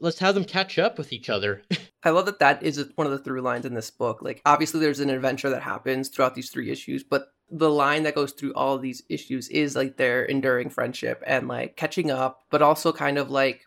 let's 0.00 0.18
have 0.18 0.34
them 0.34 0.44
catch 0.44 0.78
up 0.78 0.98
with 0.98 1.12
each 1.12 1.28
other. 1.28 1.62
I 2.04 2.10
love 2.10 2.26
that 2.26 2.38
that 2.38 2.62
is 2.62 2.84
one 2.94 3.06
of 3.06 3.12
the 3.12 3.18
through 3.18 3.40
lines 3.42 3.66
in 3.66 3.74
this 3.74 3.90
book. 3.90 4.22
Like, 4.22 4.40
obviously, 4.46 4.80
there's 4.80 5.00
an 5.00 5.10
adventure 5.10 5.50
that 5.50 5.62
happens 5.62 6.08
throughout 6.08 6.34
these 6.34 6.50
three 6.50 6.70
issues, 6.70 7.02
but 7.02 7.32
the 7.50 7.70
line 7.70 8.02
that 8.02 8.14
goes 8.14 8.32
through 8.32 8.54
all 8.54 8.74
of 8.74 8.82
these 8.82 9.02
issues 9.08 9.48
is 9.48 9.74
like 9.74 9.96
their 9.96 10.24
enduring 10.24 10.70
friendship 10.70 11.22
and 11.26 11.48
like 11.48 11.76
catching 11.76 12.10
up, 12.10 12.44
but 12.50 12.62
also 12.62 12.92
kind 12.92 13.18
of 13.18 13.30
like 13.30 13.66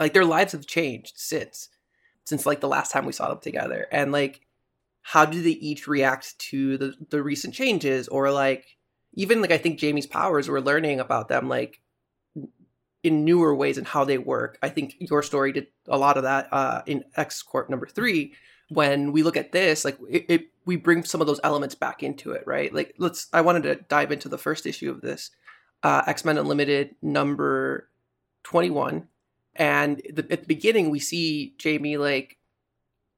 like 0.00 0.12
their 0.12 0.24
lives 0.24 0.52
have 0.52 0.66
changed 0.66 1.14
since 1.16 1.68
since 2.24 2.46
like 2.46 2.60
the 2.60 2.68
last 2.68 2.90
time 2.90 3.04
we 3.04 3.12
saw 3.12 3.28
them 3.28 3.40
together, 3.40 3.86
and 3.90 4.12
like 4.12 4.40
how 5.02 5.24
do 5.24 5.42
they 5.42 5.50
each 5.50 5.86
react 5.86 6.38
to 6.38 6.78
the 6.78 6.94
the 7.10 7.22
recent 7.22 7.54
changes 7.54 8.08
or 8.08 8.30
like 8.30 8.76
even 9.14 9.40
like 9.40 9.52
I 9.52 9.58
think 9.58 9.78
Jamie's 9.78 10.06
powers 10.06 10.48
we're 10.48 10.60
learning 10.60 11.00
about 11.00 11.28
them 11.28 11.48
like 11.48 11.80
in 13.04 13.24
newer 13.24 13.54
ways 13.54 13.78
and 13.78 13.86
how 13.86 14.04
they 14.04 14.18
work. 14.18 14.58
I 14.62 14.68
think 14.70 14.96
your 14.98 15.22
story 15.22 15.52
did 15.52 15.68
a 15.86 15.96
lot 15.98 16.16
of 16.16 16.24
that 16.24 16.48
uh, 16.52 16.82
in 16.86 17.04
X 17.16 17.42
Corp 17.42 17.70
number 17.70 17.86
three. 17.86 18.32
When 18.70 19.12
we 19.12 19.22
look 19.22 19.36
at 19.36 19.52
this, 19.52 19.84
like 19.84 19.98
it, 20.08 20.24
it, 20.28 20.42
we 20.64 20.76
bring 20.76 21.04
some 21.04 21.20
of 21.20 21.26
those 21.26 21.38
elements 21.44 21.74
back 21.74 22.02
into 22.02 22.32
it, 22.32 22.42
right? 22.46 22.72
Like 22.74 22.94
let's. 22.98 23.28
I 23.32 23.42
wanted 23.42 23.62
to 23.64 23.74
dive 23.76 24.10
into 24.10 24.28
the 24.28 24.38
first 24.38 24.66
issue 24.66 24.90
of 24.90 25.02
this, 25.02 25.30
uh, 25.82 26.02
X 26.06 26.24
Men 26.24 26.38
Unlimited 26.38 26.94
number 27.02 27.90
twenty 28.42 28.70
one, 28.70 29.08
and 29.54 29.98
the, 30.12 30.26
at 30.30 30.40
the 30.40 30.46
beginning 30.48 30.88
we 30.88 30.98
see 30.98 31.54
Jamie 31.58 31.98
like, 31.98 32.38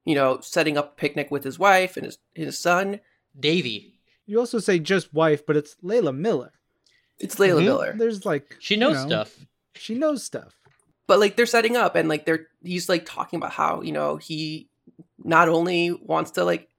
you 0.03 0.15
know, 0.15 0.39
setting 0.41 0.77
up 0.77 0.91
a 0.91 0.95
picnic 0.99 1.31
with 1.31 1.45
his 1.45 1.57
wife 1.57 1.95
and 1.95 2.05
his 2.05 2.17
his 2.35 2.59
son 2.59 2.99
Davy. 3.39 4.01
You 4.25 4.39
also 4.39 4.59
say 4.59 4.79
just 4.79 5.13
wife, 5.13 5.45
but 5.45 5.55
it's 5.55 5.77
Layla 5.81 6.13
Miller. 6.15 6.51
It's 7.19 7.35
Layla 7.35 7.61
Mhm. 7.61 7.63
Miller. 7.63 7.93
There's 7.97 8.25
like 8.25 8.57
She 8.59 8.73
you 8.73 8.81
knows 8.81 8.95
know, 9.05 9.07
stuff. 9.07 9.45
She 9.79 9.95
knows 9.95 10.23
stuff. 10.23 10.53
but 11.07 11.19
like 11.19 11.35
they're 11.35 11.45
setting 11.45 11.75
up 11.77 11.95
and 11.95 12.09
like 12.09 12.25
they're 12.25 12.47
he's 12.63 12.89
like 12.89 13.05
talking 13.05 13.37
about 13.37 13.51
how 13.53 13.81
you 13.81 13.91
know 13.91 14.17
he 14.17 14.69
not 15.23 15.47
only 15.49 15.91
wants 15.91 16.31
to 16.31 16.43
like 16.43 16.69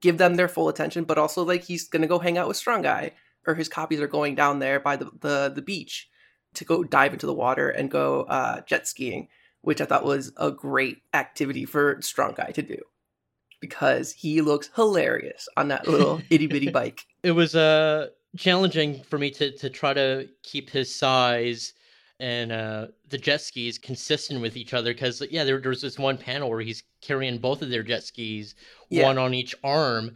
give 0.00 0.18
them 0.18 0.34
their 0.36 0.48
full 0.48 0.68
attention 0.68 1.04
but 1.04 1.18
also 1.18 1.42
like 1.44 1.64
he's 1.64 1.88
gonna 1.88 2.06
go 2.06 2.18
hang 2.18 2.38
out 2.38 2.48
with 2.48 2.56
strong 2.56 2.82
guy 2.82 3.12
or 3.46 3.54
his 3.54 3.68
copies 3.68 4.00
are 4.00 4.06
going 4.06 4.34
down 4.34 4.58
there 4.58 4.80
by 4.80 4.96
the 4.96 5.10
the, 5.20 5.52
the 5.54 5.62
beach 5.62 6.08
to 6.54 6.64
go 6.64 6.82
dive 6.84 7.12
into 7.12 7.26
the 7.26 7.34
water 7.34 7.68
and 7.68 7.90
go 7.90 8.22
uh, 8.22 8.60
jet 8.62 8.86
skiing 8.86 9.28
which 9.62 9.80
i 9.80 9.84
thought 9.84 10.04
was 10.04 10.32
a 10.36 10.50
great 10.50 10.98
activity 11.12 11.64
for 11.64 11.98
strong 12.00 12.32
guy 12.34 12.50
to 12.52 12.62
do 12.62 12.78
because 13.60 14.12
he 14.12 14.40
looks 14.40 14.70
hilarious 14.76 15.48
on 15.56 15.68
that 15.68 15.86
little 15.88 16.20
itty-bitty 16.30 16.70
bike 16.70 17.04
It 17.22 17.32
was 17.32 17.54
uh 17.56 18.08
challenging 18.36 19.02
for 19.04 19.18
me 19.18 19.30
to 19.32 19.52
to 19.58 19.70
try 19.70 19.94
to 19.94 20.28
keep 20.42 20.70
his 20.70 20.94
size 20.94 21.72
and 22.20 22.52
uh 22.52 22.86
the 23.08 23.18
jet 23.18 23.40
skis 23.40 23.78
consistent 23.78 24.40
with 24.40 24.56
each 24.56 24.72
other 24.72 24.92
because 24.92 25.22
yeah 25.30 25.44
there, 25.44 25.60
there's 25.60 25.82
this 25.82 25.98
one 25.98 26.16
panel 26.16 26.48
where 26.48 26.60
he's 26.60 26.84
carrying 27.00 27.38
both 27.38 27.60
of 27.62 27.70
their 27.70 27.82
jet 27.82 28.04
skis 28.04 28.54
Yeah. 28.90 29.04
one 29.04 29.18
on 29.18 29.34
each 29.34 29.54
arm 29.64 30.14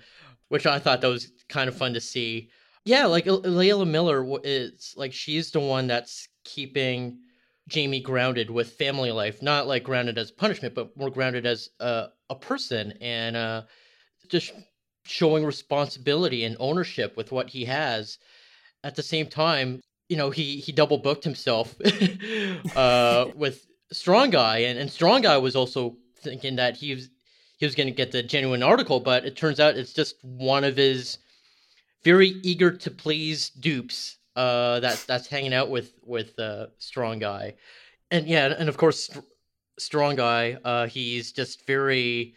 which 0.48 0.66
i 0.66 0.78
thought 0.78 1.00
that 1.00 1.08
was 1.08 1.32
kind 1.48 1.68
of 1.68 1.76
fun 1.76 1.94
to 1.94 2.00
see 2.00 2.50
yeah 2.84 3.06
like 3.06 3.24
layla 3.24 3.86
miller 3.86 4.24
is 4.44 4.94
like 4.96 5.12
she's 5.12 5.50
the 5.50 5.60
one 5.60 5.86
that's 5.88 6.28
keeping 6.44 7.18
jamie 7.68 8.00
grounded 8.00 8.48
with 8.48 8.72
family 8.74 9.10
life 9.10 9.42
not 9.42 9.66
like 9.66 9.82
grounded 9.82 10.16
as 10.18 10.30
punishment 10.30 10.74
but 10.74 10.96
more 10.96 11.10
grounded 11.10 11.46
as 11.46 11.68
uh, 11.80 12.06
a 12.30 12.34
person 12.34 12.92
and 13.00 13.36
uh 13.36 13.62
just 14.28 14.52
showing 15.04 15.44
responsibility 15.44 16.44
and 16.44 16.56
ownership 16.60 17.16
with 17.16 17.32
what 17.32 17.48
he 17.50 17.64
has 17.64 18.18
at 18.84 18.94
the 18.94 19.02
same 19.02 19.26
time 19.26 19.80
you 20.08 20.16
know 20.16 20.30
he 20.30 20.56
he 20.56 20.72
double 20.72 20.98
booked 20.98 21.24
himself 21.24 21.74
uh 22.76 23.26
with 23.34 23.66
strong 23.92 24.30
guy 24.30 24.58
and, 24.58 24.78
and 24.78 24.90
strong 24.90 25.22
guy 25.22 25.36
was 25.36 25.56
also 25.56 25.96
thinking 26.20 26.56
that 26.56 26.76
he 26.76 26.94
was 26.94 27.10
he 27.58 27.66
was 27.66 27.74
going 27.74 27.86
to 27.88 27.94
get 27.94 28.12
the 28.12 28.22
genuine 28.22 28.62
article 28.62 29.00
but 29.00 29.24
it 29.24 29.36
turns 29.36 29.60
out 29.60 29.76
it's 29.76 29.92
just 29.92 30.16
one 30.22 30.64
of 30.64 30.76
his 30.76 31.18
very 32.04 32.28
eager 32.42 32.70
to 32.70 32.90
please 32.90 33.50
dupes 33.50 34.18
uh 34.36 34.80
that 34.80 35.02
that's 35.06 35.26
hanging 35.26 35.54
out 35.54 35.70
with 35.70 35.92
with 36.04 36.38
uh 36.38 36.66
strong 36.78 37.18
guy 37.18 37.54
and 38.10 38.26
yeah 38.26 38.54
and 38.58 38.68
of 38.68 38.76
course 38.76 39.04
Str- 39.04 39.20
strong 39.78 40.16
guy 40.16 40.58
uh 40.64 40.86
he's 40.86 41.32
just 41.32 41.66
very 41.66 42.34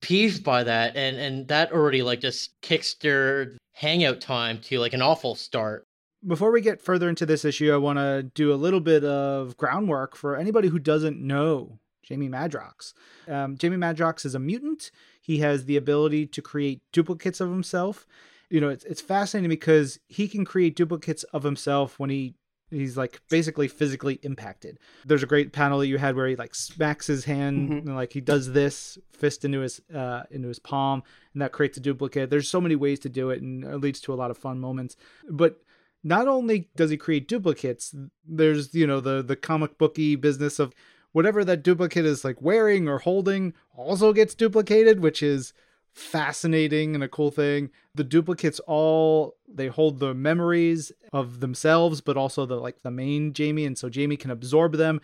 peeved 0.00 0.44
by 0.44 0.62
that 0.62 0.96
and 0.96 1.16
and 1.16 1.48
that 1.48 1.72
already 1.72 2.02
like 2.02 2.20
just 2.20 2.60
kicks 2.60 2.94
their 2.94 3.56
hangout 3.72 4.20
time 4.20 4.58
to 4.58 4.78
like 4.78 4.92
an 4.92 5.02
awful 5.02 5.34
start 5.34 5.87
Before 6.26 6.50
we 6.50 6.60
get 6.60 6.82
further 6.82 7.08
into 7.08 7.24
this 7.26 7.44
issue, 7.44 7.72
I 7.72 7.76
want 7.76 7.98
to 7.98 8.24
do 8.34 8.52
a 8.52 8.56
little 8.56 8.80
bit 8.80 9.04
of 9.04 9.56
groundwork 9.56 10.16
for 10.16 10.36
anybody 10.36 10.68
who 10.68 10.78
doesn't 10.80 11.20
know 11.20 11.78
Jamie 12.02 12.28
Madrox. 12.28 12.92
Um, 13.28 13.56
Jamie 13.56 13.76
Madrox 13.76 14.26
is 14.26 14.34
a 14.34 14.38
mutant. 14.40 14.90
He 15.20 15.38
has 15.38 15.66
the 15.66 15.76
ability 15.76 16.26
to 16.26 16.42
create 16.42 16.80
duplicates 16.92 17.40
of 17.40 17.50
himself. 17.50 18.06
You 18.50 18.60
know, 18.60 18.68
it's 18.68 18.84
it's 18.84 19.00
fascinating 19.00 19.50
because 19.50 20.00
he 20.08 20.26
can 20.26 20.44
create 20.44 20.74
duplicates 20.74 21.22
of 21.24 21.44
himself 21.44 21.98
when 22.00 22.10
he 22.10 22.34
he's 22.70 22.96
like 22.96 23.20
basically 23.30 23.68
physically 23.68 24.18
impacted. 24.22 24.78
There's 25.04 25.22
a 25.22 25.26
great 25.26 25.52
panel 25.52 25.78
that 25.78 25.86
you 25.86 25.98
had 25.98 26.16
where 26.16 26.26
he 26.28 26.34
like 26.36 26.54
smacks 26.54 27.06
his 27.06 27.24
hand 27.26 27.70
Mhm. 27.70 27.78
and 27.86 27.94
like 27.94 28.12
he 28.12 28.20
does 28.20 28.52
this 28.52 28.98
fist 29.12 29.44
into 29.44 29.60
his 29.60 29.80
uh 29.94 30.22
into 30.30 30.48
his 30.48 30.58
palm 30.58 31.02
and 31.32 31.42
that 31.42 31.52
creates 31.52 31.76
a 31.78 31.80
duplicate. 31.80 32.28
There's 32.30 32.48
so 32.48 32.60
many 32.60 32.74
ways 32.74 32.98
to 33.00 33.08
do 33.08 33.30
it 33.30 33.40
and 33.42 33.62
it 33.64 33.76
leads 33.80 34.00
to 34.00 34.12
a 34.12 34.16
lot 34.16 34.30
of 34.30 34.36
fun 34.38 34.58
moments. 34.58 34.96
But 35.30 35.60
not 36.02 36.28
only 36.28 36.68
does 36.76 36.90
he 36.90 36.96
create 36.96 37.28
duplicates, 37.28 37.94
there's 38.26 38.74
you 38.74 38.86
know 38.86 39.00
the 39.00 39.22
the 39.22 39.36
comic 39.36 39.78
booky 39.78 40.16
business 40.16 40.58
of 40.58 40.74
whatever 41.12 41.44
that 41.44 41.62
duplicate 41.62 42.04
is 42.04 42.24
like 42.24 42.40
wearing 42.40 42.88
or 42.88 42.98
holding 42.98 43.54
also 43.76 44.12
gets 44.12 44.34
duplicated, 44.34 45.00
which 45.00 45.22
is 45.22 45.52
fascinating 45.92 46.94
and 46.94 47.02
a 47.02 47.08
cool 47.08 47.30
thing. 47.30 47.70
The 47.94 48.04
duplicates 48.04 48.60
all 48.60 49.36
they 49.48 49.68
hold 49.68 49.98
the 49.98 50.14
memories 50.14 50.92
of 51.12 51.40
themselves, 51.40 52.00
but 52.00 52.16
also 52.16 52.46
the 52.46 52.56
like 52.56 52.82
the 52.82 52.90
main 52.90 53.32
Jamie, 53.32 53.64
and 53.64 53.76
so 53.76 53.88
Jamie 53.88 54.16
can 54.16 54.30
absorb 54.30 54.74
them. 54.74 55.00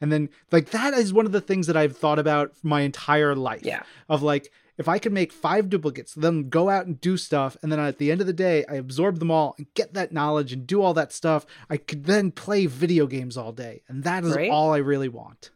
And 0.00 0.12
then 0.12 0.28
like 0.52 0.70
that 0.70 0.94
is 0.94 1.12
one 1.12 1.26
of 1.26 1.32
the 1.32 1.40
things 1.40 1.66
that 1.66 1.76
I've 1.76 1.96
thought 1.96 2.18
about 2.18 2.52
my 2.62 2.82
entire 2.82 3.34
life. 3.34 3.64
Yeah. 3.64 3.82
Of 4.08 4.22
like 4.22 4.50
if 4.78 4.88
I 4.88 4.98
could 4.98 5.12
make 5.12 5.32
five 5.32 5.68
duplicates, 5.68 6.14
then 6.14 6.48
go 6.48 6.70
out 6.70 6.86
and 6.86 7.00
do 7.00 7.16
stuff, 7.16 7.56
and 7.62 7.70
then 7.70 7.78
at 7.80 7.98
the 7.98 8.10
end 8.10 8.20
of 8.20 8.26
the 8.26 8.32
day, 8.32 8.64
I 8.68 8.74
absorb 8.76 9.18
them 9.18 9.30
all 9.30 9.54
and 9.58 9.66
get 9.74 9.92
that 9.94 10.12
knowledge 10.12 10.52
and 10.52 10.66
do 10.66 10.80
all 10.80 10.94
that 10.94 11.12
stuff, 11.12 11.44
I 11.68 11.76
could 11.76 12.04
then 12.04 12.30
play 12.30 12.66
video 12.66 13.06
games 13.06 13.36
all 13.36 13.52
day. 13.52 13.82
And 13.88 14.04
that 14.04 14.24
is 14.24 14.34
Right? 14.36 14.50
all 14.50 14.72
I 14.72 14.78
really 14.78 15.08
want. 15.08 15.50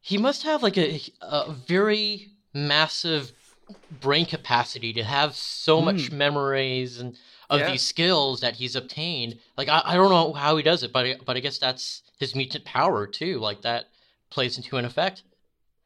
he 0.00 0.18
must 0.18 0.42
have 0.42 0.62
like 0.62 0.76
a, 0.78 1.00
a 1.20 1.52
very 1.52 2.28
massive 2.54 3.32
brain 4.00 4.24
capacity 4.26 4.92
to 4.94 5.04
have 5.04 5.34
so 5.34 5.80
much 5.82 6.08
hmm. 6.08 6.16
memories 6.18 6.98
and 6.98 7.16
of 7.50 7.60
Yeah. 7.60 7.70
these 7.72 7.82
skills 7.82 8.40
that 8.40 8.56
he's 8.56 8.74
obtained 8.76 9.38
like 9.56 9.68
I, 9.68 9.82
I 9.84 9.94
don't 9.94 10.10
know 10.10 10.32
how 10.32 10.56
he 10.56 10.62
does 10.62 10.82
it 10.82 10.92
but 10.92 11.04
I, 11.06 11.16
but 11.24 11.36
I 11.36 11.40
guess 11.40 11.58
that's 11.58 12.02
his 12.18 12.34
mutant 12.34 12.64
power 12.64 13.06
too 13.06 13.38
like 13.38 13.60
that 13.62 13.86
plays 14.30 14.56
into 14.56 14.76
an 14.78 14.84
effect 14.86 15.22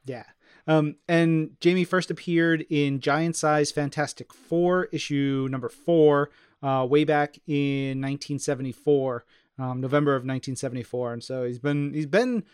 Yeah. 0.07 0.25
Um, 0.67 0.97
and 1.09 1.57
Jamie 1.61 1.85
first 1.85 2.11
appeared 2.11 2.65
in 2.71 3.01
Giant 3.01 3.37
Size 3.37 3.71
Fantastic 3.73 4.33
Four, 4.33 4.89
issue 4.93 5.49
number 5.51 5.69
four, 5.69 6.31
uh, 6.63 6.87
way 6.89 7.05
back 7.05 7.39
in 7.47 8.01
1974, 8.01 9.25
um, 9.59 9.81
November 9.81 10.13
of 10.13 10.21
1974. 10.21 11.15
And 11.15 11.25
so 11.25 11.45
he's 11.45 11.59
been 11.59 11.93
he's 11.93 12.07
been, 12.07 12.45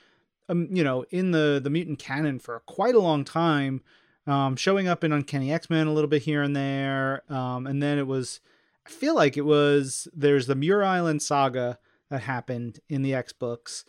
um, 0.48 0.68
you 0.70 0.82
know, 0.82 1.04
in 1.10 1.32
the 1.32 1.60
the 1.62 1.70
mutant 1.70 1.98
canon 1.98 2.38
for 2.38 2.60
quite 2.60 2.94
a 2.94 3.00
long 3.00 3.24
time, 3.24 3.82
um, 4.26 4.56
showing 4.56 4.88
up 4.88 5.04
in 5.04 5.12
Uncanny 5.12 5.52
X 5.52 5.68
Men 5.68 5.86
a 5.86 5.92
little 5.92 6.08
bit 6.08 6.22
here 6.22 6.42
and 6.42 6.56
there. 6.56 7.22
Um, 7.28 7.66
and 7.66 7.82
then 7.82 7.98
it 7.98 8.06
was, 8.06 8.40
I 8.86 8.90
feel 8.90 9.14
like 9.14 9.36
it 9.36 9.44
was 9.44 10.08
there's 10.14 10.46
the 10.46 10.54
Muir 10.54 10.82
Island 10.82 11.22
saga 11.22 11.78
that 12.08 12.22
happened 12.22 12.80
in 12.88 13.02
the 13.02 13.14
X 13.14 13.34
books 13.34 13.84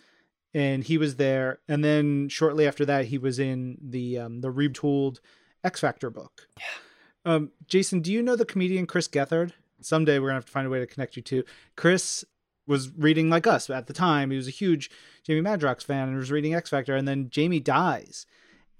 and 0.53 0.83
he 0.83 0.97
was 0.97 1.15
there. 1.17 1.59
And 1.67 1.83
then 1.83 2.29
shortly 2.29 2.67
after 2.67 2.85
that, 2.85 3.05
he 3.05 3.17
was 3.17 3.39
in 3.39 3.77
the 3.81 4.17
um, 4.17 4.41
the 4.41 4.51
retooled 4.51 5.19
X 5.63 5.79
Factor 5.79 6.09
book. 6.09 6.47
Yeah. 6.57 7.33
Um, 7.33 7.51
Jason, 7.67 8.01
do 8.01 8.11
you 8.11 8.21
know 8.21 8.35
the 8.35 8.45
comedian 8.45 8.87
Chris 8.87 9.07
Gethard? 9.07 9.51
Someday 9.81 10.19
we're 10.19 10.27
gonna 10.27 10.37
have 10.37 10.45
to 10.45 10.51
find 10.51 10.67
a 10.67 10.69
way 10.69 10.79
to 10.79 10.87
connect 10.87 11.15
you 11.15 11.21
to. 11.23 11.43
Chris 11.75 12.25
was 12.67 12.91
reading 12.97 13.29
like 13.29 13.47
us 13.47 13.69
at 13.69 13.87
the 13.87 13.93
time. 13.93 14.31
He 14.31 14.37
was 14.37 14.47
a 14.47 14.51
huge 14.51 14.91
Jamie 15.23 15.41
Madrox 15.41 15.83
fan 15.83 16.07
and 16.07 16.17
was 16.17 16.31
reading 16.31 16.53
X 16.53 16.69
Factor, 16.69 16.95
and 16.95 17.07
then 17.07 17.29
Jamie 17.29 17.59
dies. 17.59 18.25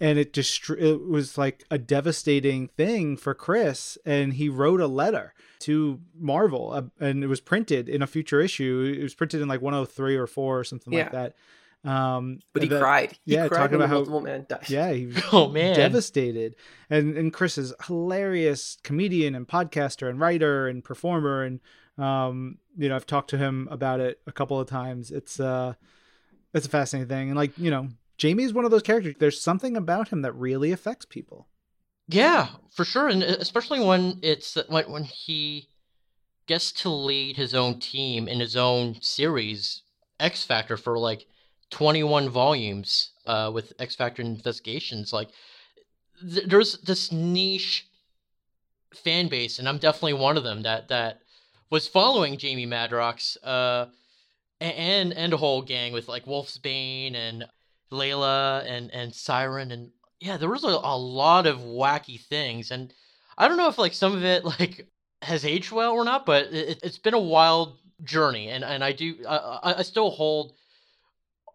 And 0.02 0.18
it 0.18 0.32
just 0.32 0.70
it 0.70 1.06
was 1.06 1.38
like 1.38 1.66
a 1.70 1.78
devastating 1.78 2.70
thing 2.70 3.18
for 3.18 3.34
Chris, 3.34 3.98
and 4.06 4.34
he 4.34 4.48
wrote 4.48 4.80
a 4.80 4.88
letter 4.88 5.34
to 5.60 6.00
Marvel, 6.18 6.72
uh, 6.72 6.84
and 7.06 7.22
it 7.22 7.28
was 7.28 7.42
printed 7.42 7.90
in 7.90 8.02
a 8.02 8.08
future 8.08 8.40
issue. 8.40 8.96
It 8.98 9.04
was 9.04 9.14
printed 9.14 9.42
in 9.42 9.50
like 9.50 9.62
103 9.62 10.16
or 10.16 10.26
4 10.26 10.60
or 10.60 10.64
something 10.64 10.94
like 10.94 11.12
that. 11.12 11.36
Um, 11.86 12.40
But 12.54 12.64
he 12.64 12.68
and 12.68 12.76
that- 12.76 12.82
cried. 12.82 13.12
He 13.26 13.34
yeah, 13.34 13.48
cried 13.48 13.58
talking 13.58 13.78
when 13.80 13.82
about 13.82 13.84
the 13.86 13.88
how- 13.88 13.96
multiple 13.96 14.22
man 14.22 14.46
died. 14.50 14.70
Yeah, 14.70 14.92
he 14.92 15.06
was 15.08 15.24
oh 15.32 15.48
man 15.48 15.76
devastated. 15.76 16.56
And 16.90 17.18
and 17.18 17.32
Chris 17.34 17.58
is 17.58 17.74
hilarious 17.88 18.78
comedian 18.84 19.34
and 19.36 19.48
podcaster 19.48 20.10
and 20.10 20.20
writer 20.20 20.68
and 20.68 20.84
performer 20.84 21.44
and 21.44 21.60
um 21.98 22.58
you 22.78 22.90
know 22.90 22.96
I've 22.96 23.06
talked 23.06 23.30
to 23.32 23.38
him 23.38 23.68
about 23.72 24.00
it 24.02 24.20
a 24.28 24.32
couple 24.32 24.60
of 24.60 24.68
times. 24.68 25.10
It's 25.12 25.40
uh 25.40 25.74
it's 26.54 26.66
a 26.66 26.70
fascinating 26.70 27.08
thing 27.08 27.30
and 27.30 27.38
like 27.38 27.58
you 27.58 27.72
know 27.72 27.90
Jamie 28.18 28.44
is 28.44 28.52
one 28.54 28.66
of 28.66 28.72
those 28.72 28.84
characters. 28.84 29.16
There's 29.18 29.40
something 29.40 29.78
about 29.78 30.10
him 30.10 30.22
that 30.24 30.34
really 30.34 30.74
affects 30.74 31.06
people. 31.06 31.48
Yeah, 32.10 32.50
for 32.72 32.84
sure, 32.84 33.08
and 33.08 33.24
especially 33.24 33.80
when 33.80 34.20
it's 34.22 34.58
when 34.68 34.92
when 34.92 35.04
he 35.06 35.70
gets 36.48 36.72
to 36.74 36.90
lead 36.90 37.38
his 37.38 37.54
own 37.54 37.80
team 37.80 38.28
in 38.28 38.40
his 38.42 38.56
own 38.58 38.98
series, 39.02 39.84
X 40.20 40.44
Factor, 40.44 40.76
for 40.76 40.98
like 40.98 41.28
21 41.72 42.30
volumes 42.30 43.12
uh, 43.26 43.52
with 43.54 43.74
X 43.80 43.96
Factor 43.96 44.22
Investigations. 44.22 45.14
Like, 45.14 45.30
th- 46.22 46.48
there's 46.48 46.80
this 46.80 47.12
niche 47.12 47.88
fan 48.94 49.28
base, 49.28 49.60
and 49.60 49.68
I'm 49.68 49.78
definitely 49.78 50.14
one 50.14 50.38
of 50.38 50.44
them 50.44 50.64
that 50.64 50.88
that 50.90 51.20
was 51.70 51.88
following 51.88 52.38
Jamie 52.38 52.66
Madrox, 52.68 53.38
uh, 53.44 53.88
and 54.60 55.14
and 55.14 55.34
a 55.34 55.38
whole 55.38 55.62
gang 55.62 55.94
with 55.94 56.08
like 56.08 56.26
Wolfsbane 56.26 57.16
and 57.16 57.46
Layla 57.92 58.66
and 58.66 58.92
and 58.92 59.14
Siren 59.14 59.72
and 59.72 59.92
yeah, 60.20 60.38
there 60.38 60.50
was 60.50 60.64
a, 60.64 60.68
a 60.68 60.98
lot 60.98 61.48
of 61.48 61.60
wacky 61.60 62.20
things, 62.20 62.72
and 62.72 62.94
I 63.38 63.48
don't 63.48 63.58
know 63.58 63.70
if 63.70 63.78
like 63.78 63.94
some 63.94 64.16
of 64.16 64.24
it 64.24 64.44
like 64.44 64.88
has 65.22 65.46
aged 65.46 65.72
well 65.72 65.94
or 65.94 66.04
not, 66.04 66.26
but 66.26 66.54
it, 66.54 66.84
has 66.84 66.98
been 66.98 67.14
a 67.14 67.20
wild 67.20 67.78
journey, 68.04 68.50
and 68.50 68.64
and 68.64 68.84
I 68.84 68.92
do 68.92 69.16
I, 69.28 69.76
I 69.78 69.84
still 69.84 70.10
hold 70.10 70.54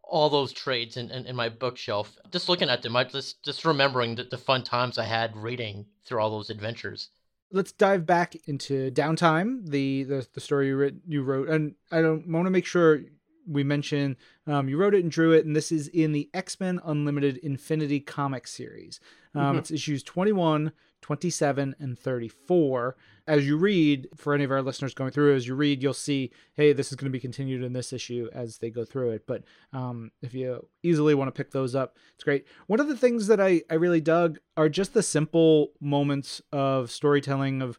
all 0.06 0.28
those 0.28 0.52
trades 0.52 0.96
in, 0.96 1.10
in, 1.10 1.26
in, 1.26 1.36
my 1.36 1.48
bookshelf. 1.48 2.16
Just 2.30 2.48
looking 2.48 2.68
at 2.68 2.82
them, 2.82 2.96
I 2.96 3.04
just 3.04 3.42
just 3.42 3.64
remembering 3.64 4.16
the, 4.16 4.24
the 4.24 4.38
fun 4.38 4.62
times 4.62 4.98
I 4.98 5.04
had 5.04 5.36
reading 5.36 5.86
through 6.04 6.20
all 6.20 6.30
those 6.30 6.50
adventures. 6.50 7.08
Let's 7.50 7.72
dive 7.72 8.04
back 8.04 8.36
into 8.46 8.90
downtime, 8.90 9.68
the 9.68 10.04
the, 10.04 10.26
the 10.32 10.40
story 10.40 10.68
you 10.68 10.76
wrote, 10.76 10.94
you 11.06 11.22
wrote, 11.22 11.48
and 11.48 11.74
I 11.90 12.00
don't 12.02 12.26
want 12.28 12.46
to 12.46 12.50
make 12.50 12.66
sure 12.66 13.00
we 13.46 13.62
mention 13.62 14.16
um, 14.46 14.68
you 14.68 14.76
wrote 14.76 14.94
it 14.94 15.02
and 15.02 15.10
drew 15.10 15.32
it, 15.32 15.44
and 15.44 15.54
this 15.54 15.70
is 15.70 15.88
in 15.88 16.12
the 16.12 16.28
X 16.34 16.60
Men 16.60 16.80
Unlimited 16.84 17.38
Infinity 17.38 18.00
comic 18.00 18.46
series. 18.46 19.00
Um, 19.34 19.42
mm-hmm. 19.42 19.58
It's 19.58 19.70
issues 19.70 20.02
21, 20.02 20.72
27, 21.04 21.76
and 21.78 21.98
34. 21.98 22.96
As 23.26 23.46
you 23.46 23.58
read, 23.58 24.08
for 24.16 24.32
any 24.32 24.42
of 24.42 24.50
our 24.50 24.62
listeners 24.62 24.94
going 24.94 25.10
through, 25.10 25.36
as 25.36 25.46
you 25.46 25.54
read, 25.54 25.82
you'll 25.82 25.92
see, 25.92 26.30
hey, 26.54 26.72
this 26.72 26.90
is 26.90 26.96
going 26.96 27.10
to 27.10 27.14
be 27.14 27.20
continued 27.20 27.62
in 27.62 27.74
this 27.74 27.92
issue 27.92 28.30
as 28.32 28.56
they 28.56 28.70
go 28.70 28.86
through 28.86 29.10
it. 29.10 29.26
But 29.26 29.44
um, 29.74 30.12
if 30.22 30.32
you 30.32 30.66
easily 30.82 31.14
want 31.14 31.28
to 31.28 31.36
pick 31.36 31.50
those 31.50 31.74
up, 31.74 31.98
it's 32.14 32.24
great. 32.24 32.46
One 32.68 32.80
of 32.80 32.88
the 32.88 32.96
things 32.96 33.26
that 33.26 33.38
I, 33.38 33.60
I 33.68 33.74
really 33.74 34.00
dug 34.00 34.38
are 34.56 34.70
just 34.70 34.94
the 34.94 35.02
simple 35.02 35.72
moments 35.78 36.40
of 36.52 36.90
storytelling 36.90 37.60
of 37.60 37.78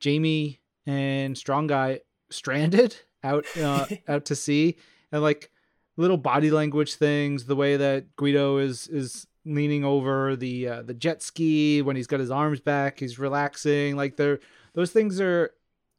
Jamie 0.00 0.62
and 0.86 1.36
Strong 1.36 1.66
Guy 1.66 2.00
stranded 2.30 2.96
out 3.22 3.44
uh, 3.58 3.84
out 4.08 4.24
to 4.24 4.34
sea 4.34 4.76
and 5.12 5.20
like 5.20 5.50
little 5.98 6.16
body 6.16 6.50
language 6.50 6.94
things, 6.94 7.44
the 7.44 7.54
way 7.54 7.76
that 7.76 8.16
Guido 8.16 8.56
is 8.56 8.88
is 8.88 9.26
leaning 9.44 9.84
over 9.84 10.36
the 10.36 10.68
uh, 10.68 10.82
the 10.82 10.94
jet 10.94 11.22
ski 11.22 11.82
when 11.82 11.96
he's 11.96 12.06
got 12.06 12.20
his 12.20 12.30
arms 12.30 12.60
back, 12.60 13.00
he's 13.00 13.18
relaxing. 13.18 13.96
Like 13.96 14.16
they're 14.16 14.40
those 14.74 14.90
things 14.90 15.20
are 15.20 15.50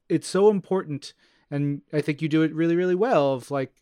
it's 0.10 0.28
so 0.28 0.50
important 0.50 1.14
and 1.50 1.82
I 1.92 2.02
think 2.02 2.22
you 2.22 2.30
do 2.30 2.42
it 2.42 2.54
really 2.54 2.76
really 2.76 2.96
well 2.96 3.34
of 3.34 3.52
like 3.52 3.74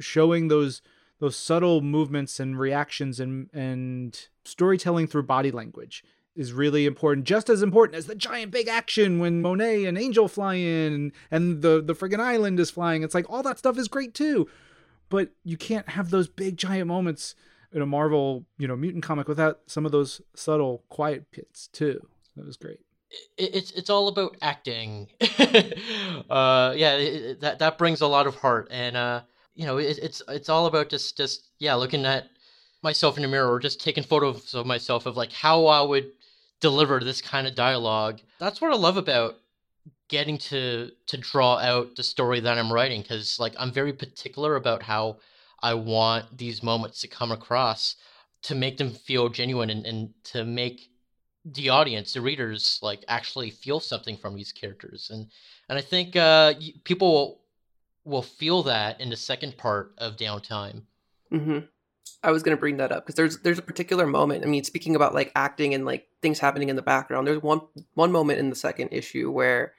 showing 0.00 0.48
those 0.48 0.82
those 1.20 1.36
subtle 1.36 1.80
movements 1.80 2.40
and 2.40 2.58
reactions 2.58 3.20
and 3.20 3.48
and 3.52 4.28
storytelling 4.44 5.06
through 5.06 5.22
body 5.24 5.50
language 5.50 6.04
is 6.34 6.52
really 6.52 6.86
important, 6.86 7.26
just 7.26 7.50
as 7.50 7.62
important 7.62 7.96
as 7.96 8.06
the 8.06 8.14
giant 8.14 8.50
big 8.50 8.66
action 8.66 9.18
when 9.18 9.42
Monet 9.42 9.84
and 9.84 9.98
Angel 9.98 10.28
fly 10.28 10.54
in 10.54 11.12
and, 11.30 11.62
the 11.62 11.82
the 11.82 11.94
friggin' 11.94 12.20
island 12.20 12.58
is 12.58 12.70
flying. 12.70 13.02
It's 13.02 13.14
like 13.14 13.28
all 13.28 13.42
that 13.42 13.58
stuff 13.58 13.78
is 13.78 13.88
great 13.88 14.14
too, 14.14 14.48
but 15.08 15.30
you 15.44 15.56
can't 15.56 15.90
have 15.90 16.10
those 16.10 16.28
big 16.28 16.56
giant 16.56 16.86
moments 16.86 17.34
in 17.72 17.82
a 17.82 17.86
Marvel, 17.86 18.44
you 18.58 18.68
know, 18.68 18.76
mutant 18.76 19.02
comic 19.02 19.28
without 19.28 19.60
some 19.66 19.86
of 19.86 19.92
those 19.92 20.20
subtle 20.34 20.84
quiet 20.88 21.30
pits 21.30 21.68
too. 21.68 22.06
That 22.36 22.46
was 22.46 22.56
great. 22.56 22.80
It's 23.36 23.70
it's 23.72 23.90
all 23.90 24.08
about 24.08 24.36
acting. 24.40 25.08
uh, 25.20 26.72
yeah, 26.76 26.96
it, 26.96 27.40
that 27.40 27.58
that 27.58 27.76
brings 27.76 28.00
a 28.00 28.06
lot 28.06 28.26
of 28.26 28.36
heart, 28.36 28.68
and 28.70 28.96
uh, 28.96 29.22
you 29.54 29.66
know, 29.66 29.76
it, 29.76 29.98
it's 30.00 30.22
it's 30.28 30.48
all 30.48 30.66
about 30.66 30.88
just 30.88 31.16
just 31.16 31.48
yeah, 31.58 31.74
looking 31.74 32.06
at 32.06 32.28
myself 32.82 33.16
in 33.16 33.22
the 33.22 33.28
mirror 33.28 33.52
or 33.52 33.60
just 33.60 33.80
taking 33.80 34.02
photos 34.02 34.54
of 34.54 34.66
myself 34.66 35.06
of 35.06 35.16
like 35.16 35.32
how 35.32 35.66
I 35.66 35.82
would 35.82 36.10
deliver 36.60 37.00
this 37.00 37.20
kind 37.20 37.46
of 37.46 37.54
dialogue. 37.54 38.20
That's 38.38 38.60
what 38.60 38.72
I 38.72 38.76
love 38.76 38.96
about 38.96 39.34
getting 40.08 40.38
to 40.38 40.90
to 41.06 41.16
draw 41.16 41.58
out 41.58 41.96
the 41.96 42.02
story 42.02 42.40
that 42.40 42.58
I'm 42.58 42.72
writing 42.72 43.02
cuz 43.02 43.38
like 43.38 43.54
I'm 43.58 43.72
very 43.72 43.92
particular 43.92 44.56
about 44.56 44.82
how 44.82 45.18
I 45.62 45.74
want 45.74 46.38
these 46.38 46.62
moments 46.62 47.00
to 47.02 47.08
come 47.08 47.32
across 47.32 47.96
to 48.42 48.54
make 48.54 48.76
them 48.76 48.90
feel 48.90 49.28
genuine 49.28 49.70
and, 49.70 49.86
and 49.86 50.10
to 50.24 50.44
make 50.44 50.90
the 51.44 51.68
audience, 51.68 52.14
the 52.14 52.20
readers, 52.20 52.78
like 52.82 53.04
actually 53.08 53.50
feel 53.50 53.80
something 53.80 54.16
from 54.16 54.34
these 54.34 54.52
characters. 54.52 55.10
And 55.12 55.28
and 55.68 55.78
I 55.78 55.82
think 55.82 56.16
uh, 56.16 56.54
people 56.84 57.12
will, 57.12 57.40
will 58.04 58.22
feel 58.22 58.62
that 58.64 59.00
in 59.00 59.10
the 59.10 59.16
second 59.16 59.56
part 59.56 59.94
of 59.98 60.16
downtime. 60.16 60.82
Mm-hmm. 61.32 61.58
I 62.24 62.30
was 62.30 62.42
going 62.42 62.56
to 62.56 62.60
bring 62.60 62.76
that 62.76 62.92
up 62.92 63.04
because 63.04 63.16
there's 63.16 63.38
there's 63.40 63.58
a 63.58 63.62
particular 63.62 64.06
moment. 64.06 64.44
I 64.44 64.48
mean, 64.48 64.64
speaking 64.64 64.94
about 64.94 65.14
like 65.14 65.32
acting 65.34 65.74
and 65.74 65.84
like 65.84 66.06
things 66.20 66.38
happening 66.38 66.68
in 66.68 66.76
the 66.76 66.82
background, 66.82 67.26
there's 67.26 67.42
one 67.42 67.62
one 67.94 68.12
moment 68.12 68.38
in 68.38 68.50
the 68.50 68.56
second 68.56 68.90
issue 68.92 69.30
where 69.30 69.74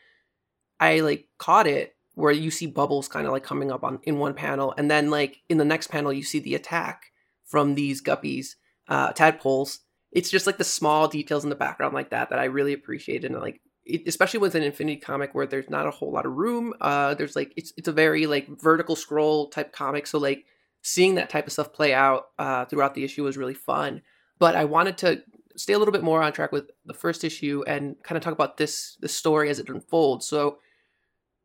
I 0.80 1.00
like 1.00 1.28
caught 1.38 1.68
it 1.68 1.93
where 2.16 2.32
you 2.32 2.52
see 2.52 2.68
bubbles 2.68 3.08
kind 3.08 3.26
of 3.26 3.34
like 3.34 3.44
coming 3.44 3.72
up 3.72 3.84
on 3.84 4.00
in 4.04 4.20
one 4.20 4.34
panel, 4.34 4.74
and 4.78 4.90
then 4.90 5.10
like 5.10 5.42
in 5.50 5.58
the 5.58 5.66
next 5.66 5.88
panel 5.88 6.14
you 6.14 6.24
see 6.24 6.40
the 6.40 6.56
attack 6.56 7.12
from 7.46 7.76
these 7.76 8.02
guppies, 8.02 8.56
uh, 8.88 9.12
tadpoles. 9.14 9.80
It's 10.12 10.30
just 10.30 10.46
like 10.46 10.58
the 10.58 10.64
small 10.64 11.08
details 11.08 11.44
in 11.44 11.50
the 11.50 11.56
background 11.56 11.94
like 11.94 12.12
that 12.12 12.30
that 12.30 12.40
I 12.40 12.46
really 12.46 12.74
appreciate, 12.74 13.26
and 13.26 13.36
like 13.40 13.62
it, 13.86 14.04
especially 14.08 14.40
with 14.40 14.56
an 14.56 14.64
Infinity 14.64 15.00
comic 15.00 15.34
where 15.34 15.48
there's 15.48 15.70
not 15.70 15.88
a 15.88 15.92
whole 15.92 16.12
lot 16.12 16.26
of 16.26 16.34
room. 16.34 16.74
Uh, 16.80 17.14
there's 17.16 17.36
like 17.36 17.52
it's 17.56 17.74
it's 17.78 17.88
a 17.88 17.94
very 17.94 18.28
like 18.28 18.48
vertical 18.62 18.96
scroll 18.96 19.50
type 19.50 19.72
comic, 19.74 20.08
so 20.08 20.20
like 20.20 20.46
seeing 20.82 21.16
that 21.16 21.30
type 21.30 21.48
of 21.48 21.54
stuff 21.54 21.74
play 21.74 21.94
out 21.94 22.28
uh, 22.38 22.66
throughout 22.66 22.94
the 22.94 23.04
issue 23.04 23.24
was 23.24 23.38
really 23.38 23.54
fun. 23.54 24.02
But 24.38 24.56
I 24.56 24.66
wanted 24.66 24.98
to 25.00 25.24
stay 25.56 25.74
a 25.74 25.80
little 25.80 25.92
bit 25.92 26.04
more 26.04 26.22
on 26.22 26.34
track 26.34 26.52
with 26.52 26.70
the 26.86 26.94
first 26.94 27.24
issue 27.24 27.64
and 27.68 27.96
kind 28.04 28.18
of 28.18 28.24
talk 28.24 28.34
about 28.34 28.58
this 28.58 28.98
this 29.02 29.16
story 29.16 29.50
as 29.50 29.60
it 29.60 29.70
unfolds. 29.70 30.28
So 30.28 30.58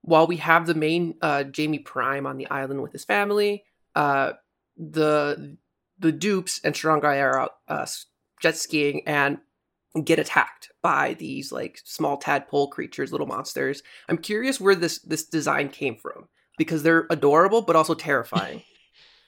while 0.02 0.26
we 0.26 0.36
have 0.36 0.66
the 0.66 0.74
main 0.74 1.14
uh, 1.22 1.44
Jamie 1.44 1.78
Prime 1.78 2.26
on 2.26 2.38
the 2.38 2.48
island 2.50 2.82
with 2.82 2.92
his 2.92 3.04
family, 3.04 3.64
uh, 3.94 4.32
the 4.76 5.56
the 5.98 6.12
dupes 6.12 6.60
and 6.62 6.74
Guy 6.74 7.18
are 7.18 7.40
out 7.40 7.52
uh, 7.66 7.86
jet 8.40 8.56
skiing 8.56 9.02
and 9.06 9.38
get 10.04 10.18
attacked 10.18 10.70
by 10.82 11.14
these 11.14 11.50
like 11.50 11.80
small 11.84 12.16
tadpole 12.16 12.68
creatures, 12.68 13.10
little 13.12 13.26
monsters. 13.26 13.82
I'm 14.08 14.18
curious 14.18 14.60
where 14.60 14.74
this 14.74 14.98
this 15.00 15.24
design 15.24 15.68
came 15.68 15.96
from 15.96 16.28
because 16.56 16.82
they're 16.82 17.06
adorable 17.10 17.62
but 17.62 17.76
also 17.76 17.94
terrifying. 17.94 18.62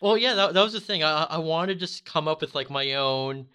Well, 0.03 0.17
yeah, 0.17 0.33
that, 0.33 0.55
that 0.55 0.63
was 0.63 0.73
the 0.73 0.81
thing. 0.81 1.03
I, 1.03 1.25
I 1.25 1.37
wanted 1.37 1.75
to 1.75 1.81
just 1.81 2.07
come 2.07 2.27
up 2.27 2.41
with 2.41 2.55
like 2.55 2.71
my 2.71 2.95
own 2.95 3.49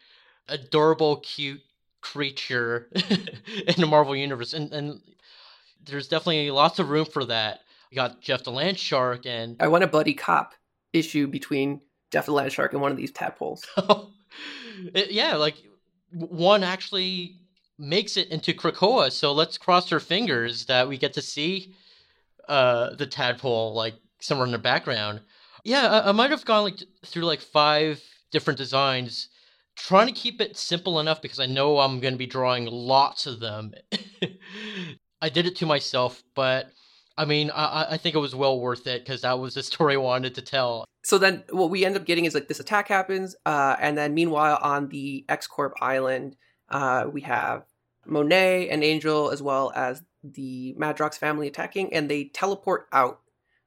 adorable, 0.47 1.17
cute 1.17 1.61
creature 2.01 2.87
in 2.93 3.81
the 3.81 3.87
Marvel 3.87 4.15
universe, 4.15 4.53
and 4.53 4.71
and 4.71 5.01
there's 5.85 6.07
definitely 6.07 6.51
lots 6.51 6.79
of 6.79 6.89
room 6.89 7.05
for 7.05 7.25
that. 7.25 7.61
You 7.89 7.95
got 7.95 8.21
Jeff 8.21 8.43
the 8.43 8.51
Land 8.51 8.77
Shark, 8.79 9.25
and 9.25 9.55
I 9.59 9.67
want 9.67 9.83
a 9.83 9.87
buddy 9.87 10.13
cop 10.13 10.53
issue 10.93 11.27
between 11.27 11.81
Jeff 12.11 12.25
the 12.25 12.33
Land 12.33 12.51
Shark 12.51 12.73
and 12.73 12.81
one 12.81 12.91
of 12.91 12.97
these 12.97 13.11
tadpoles. 13.11 13.65
it, 14.93 15.11
yeah, 15.11 15.35
like 15.35 15.55
one 16.11 16.63
actually 16.63 17.39
makes 17.77 18.17
it 18.17 18.29
into 18.29 18.53
Krakoa, 18.53 19.11
so 19.11 19.33
let's 19.33 19.57
cross 19.57 19.91
our 19.91 19.99
fingers 19.99 20.65
that 20.65 20.87
we 20.87 20.97
get 20.97 21.13
to 21.13 21.21
see 21.21 21.75
uh, 22.47 22.95
the 22.95 23.07
tadpole 23.07 23.73
like 23.73 23.95
somewhere 24.19 24.45
in 24.45 24.51
the 24.51 24.57
background. 24.57 25.21
Yeah, 25.63 25.87
I, 25.87 26.09
I 26.09 26.11
might 26.11 26.31
have 26.31 26.45
gone 26.45 26.63
like 26.63 26.83
through 27.05 27.25
like 27.25 27.41
five 27.41 28.01
different 28.31 28.57
designs, 28.57 29.29
trying 29.75 30.07
to 30.07 30.13
keep 30.13 30.41
it 30.41 30.57
simple 30.57 30.99
enough 30.99 31.21
because 31.21 31.39
I 31.39 31.45
know 31.45 31.79
I'm 31.79 31.99
going 31.99 32.13
to 32.13 32.17
be 32.17 32.25
drawing 32.25 32.65
lots 32.65 33.25
of 33.25 33.39
them. 33.39 33.71
I 35.25 35.29
did 35.29 35.47
it 35.47 35.55
to 35.55 35.65
myself, 35.65 36.23
but 36.35 36.69
I 37.17 37.25
mean, 37.25 37.49
I, 37.49 37.87
I 37.91 37.97
think 37.97 38.13
it 38.13 38.19
was 38.19 38.35
well 38.35 38.59
worth 38.59 38.85
it 38.85 39.03
because 39.03 39.21
that 39.21 39.39
was 39.39 39.55
the 39.55 39.63
story 39.71 39.95
I 39.95 39.97
wanted 39.97 40.35
to 40.35 40.43
tell. 40.43 40.85
So 41.03 41.17
then, 41.17 41.43
what 41.49 41.71
we 41.71 41.83
end 41.83 41.95
up 41.95 42.05
getting 42.05 42.25
is 42.25 42.35
like 42.35 42.47
this 42.47 42.59
attack 42.59 42.87
happens, 42.87 43.35
uh, 43.43 43.75
and 43.79 43.97
then 43.97 44.13
meanwhile 44.13 44.59
on 44.61 44.89
the 44.89 45.25
X 45.27 45.47
Corp 45.47 45.73
island, 45.81 46.35
uh, 46.69 47.07
we 47.11 47.21
have 47.21 47.65
Monet 48.05 48.69
and 48.69 48.83
Angel 48.83 49.31
as 49.31 49.41
well 49.41 49.71
as 49.75 50.03
the 50.23 50.75
Madrox 50.77 51.17
family 51.17 51.47
attacking, 51.47 51.91
and 51.91 52.07
they 52.07 52.25
teleport 52.25 52.87
out 52.91 53.21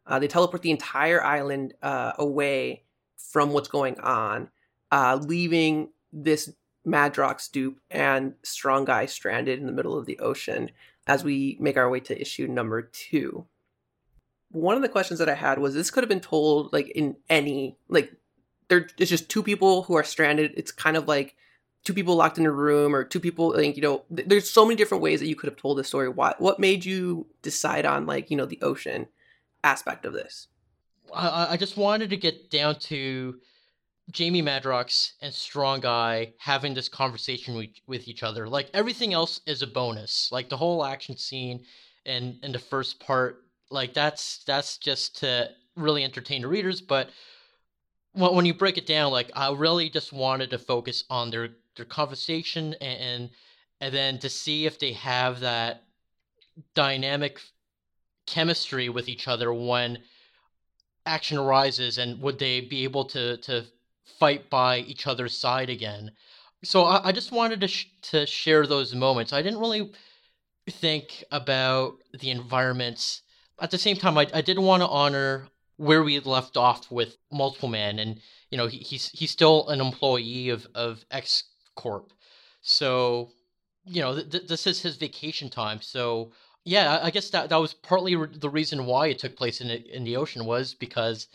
uh, 0.06 0.20
they 0.20 0.28
teleport 0.28 0.62
the 0.62 0.70
entire 0.70 1.22
island 1.22 1.74
uh, 1.82 2.12
away 2.18 2.84
from 3.16 3.50
what's 3.50 3.68
going 3.68 3.98
on, 3.98 4.48
uh, 4.92 5.18
leaving 5.20 5.88
this 6.12 6.52
Madrox 6.86 7.50
dupe 7.50 7.80
and 7.90 8.34
Strong 8.42 8.86
Guy 8.86 9.06
stranded 9.06 9.58
in 9.58 9.66
the 9.66 9.72
middle 9.72 9.98
of 9.98 10.06
the 10.06 10.18
ocean 10.20 10.70
as 11.08 11.24
we 11.24 11.56
make 11.58 11.76
our 11.76 11.88
way 11.88 12.00
to 12.00 12.20
issue 12.20 12.46
number 12.46 12.82
two. 12.82 13.46
One 14.50 14.76
of 14.76 14.82
the 14.82 14.88
questions 14.88 15.18
that 15.18 15.28
I 15.28 15.34
had 15.34 15.58
was 15.58 15.74
this 15.74 15.90
could 15.90 16.04
have 16.04 16.08
been 16.08 16.20
told 16.20 16.72
like 16.72 16.88
in 16.90 17.16
any 17.28 17.76
like 17.88 18.12
they're 18.68 18.88
it's 18.98 19.10
just 19.10 19.28
two 19.28 19.42
people 19.42 19.82
who 19.82 19.96
are 19.96 20.04
stranded. 20.04 20.52
It's 20.56 20.70
kind 20.70 20.96
of 20.96 21.08
like 21.08 21.34
two 21.84 21.94
people 21.94 22.16
locked 22.16 22.38
in 22.38 22.46
a 22.46 22.52
room 22.52 22.94
or 22.94 23.04
two 23.04 23.20
people 23.20 23.54
like 23.56 23.76
you 23.76 23.82
know 23.82 24.04
th- 24.14 24.28
there's 24.28 24.50
so 24.50 24.64
many 24.64 24.76
different 24.76 25.02
ways 25.02 25.20
that 25.20 25.26
you 25.26 25.34
could 25.34 25.48
have 25.48 25.56
told 25.56 25.78
this 25.78 25.88
story 25.88 26.08
what 26.08 26.40
what 26.40 26.58
made 26.58 26.84
you 26.84 27.26
decide 27.40 27.86
on 27.86 28.04
like 28.04 28.30
you 28.30 28.36
know 28.36 28.44
the 28.44 28.58
ocean 28.60 29.06
aspect 29.64 30.04
of 30.04 30.12
this 30.12 30.48
I, 31.14 31.52
I 31.52 31.56
just 31.56 31.76
wanted 31.76 32.10
to 32.10 32.16
get 32.16 32.50
down 32.50 32.78
to 32.80 33.40
Jamie 34.10 34.42
Madrox 34.42 35.12
and 35.20 35.34
Strong 35.34 35.80
Guy 35.80 36.32
having 36.38 36.74
this 36.74 36.88
conversation 36.88 37.54
with, 37.54 37.70
with 37.86 38.08
each 38.08 38.22
other. 38.22 38.48
Like 38.48 38.70
everything 38.72 39.12
else 39.12 39.40
is 39.46 39.62
a 39.62 39.66
bonus. 39.66 40.30
Like 40.32 40.48
the 40.48 40.56
whole 40.56 40.84
action 40.84 41.16
scene 41.16 41.64
in 42.04 42.38
in 42.42 42.52
the 42.52 42.58
first 42.58 43.00
part, 43.00 43.44
like 43.70 43.92
that's 43.92 44.42
that's 44.44 44.78
just 44.78 45.18
to 45.18 45.50
really 45.76 46.04
entertain 46.04 46.42
the 46.42 46.48
readers. 46.48 46.80
But 46.80 47.10
when 48.12 48.34
when 48.34 48.46
you 48.46 48.54
break 48.54 48.78
it 48.78 48.86
down, 48.86 49.12
like 49.12 49.30
I 49.34 49.52
really 49.52 49.90
just 49.90 50.12
wanted 50.12 50.50
to 50.50 50.58
focus 50.58 51.04
on 51.10 51.30
their 51.30 51.50
their 51.76 51.84
conversation 51.84 52.74
and 52.80 53.30
and 53.80 53.94
then 53.94 54.18
to 54.20 54.30
see 54.30 54.64
if 54.64 54.78
they 54.78 54.92
have 54.92 55.40
that 55.40 55.84
dynamic 56.74 57.40
chemistry 58.26 58.88
with 58.88 59.08
each 59.08 59.28
other 59.28 59.52
when 59.52 59.98
action 61.06 61.38
arises 61.38 61.96
and 61.98 62.20
would 62.20 62.38
they 62.38 62.60
be 62.60 62.84
able 62.84 63.04
to 63.04 63.36
to 63.38 63.64
fight 64.18 64.50
by 64.50 64.78
each 64.78 65.06
other's 65.06 65.36
side 65.36 65.70
again. 65.70 66.12
So 66.64 66.84
i, 66.84 67.08
I 67.08 67.12
just 67.12 67.32
wanted 67.32 67.60
to 67.60 67.68
sh- 67.68 67.86
to 68.10 68.26
share 68.26 68.66
those 68.66 68.94
moments. 68.94 69.32
I 69.32 69.42
didn't 69.42 69.60
really 69.60 69.92
think 70.70 71.24
about 71.30 71.94
the 72.18 72.30
environments. 72.30 73.22
At 73.60 73.70
the 73.70 73.78
same 73.78 73.96
time 73.96 74.18
i, 74.18 74.26
I 74.34 74.40
did 74.40 74.58
want 74.58 74.82
to 74.82 74.88
honor 74.88 75.48
where 75.76 76.02
we 76.02 76.14
had 76.14 76.26
left 76.26 76.56
off 76.56 76.90
with 76.90 77.16
multiple 77.30 77.68
man 77.68 77.98
and 78.00 78.20
you 78.50 78.58
know 78.58 78.66
he, 78.66 78.78
he's 78.78 79.10
he's 79.10 79.30
still 79.30 79.68
an 79.68 79.80
employee 79.80 80.48
of 80.50 80.66
of 80.74 81.04
x 81.10 81.44
corp. 81.76 82.12
So 82.62 83.30
you 83.84 84.00
know 84.02 84.14
th- 84.14 84.30
th- 84.30 84.48
this 84.48 84.66
is 84.66 84.82
his 84.82 84.96
vacation 84.96 85.48
time. 85.50 85.80
So 85.80 86.32
yeah 86.64 87.00
i 87.02 87.10
guess 87.10 87.30
that 87.30 87.48
that 87.48 87.56
was 87.56 87.72
partly 87.72 88.14
re- 88.14 88.28
the 88.30 88.50
reason 88.50 88.84
why 88.84 89.06
it 89.06 89.18
took 89.18 89.36
place 89.36 89.60
in 89.60 89.70
in 89.70 90.04
the 90.04 90.16
ocean 90.16 90.44
was 90.44 90.74
because 90.74 91.28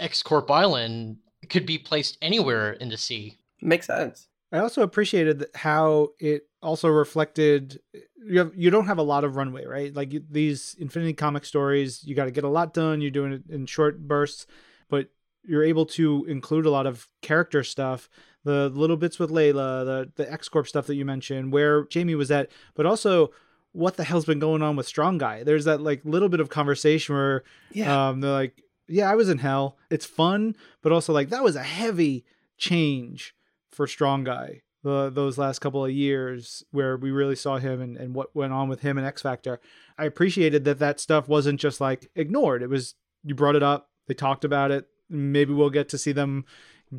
x 0.00 0.22
corp 0.22 0.50
island 0.50 1.18
could 1.48 1.66
be 1.66 1.78
placed 1.78 2.18
anywhere 2.22 2.72
in 2.72 2.88
the 2.88 2.96
sea 2.96 3.36
makes 3.60 3.86
sense 3.86 4.28
I 4.52 4.58
also 4.58 4.82
appreciated 4.82 5.40
th- 5.40 5.50
how 5.56 6.10
it 6.20 6.48
also 6.62 6.88
reflected 6.88 7.80
you 8.24 8.38
have 8.38 8.52
you 8.54 8.70
don't 8.70 8.86
have 8.86 8.98
a 8.98 9.02
lot 9.02 9.24
of 9.24 9.34
runway, 9.36 9.66
right? 9.66 9.94
Like 9.94 10.12
you- 10.12 10.24
these 10.30 10.76
Infinity 10.78 11.14
comic 11.14 11.44
stories, 11.44 12.02
you 12.04 12.14
got 12.14 12.24
to 12.26 12.30
get 12.30 12.44
a 12.44 12.48
lot 12.48 12.72
done. 12.72 13.00
You're 13.00 13.10
doing 13.10 13.32
it 13.32 13.42
in 13.48 13.66
short 13.66 13.98
bursts, 14.06 14.46
but 14.88 15.08
you're 15.44 15.64
able 15.64 15.84
to 15.86 16.24
include 16.28 16.64
a 16.64 16.70
lot 16.70 16.86
of 16.86 17.08
character 17.22 17.62
stuff. 17.64 18.08
The 18.44 18.68
little 18.68 18.96
bits 18.96 19.18
with 19.18 19.30
Layla, 19.30 19.84
the 19.84 20.12
the 20.14 20.32
X 20.32 20.48
Corp 20.48 20.68
stuff 20.68 20.86
that 20.86 20.94
you 20.94 21.04
mentioned, 21.04 21.52
where 21.52 21.84
Jamie 21.86 22.14
was 22.14 22.30
at, 22.30 22.48
but 22.74 22.86
also 22.86 23.32
what 23.72 23.96
the 23.96 24.04
hell's 24.04 24.24
been 24.24 24.38
going 24.38 24.62
on 24.62 24.76
with 24.76 24.86
Strong 24.86 25.18
Guy. 25.18 25.42
There's 25.42 25.64
that 25.66 25.80
like 25.80 26.04
little 26.04 26.28
bit 26.28 26.40
of 26.40 26.48
conversation 26.48 27.14
where 27.16 27.42
yeah 27.72 28.08
um, 28.08 28.20
they're 28.20 28.30
like, 28.32 28.62
"Yeah, 28.88 29.10
I 29.10 29.14
was 29.14 29.28
in 29.28 29.38
hell. 29.38 29.76
It's 29.90 30.06
fun, 30.06 30.56
but 30.82 30.92
also 30.92 31.12
like 31.12 31.28
that 31.30 31.44
was 31.44 31.56
a 31.56 31.62
heavy 31.62 32.24
change 32.58 33.34
for 33.70 33.86
Strong 33.86 34.24
Guy. 34.24 34.62
The 34.82 35.10
those 35.10 35.36
last 35.38 35.58
couple 35.58 35.84
of 35.84 35.90
years 35.90 36.64
where 36.70 36.96
we 36.96 37.10
really 37.10 37.36
saw 37.36 37.58
him 37.58 37.80
and, 37.80 37.96
and 37.96 38.14
what 38.14 38.34
went 38.36 38.52
on 38.52 38.68
with 38.68 38.80
him 38.80 38.98
and 38.98 39.06
X 39.06 39.22
Factor. 39.22 39.60
I 39.98 40.04
appreciated 40.04 40.64
that 40.64 40.78
that 40.78 41.00
stuff 41.00 41.28
wasn't 41.28 41.60
just 41.60 41.80
like 41.80 42.10
ignored. 42.14 42.62
It 42.62 42.70
was 42.70 42.94
you 43.24 43.34
brought 43.34 43.56
it 43.56 43.62
up, 43.62 43.90
they 44.06 44.14
talked 44.14 44.44
about 44.44 44.70
it. 44.70 44.86
Maybe 45.08 45.52
we'll 45.52 45.70
get 45.70 45.88
to 45.90 45.98
see 45.98 46.12
them 46.12 46.44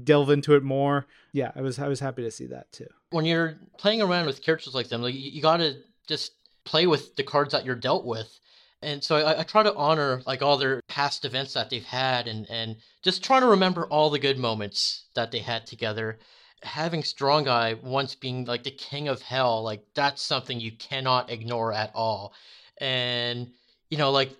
delve 0.03 0.29
into 0.29 0.53
it 0.55 0.63
more. 0.63 1.07
Yeah, 1.31 1.51
I 1.55 1.61
was 1.61 1.79
I 1.79 1.87
was 1.87 1.99
happy 2.01 2.23
to 2.23 2.31
see 2.31 2.47
that 2.47 2.71
too. 2.71 2.87
when 3.11 3.23
you're 3.25 3.55
playing 3.77 4.01
around 4.01 4.25
with 4.25 4.43
characters 4.43 4.75
like 4.75 4.89
them, 4.89 5.01
like 5.01 5.13
you, 5.15 5.31
you 5.31 5.41
got 5.41 5.57
to 5.57 5.77
just 6.07 6.33
play 6.65 6.87
with 6.87 7.15
the 7.15 7.23
cards 7.23 7.53
that 7.53 7.63
you're 7.65 7.75
dealt 7.75 8.05
with. 8.05 8.39
And 8.81 9.03
so 9.03 9.15
I, 9.15 9.39
I 9.39 9.43
try 9.43 9.63
to 9.63 9.75
honor 9.75 10.21
like 10.25 10.41
all 10.41 10.57
their 10.57 10.81
past 10.87 11.25
events 11.25 11.53
that 11.53 11.69
they've 11.69 11.83
had, 11.83 12.27
and 12.27 12.47
and 12.49 12.77
just 13.01 13.23
trying 13.23 13.41
to 13.41 13.47
remember 13.47 13.87
all 13.87 14.09
the 14.09 14.19
good 14.19 14.37
moments 14.37 15.05
that 15.15 15.31
they 15.31 15.39
had 15.39 15.65
together. 15.65 16.19
Having 16.63 17.03
Strong 17.03 17.45
Guy 17.45 17.75
once 17.75 18.15
being 18.15 18.45
like 18.45 18.63
the 18.63 18.71
king 18.71 19.07
of 19.07 19.21
hell, 19.21 19.63
like 19.63 19.83
that's 19.93 20.21
something 20.21 20.59
you 20.59 20.71
cannot 20.71 21.29
ignore 21.31 21.73
at 21.73 21.91
all. 21.95 22.33
And 22.79 23.51
you 23.89 23.97
know, 23.97 24.11
like 24.11 24.31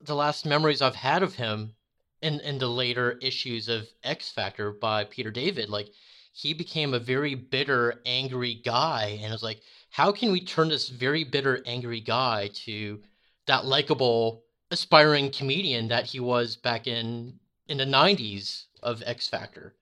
the 0.00 0.14
last 0.14 0.46
memories 0.46 0.82
I've 0.82 0.94
had 0.94 1.22
of 1.22 1.34
him 1.34 1.74
in 2.22 2.40
in 2.40 2.58
the 2.58 2.68
later 2.68 3.18
issues 3.22 3.68
of 3.68 3.88
X 4.02 4.30
Factor 4.30 4.72
by 4.72 5.04
Peter 5.04 5.30
David, 5.30 5.68
like 5.68 5.88
he 6.32 6.54
became 6.54 6.94
a 6.94 6.98
very 7.00 7.34
bitter, 7.34 8.00
angry 8.06 8.54
guy, 8.54 9.18
and 9.22 9.32
it's 9.32 9.42
like, 9.42 9.60
how 9.90 10.12
can 10.12 10.30
we 10.32 10.40
turn 10.40 10.68
this 10.68 10.88
very 10.88 11.24
bitter, 11.24 11.62
angry 11.66 12.00
guy 12.00 12.48
to 12.54 13.00
that 13.48 13.66
likable, 13.66 14.44
aspiring 14.70 15.30
comedian 15.30 15.88
that 15.88 16.06
he 16.06 16.20
was 16.20 16.56
back 16.56 16.86
in 16.86 17.38
in 17.66 17.78
the 17.78 17.84
'90s 17.84 18.64
of 18.82 19.02
X 19.04 19.28
Factor? 19.28 19.74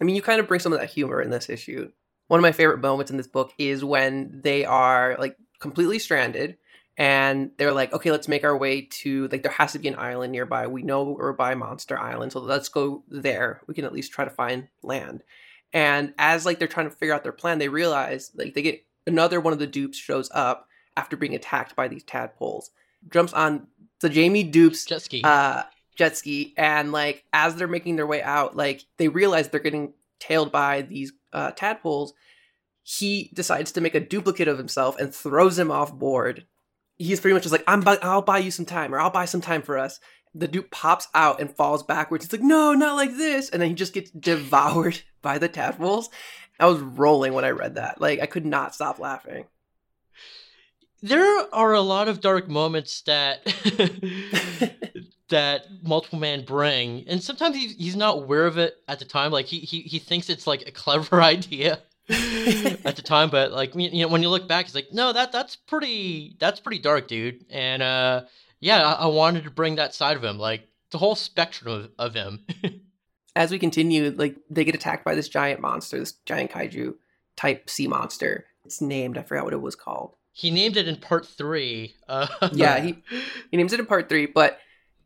I 0.00 0.04
mean, 0.04 0.16
you 0.16 0.22
kind 0.22 0.40
of 0.40 0.48
bring 0.48 0.60
some 0.60 0.72
of 0.72 0.80
that 0.80 0.90
humor 0.90 1.20
in 1.22 1.30
this 1.30 1.48
issue. 1.48 1.90
One 2.28 2.38
of 2.38 2.42
my 2.42 2.52
favorite 2.52 2.80
moments 2.80 3.10
in 3.10 3.16
this 3.16 3.26
book 3.26 3.52
is 3.58 3.84
when 3.84 4.40
they 4.42 4.64
are 4.64 5.16
like 5.18 5.36
completely 5.60 5.98
stranded 5.98 6.56
and 6.96 7.50
they're 7.56 7.72
like, 7.72 7.92
okay, 7.92 8.10
let's 8.10 8.28
make 8.28 8.44
our 8.44 8.56
way 8.56 8.82
to 8.82 9.28
like 9.28 9.42
there 9.42 9.52
has 9.52 9.72
to 9.72 9.78
be 9.78 9.88
an 9.88 9.98
island 9.98 10.32
nearby. 10.32 10.66
We 10.66 10.82
know 10.82 11.04
we're 11.04 11.32
by 11.32 11.54
Monster 11.54 11.98
Island, 11.98 12.32
so 12.32 12.40
let's 12.40 12.68
go 12.68 13.04
there. 13.08 13.62
We 13.66 13.74
can 13.74 13.84
at 13.84 13.92
least 13.92 14.12
try 14.12 14.24
to 14.24 14.30
find 14.30 14.68
land. 14.82 15.22
And 15.72 16.12
as 16.18 16.44
like 16.44 16.58
they're 16.58 16.68
trying 16.68 16.90
to 16.90 16.96
figure 16.96 17.14
out 17.14 17.22
their 17.22 17.32
plan, 17.32 17.58
they 17.58 17.68
realize 17.68 18.30
like 18.34 18.54
they 18.54 18.62
get 18.62 18.84
another 19.06 19.40
one 19.40 19.52
of 19.52 19.58
the 19.58 19.66
dupes 19.66 19.96
shows 19.96 20.30
up 20.34 20.68
after 20.96 21.16
being 21.16 21.34
attacked 21.34 21.74
by 21.74 21.88
these 21.88 22.04
tadpoles. 22.04 22.70
Jumps 23.10 23.32
on 23.32 23.66
the 24.00 24.08
Jamie 24.08 24.42
dupes 24.44 24.84
Jet 24.84 25.02
ski. 25.02 25.22
uh 25.24 25.62
jet 25.96 26.16
ski. 26.16 26.54
And 26.56 26.92
like 26.92 27.24
as 27.32 27.56
they're 27.56 27.68
making 27.68 27.96
their 27.96 28.06
way 28.06 28.22
out 28.22 28.56
like 28.56 28.82
they 28.98 29.08
realize 29.08 29.48
they're 29.48 29.60
getting 29.60 29.94
tailed 30.20 30.52
by 30.52 30.82
these 30.82 31.12
uh 31.32 31.52
tadpoles. 31.52 32.12
He 32.82 33.30
decides 33.32 33.72
to 33.72 33.80
make 33.80 33.94
a 33.94 34.00
duplicate 34.00 34.48
of 34.48 34.58
himself 34.58 34.98
and 34.98 35.14
throws 35.14 35.58
him 35.58 35.70
off 35.70 35.94
board. 35.94 36.46
He's 36.96 37.20
pretty 37.20 37.34
much 37.34 37.44
just 37.44 37.52
like 37.52 37.64
i'm 37.66 37.80
bu- 37.80 37.98
i'll 38.02 38.22
buy 38.22 38.38
you 38.38 38.50
some 38.50 38.66
time 38.66 38.94
or 38.94 38.98
i'll 39.00 39.10
buy 39.10 39.24
some 39.24 39.40
time 39.40 39.62
for 39.62 39.78
us. 39.78 40.00
The 40.34 40.48
dupe 40.48 40.70
pops 40.70 41.08
out 41.14 41.40
and 41.40 41.54
falls 41.54 41.82
backwards. 41.82 42.24
He's 42.24 42.32
like 42.32 42.42
no 42.42 42.72
not 42.74 42.96
like 42.96 43.16
this. 43.16 43.50
And 43.50 43.60
then 43.62 43.68
he 43.68 43.74
just 43.74 43.92
gets 43.94 44.10
devoured 44.10 45.00
by 45.22 45.38
the 45.38 45.48
tadpoles. 45.48 46.08
I 46.58 46.66
was 46.66 46.80
rolling 46.80 47.32
when 47.34 47.44
i 47.44 47.50
read 47.50 47.74
that. 47.76 48.00
Like 48.00 48.20
i 48.20 48.26
could 48.26 48.46
not 48.46 48.74
stop 48.74 48.98
laughing 48.98 49.44
there 51.02 51.54
are 51.54 51.72
a 51.72 51.80
lot 51.80 52.08
of 52.08 52.20
dark 52.20 52.48
moments 52.48 53.02
that 53.02 53.44
that 55.28 55.66
multiple 55.82 56.18
man 56.18 56.44
bring 56.44 57.04
and 57.08 57.22
sometimes 57.22 57.56
he's, 57.56 57.74
he's 57.74 57.96
not 57.96 58.18
aware 58.18 58.46
of 58.46 58.58
it 58.58 58.76
at 58.88 58.98
the 58.98 59.04
time 59.04 59.30
like 59.30 59.46
he, 59.46 59.60
he 59.60 59.80
he 59.82 59.98
thinks 59.98 60.28
it's 60.28 60.46
like 60.46 60.62
a 60.66 60.70
clever 60.70 61.22
idea 61.22 61.80
at 62.08 62.96
the 62.96 63.02
time 63.02 63.30
but 63.30 63.52
like 63.52 63.74
you 63.74 64.02
know 64.02 64.08
when 64.08 64.22
you 64.22 64.28
look 64.28 64.46
back 64.46 64.66
it's 64.66 64.74
like 64.74 64.88
no 64.92 65.12
that 65.12 65.32
that's 65.32 65.56
pretty 65.56 66.36
that's 66.38 66.60
pretty 66.60 66.78
dark 66.78 67.08
dude 67.08 67.44
and 67.48 67.82
uh 67.82 68.22
yeah 68.60 68.82
I, 68.82 69.04
I 69.04 69.06
wanted 69.06 69.44
to 69.44 69.50
bring 69.50 69.76
that 69.76 69.94
side 69.94 70.16
of 70.16 70.24
him 70.24 70.38
like 70.38 70.68
the 70.90 70.98
whole 70.98 71.14
spectrum 71.14 71.72
of, 71.72 71.90
of 71.98 72.14
him 72.14 72.44
as 73.34 73.50
we 73.50 73.58
continue, 73.58 74.10
like 74.10 74.36
they 74.50 74.64
get 74.64 74.74
attacked 74.74 75.04
by 75.04 75.14
this 75.14 75.28
giant 75.28 75.60
monster, 75.60 75.98
this 75.98 76.12
giant 76.26 76.50
kaiju 76.50 76.94
type 77.36 77.68
sea 77.68 77.88
monster. 77.88 78.46
It's 78.64 78.80
named, 78.80 79.18
I 79.18 79.22
forgot 79.22 79.44
what 79.44 79.54
it 79.54 79.60
was 79.60 79.74
called. 79.74 80.14
He 80.32 80.50
named 80.50 80.76
it 80.76 80.88
in 80.88 80.96
part 80.96 81.26
three 81.26 81.94
uh 82.08 82.26
Yeah, 82.52 82.80
he 82.80 83.02
he 83.50 83.56
names 83.56 83.72
it 83.72 83.80
in 83.80 83.86
part 83.86 84.08
three, 84.08 84.26
but 84.26 84.58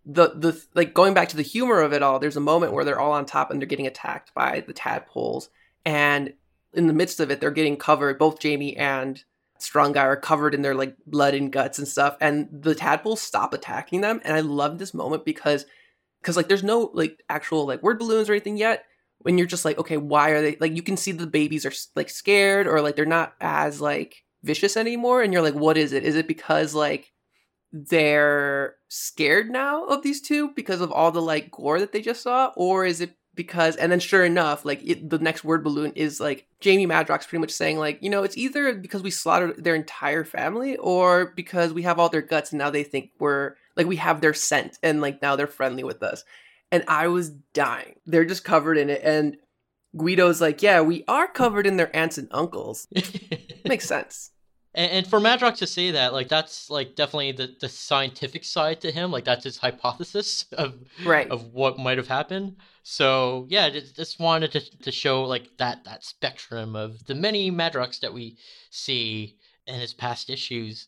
the 0.04 0.28
the 0.28 0.62
like 0.74 0.94
going 0.94 1.14
back 1.14 1.28
to 1.30 1.36
the 1.36 1.42
humor 1.42 1.80
of 1.80 1.92
it 1.92 2.02
all, 2.02 2.18
there's 2.18 2.36
a 2.36 2.40
moment 2.40 2.72
where 2.72 2.84
they're 2.84 3.00
all 3.00 3.12
on 3.12 3.26
top 3.26 3.50
and 3.50 3.60
they're 3.60 3.66
getting 3.66 3.86
attacked 3.86 4.32
by 4.34 4.64
the 4.66 4.72
tadpoles, 4.72 5.50
and 5.84 6.32
in 6.72 6.86
the 6.86 6.92
midst 6.92 7.20
of 7.20 7.30
it, 7.30 7.40
they're 7.40 7.50
getting 7.50 7.76
covered. 7.76 8.18
Both 8.18 8.38
Jamie 8.38 8.76
and 8.76 9.22
Strong 9.58 9.92
Guy 9.92 10.04
are 10.04 10.16
covered 10.16 10.54
in 10.54 10.62
their 10.62 10.74
like 10.74 10.94
blood 11.06 11.34
and 11.34 11.50
guts 11.50 11.78
and 11.78 11.88
stuff, 11.88 12.16
and 12.20 12.48
the 12.52 12.74
tadpoles 12.74 13.20
stop 13.20 13.52
attacking 13.52 14.02
them. 14.02 14.20
And 14.24 14.36
I 14.36 14.40
love 14.40 14.78
this 14.78 14.94
moment 14.94 15.24
because 15.24 15.66
because 16.20 16.36
like 16.36 16.48
there's 16.48 16.62
no 16.62 16.90
like 16.94 17.22
actual 17.28 17.66
like 17.66 17.82
word 17.82 17.98
balloons 17.98 18.28
or 18.28 18.32
anything 18.32 18.56
yet. 18.56 18.84
When 19.20 19.38
you're 19.38 19.46
just 19.46 19.64
like, 19.64 19.78
okay, 19.78 19.96
why 19.96 20.30
are 20.30 20.42
they 20.42 20.56
like? 20.60 20.76
You 20.76 20.82
can 20.82 20.96
see 20.96 21.10
the 21.10 21.26
babies 21.26 21.66
are 21.66 21.72
like 21.96 22.10
scared 22.10 22.68
or 22.68 22.80
like 22.80 22.94
they're 22.94 23.06
not 23.06 23.34
as 23.40 23.80
like 23.80 24.22
vicious 24.46 24.76
anymore, 24.76 25.22
and 25.22 25.32
you're 25.32 25.42
like, 25.42 25.54
what 25.54 25.76
is 25.76 25.92
it? 25.92 26.04
Is 26.04 26.16
it 26.16 26.28
because 26.28 26.74
like 26.74 27.12
they're 27.72 28.76
scared 28.88 29.50
now 29.50 29.84
of 29.84 30.02
these 30.02 30.20
two 30.20 30.50
because 30.50 30.80
of 30.80 30.92
all 30.92 31.10
the 31.10 31.20
like 31.20 31.50
gore 31.50 31.80
that 31.80 31.92
they 31.92 32.00
just 32.00 32.22
saw 32.22 32.52
or 32.56 32.86
is 32.86 33.00
it 33.00 33.16
because 33.34 33.76
and 33.76 33.92
then 33.92 33.98
sure 33.98 34.24
enough 34.24 34.64
like 34.64 34.80
it, 34.82 35.10
the 35.10 35.18
next 35.18 35.44
word 35.44 35.64
balloon 35.64 35.92
is 35.94 36.20
like 36.20 36.46
jamie 36.60 36.86
madrox 36.86 37.28
pretty 37.28 37.40
much 37.40 37.50
saying 37.50 37.76
like 37.76 37.98
you 38.00 38.08
know 38.08 38.22
it's 38.22 38.36
either 38.36 38.72
because 38.72 39.02
we 39.02 39.10
slaughtered 39.10 39.62
their 39.62 39.74
entire 39.74 40.24
family 40.24 40.76
or 40.76 41.32
because 41.36 41.72
we 41.72 41.82
have 41.82 41.98
all 41.98 42.08
their 42.08 42.22
guts 42.22 42.52
and 42.52 42.58
now 42.58 42.70
they 42.70 42.84
think 42.84 43.10
we're 43.18 43.56
like 43.76 43.86
we 43.86 43.96
have 43.96 44.20
their 44.20 44.32
scent 44.32 44.78
and 44.82 45.02
like 45.02 45.20
now 45.20 45.36
they're 45.36 45.48
friendly 45.48 45.82
with 45.82 46.02
us 46.02 46.24
and 46.72 46.84
I 46.88 47.08
was 47.08 47.30
dying. 47.30 47.96
They're 48.06 48.24
just 48.24 48.44
covered 48.44 48.78
in 48.78 48.90
it, 48.90 49.00
and 49.02 49.36
Guido's 49.96 50.40
like, 50.40 50.62
"Yeah, 50.62 50.80
we 50.80 51.04
are 51.08 51.28
covered 51.28 51.66
in 51.66 51.76
their 51.76 51.94
aunts 51.96 52.18
and 52.18 52.28
uncles." 52.30 52.88
Makes 53.64 53.86
sense. 53.86 54.30
And, 54.76 54.92
and 54.92 55.06
for 55.06 55.18
Madrox 55.18 55.56
to 55.56 55.66
say 55.66 55.90
that, 55.92 56.12
like 56.12 56.28
that's 56.28 56.70
like 56.70 56.94
definitely 56.94 57.32
the, 57.32 57.56
the 57.60 57.68
scientific 57.68 58.44
side 58.44 58.80
to 58.82 58.92
him. 58.92 59.10
Like 59.10 59.24
that's 59.24 59.42
his 59.44 59.56
hypothesis 59.58 60.44
of 60.52 60.74
Right. 61.04 61.28
of 61.28 61.52
what 61.52 61.78
might 61.78 61.98
have 61.98 62.06
happened. 62.08 62.56
So 62.84 63.46
yeah, 63.48 63.68
just, 63.70 63.96
just 63.96 64.20
wanted 64.20 64.52
to, 64.52 64.60
to 64.60 64.92
show 64.92 65.24
like 65.24 65.48
that 65.58 65.84
that 65.84 66.04
spectrum 66.04 66.76
of 66.76 67.04
the 67.06 67.14
many 67.16 67.50
Madrox 67.50 67.98
that 68.00 68.12
we 68.14 68.36
see 68.70 69.36
in 69.66 69.80
his 69.80 69.92
past 69.94 70.30
issues. 70.30 70.86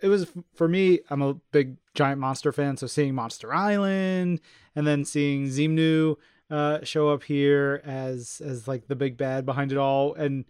it 0.00 0.08
was 0.08 0.26
for 0.54 0.66
me. 0.66 1.00
I'm 1.10 1.22
a 1.22 1.34
big 1.52 1.76
giant 1.94 2.20
monster 2.20 2.50
fan, 2.52 2.76
so 2.76 2.86
seeing 2.88 3.14
Monster 3.14 3.52
Island 3.54 4.40
and 4.74 4.86
then 4.86 5.04
seeing 5.04 5.46
Xemnu 5.46 6.16
uh, 6.50 6.78
show 6.82 7.10
up 7.10 7.22
here 7.22 7.80
as 7.84 8.42
as 8.44 8.66
like 8.66 8.88
the 8.88 8.96
big 8.96 9.16
bad 9.16 9.46
behind 9.46 9.70
it 9.72 9.78
all, 9.78 10.14
and 10.14 10.44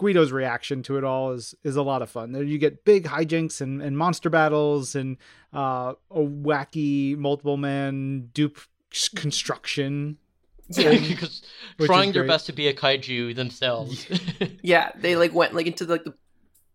Guido's 0.00 0.32
reaction 0.32 0.82
to 0.84 0.96
it 0.96 1.04
all 1.04 1.32
is 1.32 1.54
is 1.62 1.76
a 1.76 1.82
lot 1.82 2.00
of 2.02 2.08
fun. 2.10 2.32
There 2.32 2.42
you 2.42 2.56
get 2.58 2.84
big 2.84 3.04
hijinks 3.04 3.60
and, 3.60 3.82
and 3.82 3.96
monster 3.98 4.30
battles 4.30 4.94
and 4.94 5.18
uh, 5.52 5.92
a 6.10 6.18
wacky 6.20 7.16
multiple 7.16 7.56
man 7.58 8.30
dupe 8.32 8.58
construction. 9.14 10.16
Yeah. 10.70 10.90
because 10.98 11.42
trying 11.80 12.12
their 12.12 12.26
best 12.26 12.46
to 12.46 12.52
be 12.52 12.68
a 12.68 12.74
kaiju 12.74 13.34
themselves. 13.34 14.06
Yeah, 14.62 14.92
they 14.96 15.16
like 15.16 15.34
went 15.34 15.54
like 15.54 15.66
into 15.66 15.84
like 15.84 16.04
the 16.04 16.14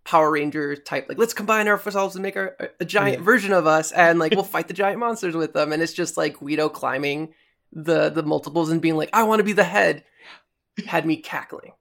Power 0.03 0.29
Ranger 0.31 0.75
type, 0.75 1.07
like 1.09 1.17
let's 1.17 1.33
combine 1.33 1.67
ourselves 1.67 2.15
and 2.15 2.21
make 2.21 2.37
our, 2.37 2.55
a 2.79 2.85
giant 2.85 3.19
Yeah. 3.19 3.23
version 3.23 3.53
of 3.53 3.65
us, 3.65 3.91
and 3.91 4.19
like 4.19 4.33
we'll 4.33 4.43
fight 4.55 4.67
the 4.67 4.73
giant 4.75 4.99
monsters 4.99 5.35
with 5.35 5.53
them. 5.53 5.71
And 5.71 5.81
it's 5.81 5.93
just 5.93 6.15
like 6.17 6.37
Guido 6.39 6.69
climbing 6.69 7.33
the 7.73 8.09
the 8.09 8.21
multiples 8.21 8.69
and 8.69 8.81
being 8.81 8.95
like, 8.97 9.09
I 9.13 9.23
want 9.23 9.39
to 9.39 9.43
be 9.43 9.53
the 9.53 9.63
head, 9.63 10.03
had 10.85 11.05
me 11.07 11.15
cackling. 11.17 11.71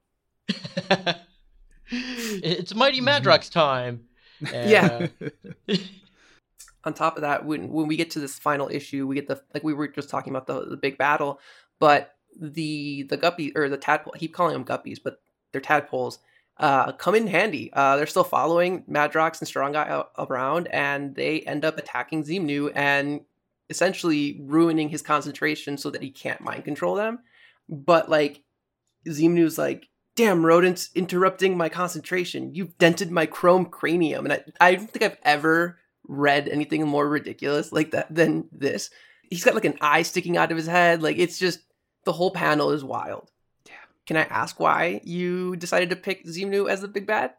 it's 1.90 2.74
Mighty 2.74 3.00
Madrox 3.00 3.50
time. 3.50 4.04
And, 4.52 4.70
Yeah. 4.70 5.08
uh, 5.68 5.74
on 6.84 6.94
top 6.94 7.16
of 7.16 7.22
that, 7.22 7.44
when 7.44 7.70
when 7.70 7.86
we 7.86 7.96
get 7.96 8.10
to 8.10 8.20
this 8.20 8.38
final 8.38 8.68
issue, 8.68 9.06
we 9.06 9.14
get 9.14 9.28
the 9.28 9.42
like 9.52 9.64
we 9.64 9.74
were 9.74 9.88
just 9.88 10.10
talking 10.10 10.32
about 10.32 10.46
the 10.46 10.66
the 10.68 10.76
big 10.76 10.98
battle, 10.98 11.40
but 11.80 12.14
the 12.40 13.04
the 13.04 13.16
guppy 13.16 13.52
or 13.56 13.68
the 13.68 13.76
tadpole, 13.76 14.12
I 14.14 14.18
keep 14.18 14.34
calling 14.34 14.52
them 14.52 14.64
guppies, 14.64 14.98
but 15.02 15.20
they're 15.52 15.60
tadpoles. 15.60 16.18
Uh, 16.56 16.92
come 16.92 17.14
in 17.16 17.26
handy. 17.26 17.70
Uh, 17.72 17.96
they're 17.96 18.06
still 18.06 18.22
following 18.24 18.84
Madrox 18.84 19.40
and 19.40 19.48
Strong 19.48 19.72
Guy 19.72 20.04
around, 20.18 20.68
and 20.68 21.14
they 21.14 21.40
end 21.40 21.64
up 21.64 21.78
attacking 21.78 22.22
Xemnu 22.24 22.70
and 22.76 23.22
essentially 23.70 24.40
ruining 24.42 24.88
his 24.88 25.02
concentration 25.02 25.76
so 25.78 25.90
that 25.90 26.02
he 26.02 26.10
can't 26.10 26.40
mind 26.40 26.64
control 26.64 26.94
them. 26.94 27.20
But 27.68 28.08
like 28.08 28.42
Xemnu's 29.08 29.58
like, 29.58 29.88
damn 30.16 30.44
rodents 30.44 30.90
interrupting 30.94 31.56
my 31.56 31.68
concentration. 31.68 32.54
You've 32.54 32.78
dented 32.78 33.10
my 33.10 33.26
chrome 33.26 33.66
cranium. 33.66 34.26
And 34.26 34.32
I, 34.32 34.44
I 34.60 34.74
don't 34.74 34.90
think 34.90 35.02
I've 35.02 35.18
ever 35.22 35.78
read 36.06 36.48
anything 36.48 36.86
more 36.86 37.08
ridiculous 37.08 37.72
like 37.72 37.92
that 37.92 38.14
than 38.14 38.48
this. 38.52 38.90
He's 39.30 39.44
got 39.44 39.54
like 39.54 39.64
an 39.64 39.78
eye 39.80 40.02
sticking 40.02 40.36
out 40.36 40.50
of 40.50 40.56
his 40.56 40.66
head. 40.66 41.02
Like 41.02 41.18
it's 41.18 41.38
just 41.38 41.60
the 42.04 42.12
whole 42.12 42.30
panel 42.30 42.70
is 42.70 42.84
wild. 42.84 43.30
Yeah. 43.66 43.72
Can 44.06 44.16
I 44.16 44.24
ask 44.24 44.60
why 44.60 45.00
you 45.04 45.56
decided 45.56 45.90
to 45.90 45.96
pick 45.96 46.24
Xemnu 46.26 46.70
as 46.70 46.80
the 46.82 46.88
big 46.88 47.06
bad? 47.06 47.34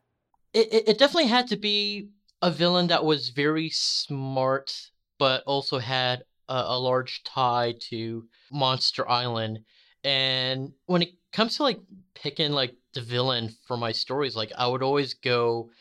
it, 0.56 0.74
it, 0.74 0.90
it 0.90 0.98
definitely 0.98 1.28
had 1.28 1.48
to 1.48 1.58
be 1.58 2.10
a 2.42 2.50
villain 2.50 2.88
that 2.88 3.04
was 3.04 3.30
very 3.30 3.70
smart, 3.70 4.90
but 5.20 5.44
also 5.46 5.80
had 5.80 6.24
a, 6.48 6.64
a 6.68 6.80
large 6.80 7.24
tie 7.24 7.76
to 7.90 8.26
Monster 8.52 9.08
Island. 9.08 9.60
And 10.06 10.74
when 10.86 11.02
it 11.02 11.14
comes 11.34 11.58
to 11.58 11.64
like 11.64 11.80
picking 12.14 12.52
like 12.52 12.76
the 12.94 13.02
villain 13.02 13.50
for 13.66 13.76
my 13.76 13.92
stories, 13.92 14.36
like 14.36 14.52
I 14.56 14.68
would 14.68 14.84
always 14.84 15.16
go 15.16 15.72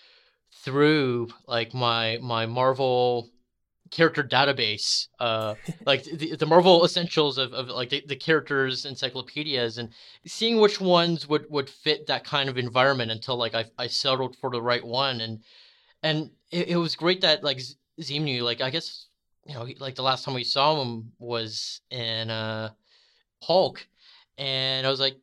through 0.64 1.29
like 1.47 1.75
my 1.75 2.18
my 2.22 2.47
Marvel 2.47 3.31
character 3.91 4.25
database 4.25 5.07
uh 5.20 5.55
like 5.87 6.03
the, 6.03 6.35
the 6.35 6.47
marvel 6.47 6.85
essentials 6.85 7.39
of, 7.39 7.53
of 7.53 7.68
like 7.68 7.91
the, 7.91 8.03
the 8.09 8.16
characters 8.16 8.87
encyclopedias 8.87 9.79
and 9.79 9.91
seeing 10.27 10.61
which 10.61 10.81
ones 10.81 11.29
would 11.29 11.45
would 11.49 11.70
fit 11.70 12.07
that 12.09 12.25
kind 12.25 12.49
of 12.49 12.59
environment 12.59 13.12
until 13.12 13.37
like 13.37 13.55
i, 13.55 13.64
I 13.79 13.87
settled 13.87 14.37
for 14.37 14.51
the 14.51 14.61
right 14.61 14.85
one 14.85 15.20
and 15.20 15.45
and 16.03 16.31
it, 16.51 16.70
it 16.70 16.77
was 16.77 16.97
great 16.97 17.20
that 17.20 17.45
like 17.45 17.61
Xemnu 18.01 18.43
like 18.43 18.61
i 18.61 18.70
guess 18.70 19.07
you 19.47 19.55
know 19.55 19.68
like 19.79 19.95
the 19.95 20.03
last 20.03 20.25
time 20.25 20.35
we 20.35 20.45
saw 20.45 20.83
him 20.83 21.12
was 21.20 21.81
in 21.91 22.31
uh 22.31 22.70
hulk 23.43 23.87
and 24.39 24.87
i 24.87 24.91
was 24.91 25.01
like 25.01 25.16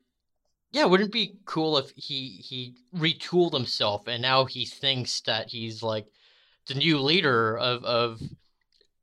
yeah 0.72 0.86
wouldn't 0.86 1.10
it 1.10 1.14
be 1.14 1.36
cool 1.46 1.78
if 1.78 1.92
he 1.96 2.42
he 2.44 2.76
retooled 2.96 3.54
himself 3.54 4.08
and 4.08 4.22
now 4.22 4.46
he 4.46 4.66
thinks 4.66 5.22
that 5.22 5.50
he's 5.50 5.84
like 5.84 6.06
the 6.68 6.74
new 6.76 7.00
leader 7.00 7.58
of 7.58 7.84
of 7.84 8.22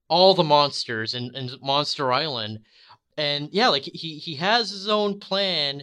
all 0.09 0.34
the 0.34 0.44
monsters 0.44 1.14
and, 1.14 1.34
in 1.36 1.50
Monster 1.62 2.12
Island. 2.12 2.61
And 3.16 3.48
yeah, 3.52 3.68
like 3.68 3.82
he 3.82 4.18
he 4.18 4.36
has 4.36 4.70
his 4.70 4.88
own 4.88 5.20
plan 5.20 5.82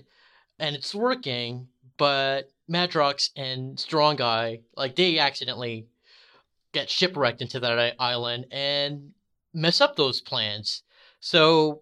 and 0.60 0.76
it's 0.76 0.96
working, 0.96 1.68
but 1.98 2.52
Madrox 2.70 3.30
and 3.36 3.80
Strong 3.80 4.18
Guy, 4.18 4.62
like 4.76 4.96
they 4.96 5.20
accidentally 5.20 5.88
get 6.72 6.90
shipwrecked 6.90 7.42
into 7.42 7.60
that 7.60 7.96
island 8.00 8.48
and 8.52 9.12
mess 9.54 9.82
up 9.82 9.96
those 9.96 10.22
plans. 10.22 10.84
So 11.20 11.82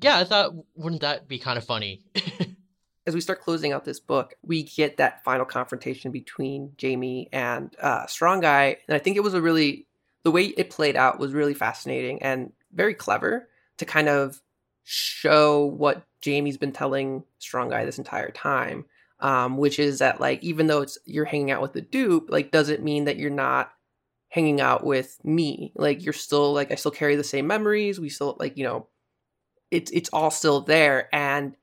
yeah, 0.00 0.18
I 0.18 0.24
thought 0.24 0.54
wouldn't 0.74 1.02
that 1.02 1.28
be 1.28 1.38
kind 1.38 1.58
of 1.58 1.64
funny? 1.64 2.02
As 3.06 3.14
we 3.14 3.20
start 3.20 3.40
closing 3.40 3.72
out 3.72 3.84
this 3.84 4.00
book, 4.00 4.34
we 4.42 4.64
get 4.64 4.96
that 4.96 5.22
final 5.22 5.44
confrontation 5.44 6.10
between 6.10 6.72
Jamie 6.76 7.28
and 7.32 7.74
uh, 7.80 8.06
Strong 8.06 8.40
Guy. 8.40 8.78
And 8.88 8.96
I 8.96 8.98
think 8.98 9.16
it 9.16 9.22
was 9.22 9.34
a 9.34 9.40
really, 9.40 9.86
the 10.24 10.32
way 10.32 10.46
it 10.46 10.70
played 10.70 10.96
out 10.96 11.20
was 11.20 11.32
really 11.32 11.54
fascinating 11.54 12.20
and 12.20 12.52
very 12.72 12.94
clever 12.94 13.48
to 13.78 13.84
kind 13.84 14.08
of 14.08 14.42
show 14.82 15.64
what 15.64 16.04
Jamie's 16.20 16.58
been 16.58 16.72
telling 16.72 17.22
Strong 17.38 17.70
Guy 17.70 17.84
this 17.84 17.98
entire 17.98 18.30
time. 18.30 18.86
Um, 19.18 19.56
which 19.56 19.78
is 19.78 20.00
that 20.00 20.20
like 20.20 20.42
even 20.42 20.66
though 20.66 20.82
it's 20.82 20.98
you're 21.06 21.24
hanging 21.24 21.50
out 21.50 21.62
with 21.62 21.72
the 21.72 21.80
dupe, 21.80 22.28
like 22.28 22.50
doesn't 22.50 22.82
mean 22.82 23.04
that 23.04 23.16
you're 23.16 23.30
not 23.30 23.72
hanging 24.28 24.60
out 24.60 24.84
with 24.84 25.16
me. 25.24 25.72
Like 25.74 26.04
you're 26.04 26.12
still 26.12 26.52
like 26.52 26.70
I 26.70 26.74
still 26.74 26.90
carry 26.90 27.16
the 27.16 27.24
same 27.24 27.46
memories. 27.46 27.98
We 27.98 28.10
still 28.10 28.36
like, 28.38 28.58
you 28.58 28.64
know, 28.64 28.88
it's 29.70 29.90
it's 29.90 30.10
all 30.12 30.30
still 30.30 30.60
there. 30.60 31.08
And 31.14 31.56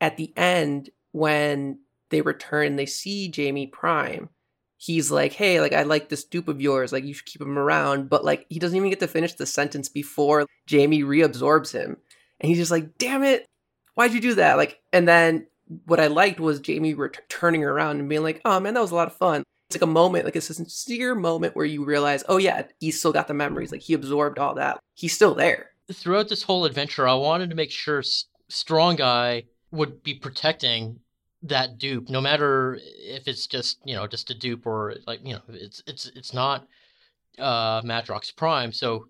at 0.00 0.16
the 0.16 0.32
end, 0.36 0.90
when 1.12 1.78
they 2.10 2.20
return, 2.20 2.76
they 2.76 2.86
see 2.86 3.28
Jamie 3.28 3.66
Prime. 3.66 4.28
He's 4.76 5.10
like, 5.10 5.32
"Hey, 5.32 5.60
like 5.60 5.72
I 5.72 5.82
like 5.82 6.08
this 6.08 6.24
dupe 6.24 6.48
of 6.48 6.60
yours. 6.60 6.92
Like 6.92 7.04
you 7.04 7.14
should 7.14 7.26
keep 7.26 7.40
him 7.40 7.58
around." 7.58 8.10
But 8.10 8.24
like 8.24 8.46
he 8.48 8.58
doesn't 8.58 8.76
even 8.76 8.90
get 8.90 9.00
to 9.00 9.08
finish 9.08 9.34
the 9.34 9.46
sentence 9.46 9.88
before 9.88 10.46
Jamie 10.66 11.02
reabsorbs 11.02 11.72
him, 11.72 11.96
and 12.40 12.48
he's 12.48 12.58
just 12.58 12.70
like, 12.70 12.98
"Damn 12.98 13.22
it, 13.22 13.46
why'd 13.94 14.12
you 14.12 14.20
do 14.20 14.34
that?" 14.34 14.56
Like, 14.56 14.80
and 14.92 15.08
then 15.08 15.46
what 15.86 16.00
I 16.00 16.08
liked 16.08 16.40
was 16.40 16.60
Jamie 16.60 16.94
ret- 16.94 17.28
turning 17.28 17.64
around 17.64 18.00
and 18.00 18.08
being 18.08 18.22
like, 18.22 18.40
"Oh 18.44 18.60
man, 18.60 18.74
that 18.74 18.80
was 18.80 18.90
a 18.90 18.96
lot 18.96 19.08
of 19.08 19.16
fun." 19.16 19.42
It's 19.70 19.76
like 19.76 19.88
a 19.88 19.92
moment, 19.92 20.26
like 20.26 20.36
a 20.36 20.40
sincere 20.40 21.14
moment 21.14 21.56
where 21.56 21.64
you 21.64 21.84
realize, 21.84 22.22
"Oh 22.28 22.36
yeah, 22.36 22.64
he's 22.80 22.98
still 22.98 23.12
got 23.12 23.28
the 23.28 23.34
memories. 23.34 23.72
Like 23.72 23.80
he 23.82 23.94
absorbed 23.94 24.38
all 24.38 24.54
that. 24.56 24.78
He's 24.94 25.14
still 25.14 25.34
there." 25.34 25.70
Throughout 25.92 26.28
this 26.28 26.44
whole 26.44 26.64
adventure, 26.64 27.06
I 27.06 27.14
wanted 27.14 27.50
to 27.50 27.56
make 27.56 27.70
sure 27.70 27.98
S- 27.98 28.24
Strong 28.48 28.96
Guy 28.96 29.44
would 29.70 30.02
be 30.02 30.14
protecting 30.14 31.00
that 31.42 31.78
dupe, 31.78 32.08
no 32.08 32.20
matter 32.20 32.78
if 32.82 33.28
it's 33.28 33.46
just 33.46 33.78
you 33.84 33.94
know 33.94 34.06
just 34.06 34.30
a 34.30 34.34
dupe 34.34 34.66
or 34.66 34.96
like 35.06 35.20
you 35.22 35.34
know 35.34 35.42
it's 35.48 35.82
it's 35.86 36.06
it's 36.06 36.32
not 36.32 36.66
uh 37.38 37.82
Madrox 37.82 38.34
Prime. 38.34 38.72
So 38.72 39.08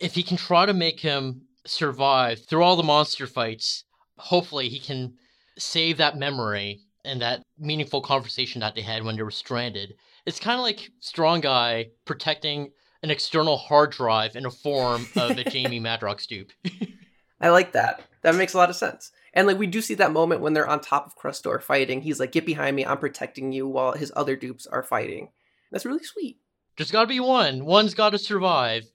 if 0.00 0.14
he 0.14 0.22
can 0.22 0.36
try 0.36 0.66
to 0.66 0.74
make 0.74 1.00
him 1.00 1.42
survive 1.64 2.44
through 2.44 2.62
all 2.62 2.76
the 2.76 2.82
monster 2.82 3.26
fights, 3.26 3.84
hopefully 4.18 4.68
he 4.68 4.80
can 4.80 5.14
save 5.58 5.96
that 5.98 6.18
memory 6.18 6.80
and 7.04 7.20
that 7.22 7.42
meaningful 7.58 8.00
conversation 8.00 8.60
that 8.60 8.74
they 8.74 8.82
had 8.82 9.04
when 9.04 9.16
they 9.16 9.22
were 9.22 9.30
stranded. 9.30 9.94
It's 10.26 10.40
kind 10.40 10.58
of 10.58 10.64
like 10.64 10.90
Strong 11.00 11.42
Guy 11.42 11.86
protecting 12.04 12.72
an 13.02 13.10
external 13.10 13.56
hard 13.56 13.90
drive 13.92 14.36
in 14.36 14.46
a 14.46 14.50
form 14.50 15.06
of 15.16 15.32
a 15.38 15.44
Jamie 15.44 15.80
Madrox 15.80 16.26
dupe. 16.26 16.52
I 17.40 17.50
like 17.50 17.72
that. 17.72 18.02
That 18.22 18.34
makes 18.34 18.54
a 18.54 18.58
lot 18.58 18.70
of 18.70 18.76
sense. 18.76 19.12
And 19.34 19.46
like 19.46 19.58
we 19.58 19.66
do 19.66 19.82
see 19.82 19.94
that 19.94 20.12
moment 20.12 20.40
when 20.40 20.54
they're 20.54 20.68
on 20.68 20.80
top 20.80 21.06
of 21.06 21.16
Crustor 21.16 21.60
fighting. 21.60 22.00
He's 22.00 22.18
like, 22.18 22.32
"Get 22.32 22.46
behind 22.46 22.74
me! 22.74 22.86
I'm 22.86 22.98
protecting 22.98 23.52
you," 23.52 23.68
while 23.68 23.92
his 23.92 24.12
other 24.16 24.34
dupes 24.34 24.66
are 24.66 24.82
fighting. 24.82 25.28
That's 25.70 25.84
really 25.84 26.04
sweet. 26.04 26.38
There's 26.76 26.90
got 26.90 27.02
to 27.02 27.06
be 27.06 27.20
one. 27.20 27.64
One's 27.64 27.94
got 27.94 28.10
to 28.10 28.18
survive. 28.18 28.90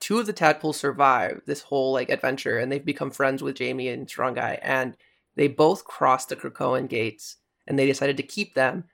Two 0.00 0.18
of 0.18 0.26
the 0.26 0.32
tadpoles 0.32 0.76
survive 0.76 1.40
this 1.46 1.62
whole 1.62 1.92
like 1.92 2.08
adventure, 2.08 2.58
and 2.58 2.70
they've 2.70 2.84
become 2.84 3.10
friends 3.10 3.42
with 3.42 3.56
Jamie 3.56 3.88
and 3.88 4.08
Strong 4.08 4.34
Guy, 4.34 4.58
and 4.62 4.96
they 5.34 5.48
both 5.48 5.84
crossed 5.84 6.28
the 6.28 6.36
Krakoan 6.36 6.88
gates, 6.88 7.36
and 7.66 7.76
they 7.76 7.86
decided 7.86 8.16
to 8.18 8.22
keep 8.22 8.54
them. 8.54 8.84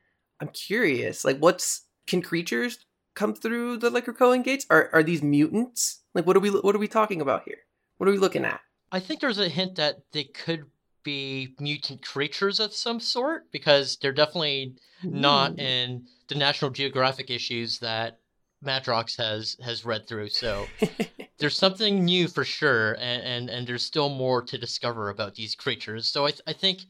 I'm 0.41 0.49
curious, 0.49 1.25
like, 1.25 1.39
what's 1.39 1.83
can 2.07 2.23
creatures 2.23 2.79
come 3.15 3.35
through 3.35 3.79
the 3.79 3.91
like 3.91 4.07
Krakoan 4.07 4.45
gates? 4.45 4.67
Are 4.71 4.91
are 4.93 5.03
these 5.03 5.23
mutants? 5.23 6.03
Like, 6.15 6.27
what 6.27 6.37
are 6.37 6.41
we 6.41 6.51
what 6.51 6.75
are 6.75 6.79
we 6.79 6.89
talking 6.89 7.21
about 7.21 7.43
here? 7.45 7.59
What 7.99 8.09
are 8.09 8.13
we 8.13 8.19
looking 8.19 8.45
at? 8.45 8.61
I 8.93 9.01
think 9.01 9.21
there's 9.21 9.39
a 9.39 9.49
hint 9.49 9.77
that 9.77 10.01
they 10.13 10.25
could 10.25 10.65
be 11.03 11.55
mutant 11.59 12.03
creatures 12.03 12.61
of 12.61 12.73
some 12.73 13.01
sort 13.01 13.51
because 13.53 13.97
they're 13.97 14.13
definitely 14.13 14.75
not 15.03 15.53
Ooh. 15.53 15.63
in 15.63 16.07
the 16.29 16.35
National 16.35 16.71
Geographic 16.71 17.31
issues 17.31 17.79
that 17.79 18.19
Madrox 18.65 19.17
has 19.17 19.57
has 19.63 19.85
read 19.85 20.07
through. 20.07 20.29
So 20.29 20.67
there's 21.39 21.57
something 21.57 22.05
new 22.05 22.29
for 22.29 22.45
sure, 22.45 22.93
and, 22.95 23.23
and, 23.23 23.51
and 23.51 23.67
there's 23.67 23.85
still 23.85 24.09
more 24.09 24.43
to 24.43 24.59
discover 24.59 25.09
about 25.09 25.35
these 25.35 25.55
creatures. 25.55 26.07
So 26.07 26.27
I, 26.27 26.31
th- 26.31 26.43
I 26.47 26.53
think 26.53 26.81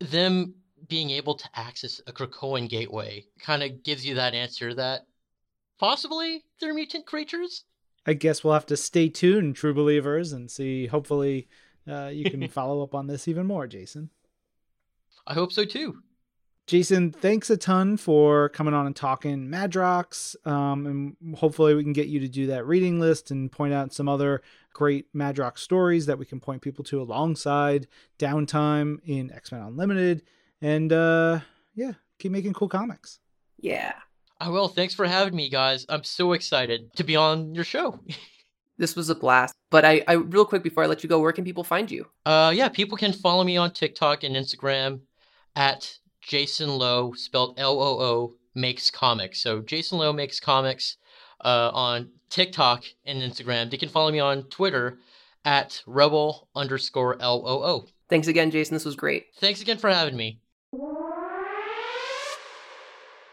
them 0.00 0.54
being 0.88 1.10
able 1.10 1.34
to 1.36 1.48
access 1.54 2.00
a 2.06 2.12
Krakoan 2.12 2.68
gateway 2.68 3.24
kind 3.38 3.62
of 3.62 3.82
gives 3.82 4.04
you 4.04 4.16
that 4.16 4.34
answer 4.34 4.74
that 4.74 5.06
possibly 5.78 6.42
they're 6.60 6.74
mutant 6.74 7.06
creatures. 7.06 7.64
I 8.06 8.14
guess 8.14 8.44
we'll 8.44 8.54
have 8.54 8.66
to 8.66 8.76
stay 8.76 9.08
tuned, 9.08 9.56
true 9.56 9.72
believers, 9.74 10.32
and 10.32 10.50
see. 10.50 10.86
Hopefully, 10.86 11.48
uh, 11.88 12.10
you 12.12 12.30
can 12.30 12.48
follow 12.50 12.82
up 12.82 12.94
on 12.94 13.06
this 13.06 13.28
even 13.28 13.46
more, 13.46 13.66
Jason. 13.66 14.10
I 15.26 15.34
hope 15.34 15.52
so 15.52 15.64
too. 15.64 16.00
Jason, 16.66 17.12
thanks 17.12 17.50
a 17.50 17.58
ton 17.58 17.98
for 17.98 18.48
coming 18.50 18.72
on 18.72 18.86
and 18.86 18.96
talking 18.96 19.48
Madrox. 19.48 20.34
Um, 20.46 20.86
and 21.20 21.36
hopefully, 21.36 21.74
we 21.74 21.82
can 21.82 21.92
get 21.92 22.08
you 22.08 22.20
to 22.20 22.28
do 22.28 22.46
that 22.46 22.66
reading 22.66 23.00
list 23.00 23.30
and 23.30 23.52
point 23.52 23.74
out 23.74 23.92
some 23.92 24.08
other 24.08 24.42
great 24.72 25.12
Madrox 25.14 25.58
stories 25.58 26.06
that 26.06 26.18
we 26.18 26.24
can 26.24 26.40
point 26.40 26.62
people 26.62 26.84
to 26.84 27.00
alongside 27.02 27.86
Downtime 28.18 28.98
in 29.04 29.30
X 29.32 29.52
Men 29.52 29.60
Unlimited. 29.62 30.22
And 30.62 30.92
uh, 30.92 31.40
yeah, 31.74 31.92
keep 32.18 32.32
making 32.32 32.54
cool 32.54 32.68
comics. 32.68 33.20
yeah. 33.58 33.94
I 34.44 34.50
will. 34.50 34.68
Thanks 34.68 34.92
for 34.92 35.06
having 35.06 35.34
me, 35.34 35.48
guys. 35.48 35.86
I'm 35.88 36.04
so 36.04 36.32
excited 36.32 36.94
to 36.96 37.04
be 37.04 37.16
on 37.16 37.54
your 37.54 37.64
show. 37.64 37.98
This 38.76 38.96
was 38.96 39.08
a 39.08 39.14
blast. 39.14 39.54
But 39.70 39.84
I, 39.84 40.02
I 40.08 40.14
real 40.14 40.44
quick 40.44 40.64
before 40.64 40.82
I 40.82 40.88
let 40.88 41.04
you 41.04 41.08
go, 41.08 41.20
where 41.20 41.30
can 41.30 41.44
people 41.44 41.62
find 41.62 41.88
you? 41.88 42.06
Uh, 42.26 42.52
yeah, 42.52 42.68
people 42.68 42.98
can 42.98 43.12
follow 43.12 43.44
me 43.44 43.56
on 43.56 43.70
TikTok 43.70 44.24
and 44.24 44.34
Instagram 44.34 45.02
at 45.54 45.96
Jason 46.20 46.72
Loo, 46.72 47.14
spelled 47.14 47.54
L 47.56 47.80
O 47.80 48.00
O, 48.00 48.34
makes 48.52 48.90
comics. 48.90 49.40
So 49.40 49.60
Jason 49.60 49.98
Loo 49.98 50.12
makes 50.12 50.40
comics 50.40 50.96
uh, 51.44 51.70
on 51.72 52.10
TikTok 52.30 52.82
and 53.06 53.22
Instagram. 53.22 53.70
They 53.70 53.76
can 53.76 53.88
follow 53.88 54.10
me 54.10 54.18
on 54.18 54.42
Twitter 54.50 54.98
at 55.44 55.80
rebel 55.86 56.48
underscore 56.56 57.16
L 57.22 57.44
O 57.46 57.62
O. 57.62 57.86
Thanks 58.08 58.26
again, 58.26 58.50
Jason. 58.50 58.74
This 58.74 58.84
was 58.84 58.96
great. 58.96 59.26
Thanks 59.38 59.62
again 59.62 59.78
for 59.78 59.88
having 59.88 60.16
me. 60.16 60.40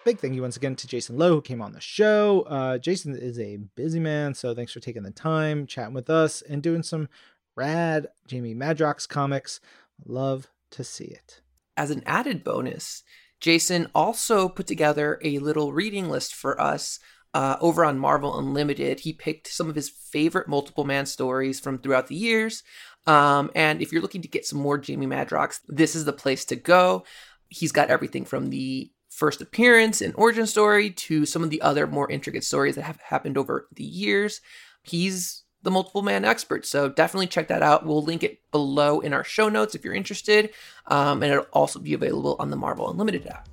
Big 0.03 0.17
thank 0.17 0.33
you 0.33 0.41
once 0.41 0.57
again 0.57 0.75
to 0.75 0.87
Jason 0.87 1.15
Loo 1.15 1.35
who 1.35 1.41
came 1.41 1.61
on 1.61 1.73
the 1.73 1.79
show. 1.79 2.41
Uh, 2.41 2.79
Jason 2.79 3.15
is 3.15 3.37
a 3.37 3.57
busy 3.75 3.99
man, 3.99 4.33
so 4.33 4.55
thanks 4.55 4.73
for 4.73 4.79
taking 4.79 5.03
the 5.03 5.11
time, 5.11 5.67
chatting 5.67 5.93
with 5.93 6.09
us, 6.09 6.41
and 6.41 6.63
doing 6.63 6.81
some 6.81 7.07
rad 7.55 8.07
Jamie 8.25 8.55
Madrox 8.55 9.07
comics. 9.07 9.59
Love 10.03 10.47
to 10.71 10.83
see 10.83 11.05
it. 11.05 11.41
As 11.77 11.91
an 11.91 12.01
added 12.07 12.43
bonus, 12.43 13.03
Jason 13.39 13.87
also 13.93 14.49
put 14.49 14.65
together 14.65 15.19
a 15.23 15.37
little 15.37 15.71
reading 15.71 16.09
list 16.09 16.33
for 16.33 16.59
us 16.59 16.97
uh, 17.35 17.57
over 17.61 17.85
on 17.85 17.99
Marvel 17.99 18.39
Unlimited. 18.39 19.01
He 19.01 19.13
picked 19.13 19.49
some 19.49 19.69
of 19.69 19.75
his 19.75 19.89
favorite 19.89 20.47
multiple 20.47 20.83
man 20.83 21.05
stories 21.05 21.59
from 21.59 21.77
throughout 21.77 22.07
the 22.07 22.15
years. 22.15 22.63
Um, 23.05 23.51
and 23.53 23.83
if 23.83 23.91
you're 23.91 24.01
looking 24.01 24.23
to 24.23 24.27
get 24.27 24.47
some 24.47 24.59
more 24.59 24.79
Jamie 24.79 25.05
Madrox, 25.05 25.59
this 25.67 25.95
is 25.95 26.05
the 26.05 26.13
place 26.13 26.43
to 26.45 26.55
go. 26.55 27.03
He's 27.49 27.71
got 27.71 27.91
everything 27.91 28.25
from 28.25 28.49
the 28.49 28.91
first 29.21 29.39
appearance 29.39 30.01
and 30.01 30.15
origin 30.17 30.47
story 30.47 30.89
to 30.89 31.27
some 31.27 31.43
of 31.43 31.51
the 31.51 31.61
other 31.61 31.85
more 31.85 32.09
intricate 32.09 32.43
stories 32.43 32.73
that 32.73 32.81
have 32.81 32.99
happened 33.01 33.37
over 33.37 33.67
the 33.75 33.83
years. 33.83 34.41
He's 34.81 35.43
the 35.61 35.69
multiple 35.69 36.01
man 36.01 36.25
expert, 36.25 36.65
so 36.65 36.89
definitely 36.89 37.27
check 37.27 37.47
that 37.49 37.61
out. 37.61 37.85
We'll 37.85 38.01
link 38.01 38.23
it 38.23 38.39
below 38.49 38.99
in 38.99 39.13
our 39.13 39.23
show 39.23 39.47
notes 39.47 39.75
if 39.75 39.85
you're 39.85 39.93
interested, 39.93 40.49
um, 40.87 41.21
and 41.21 41.31
it'll 41.31 41.45
also 41.53 41.77
be 41.77 41.93
available 41.93 42.35
on 42.39 42.49
the 42.49 42.55
Marvel 42.55 42.89
Unlimited 42.89 43.27
app. 43.27 43.47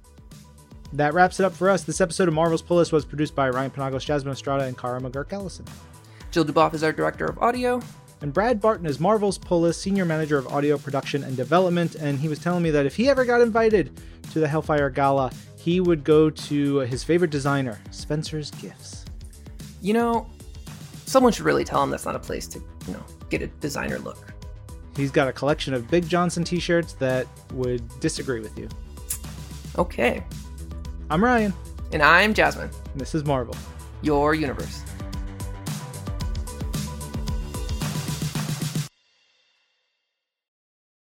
That 0.95 1.13
wraps 1.13 1.39
it 1.39 1.45
up 1.45 1.53
for 1.53 1.69
us. 1.69 1.83
This 1.83 2.01
episode 2.01 2.29
of 2.29 2.35
Marvel's 2.35 2.63
Pull 2.63 2.79
List 2.79 2.91
was 2.91 3.05
produced 3.05 3.35
by 3.35 3.51
Ryan 3.51 3.71
Penagos, 3.71 4.07
Jasmine 4.07 4.33
Estrada, 4.33 4.65
and 4.65 4.79
Kara 4.79 5.03
McGuirk 5.03 5.35
Ellison. 5.35 5.67
Jill 6.31 6.47
Duboff 6.47 6.73
is 6.73 6.83
our 6.83 6.95
director 6.95 7.27
of 7.27 7.37
audio. 7.41 7.83
And 8.21 8.33
Brad 8.33 8.61
Barton 8.61 8.87
is 8.87 8.99
Marvel's 8.99 9.39
Pull 9.39 9.61
List 9.61 9.81
Senior 9.81 10.05
Manager 10.05 10.39
of 10.39 10.49
Audio 10.49 10.77
Production 10.77 11.23
and 11.23 11.37
Development, 11.37 11.95
and 11.95 12.19
he 12.19 12.29
was 12.29 12.39
telling 12.39 12.63
me 12.63 12.71
that 12.71 12.87
if 12.87 12.97
he 12.97 13.09
ever 13.09 13.25
got 13.25 13.41
invited 13.41 14.01
to 14.33 14.41
the 14.41 14.49
Hellfire 14.49 14.91
Gala, 14.91 15.31
he 15.69 15.81
would 15.81 16.03
go 16.03 16.31
to 16.31 16.77
his 16.79 17.05
favorite 17.05 17.31
designer, 17.31 17.79
Spencer's 17.91 18.51
Gifts. 18.53 19.05
You 19.83 19.93
know, 19.93 20.27
someone 21.05 21.31
should 21.31 21.45
really 21.45 21.63
tell 21.63 21.83
him 21.83 21.91
that's 21.91 22.07
not 22.07 22.17
a 22.17 22.19
place 22.19 22.47
to, 22.49 22.59
you 22.87 22.95
know, 22.95 23.05
get 23.29 23.43
a 23.43 23.49
designer 23.49 23.99
look. 23.99 24.33
He's 24.97 25.11
got 25.11 25.29
a 25.29 25.33
collection 25.33 25.75
of 25.75 25.87
Big 25.91 26.09
Johnson 26.09 26.43
t 26.43 26.59
shirts 26.59 26.95
that 26.95 27.27
would 27.53 27.87
disagree 28.01 28.41
with 28.41 28.59
you. 28.59 28.67
Okay. 29.77 30.25
I'm 31.11 31.23
Ryan, 31.23 31.53
And 31.93 32.03
I'm 32.03 32.33
Jasmine, 32.33 32.71
and 32.93 33.01
this 33.01 33.15
is 33.15 33.27
Marvel. 33.27 33.55
your 34.01 34.35
universe. 34.35 34.83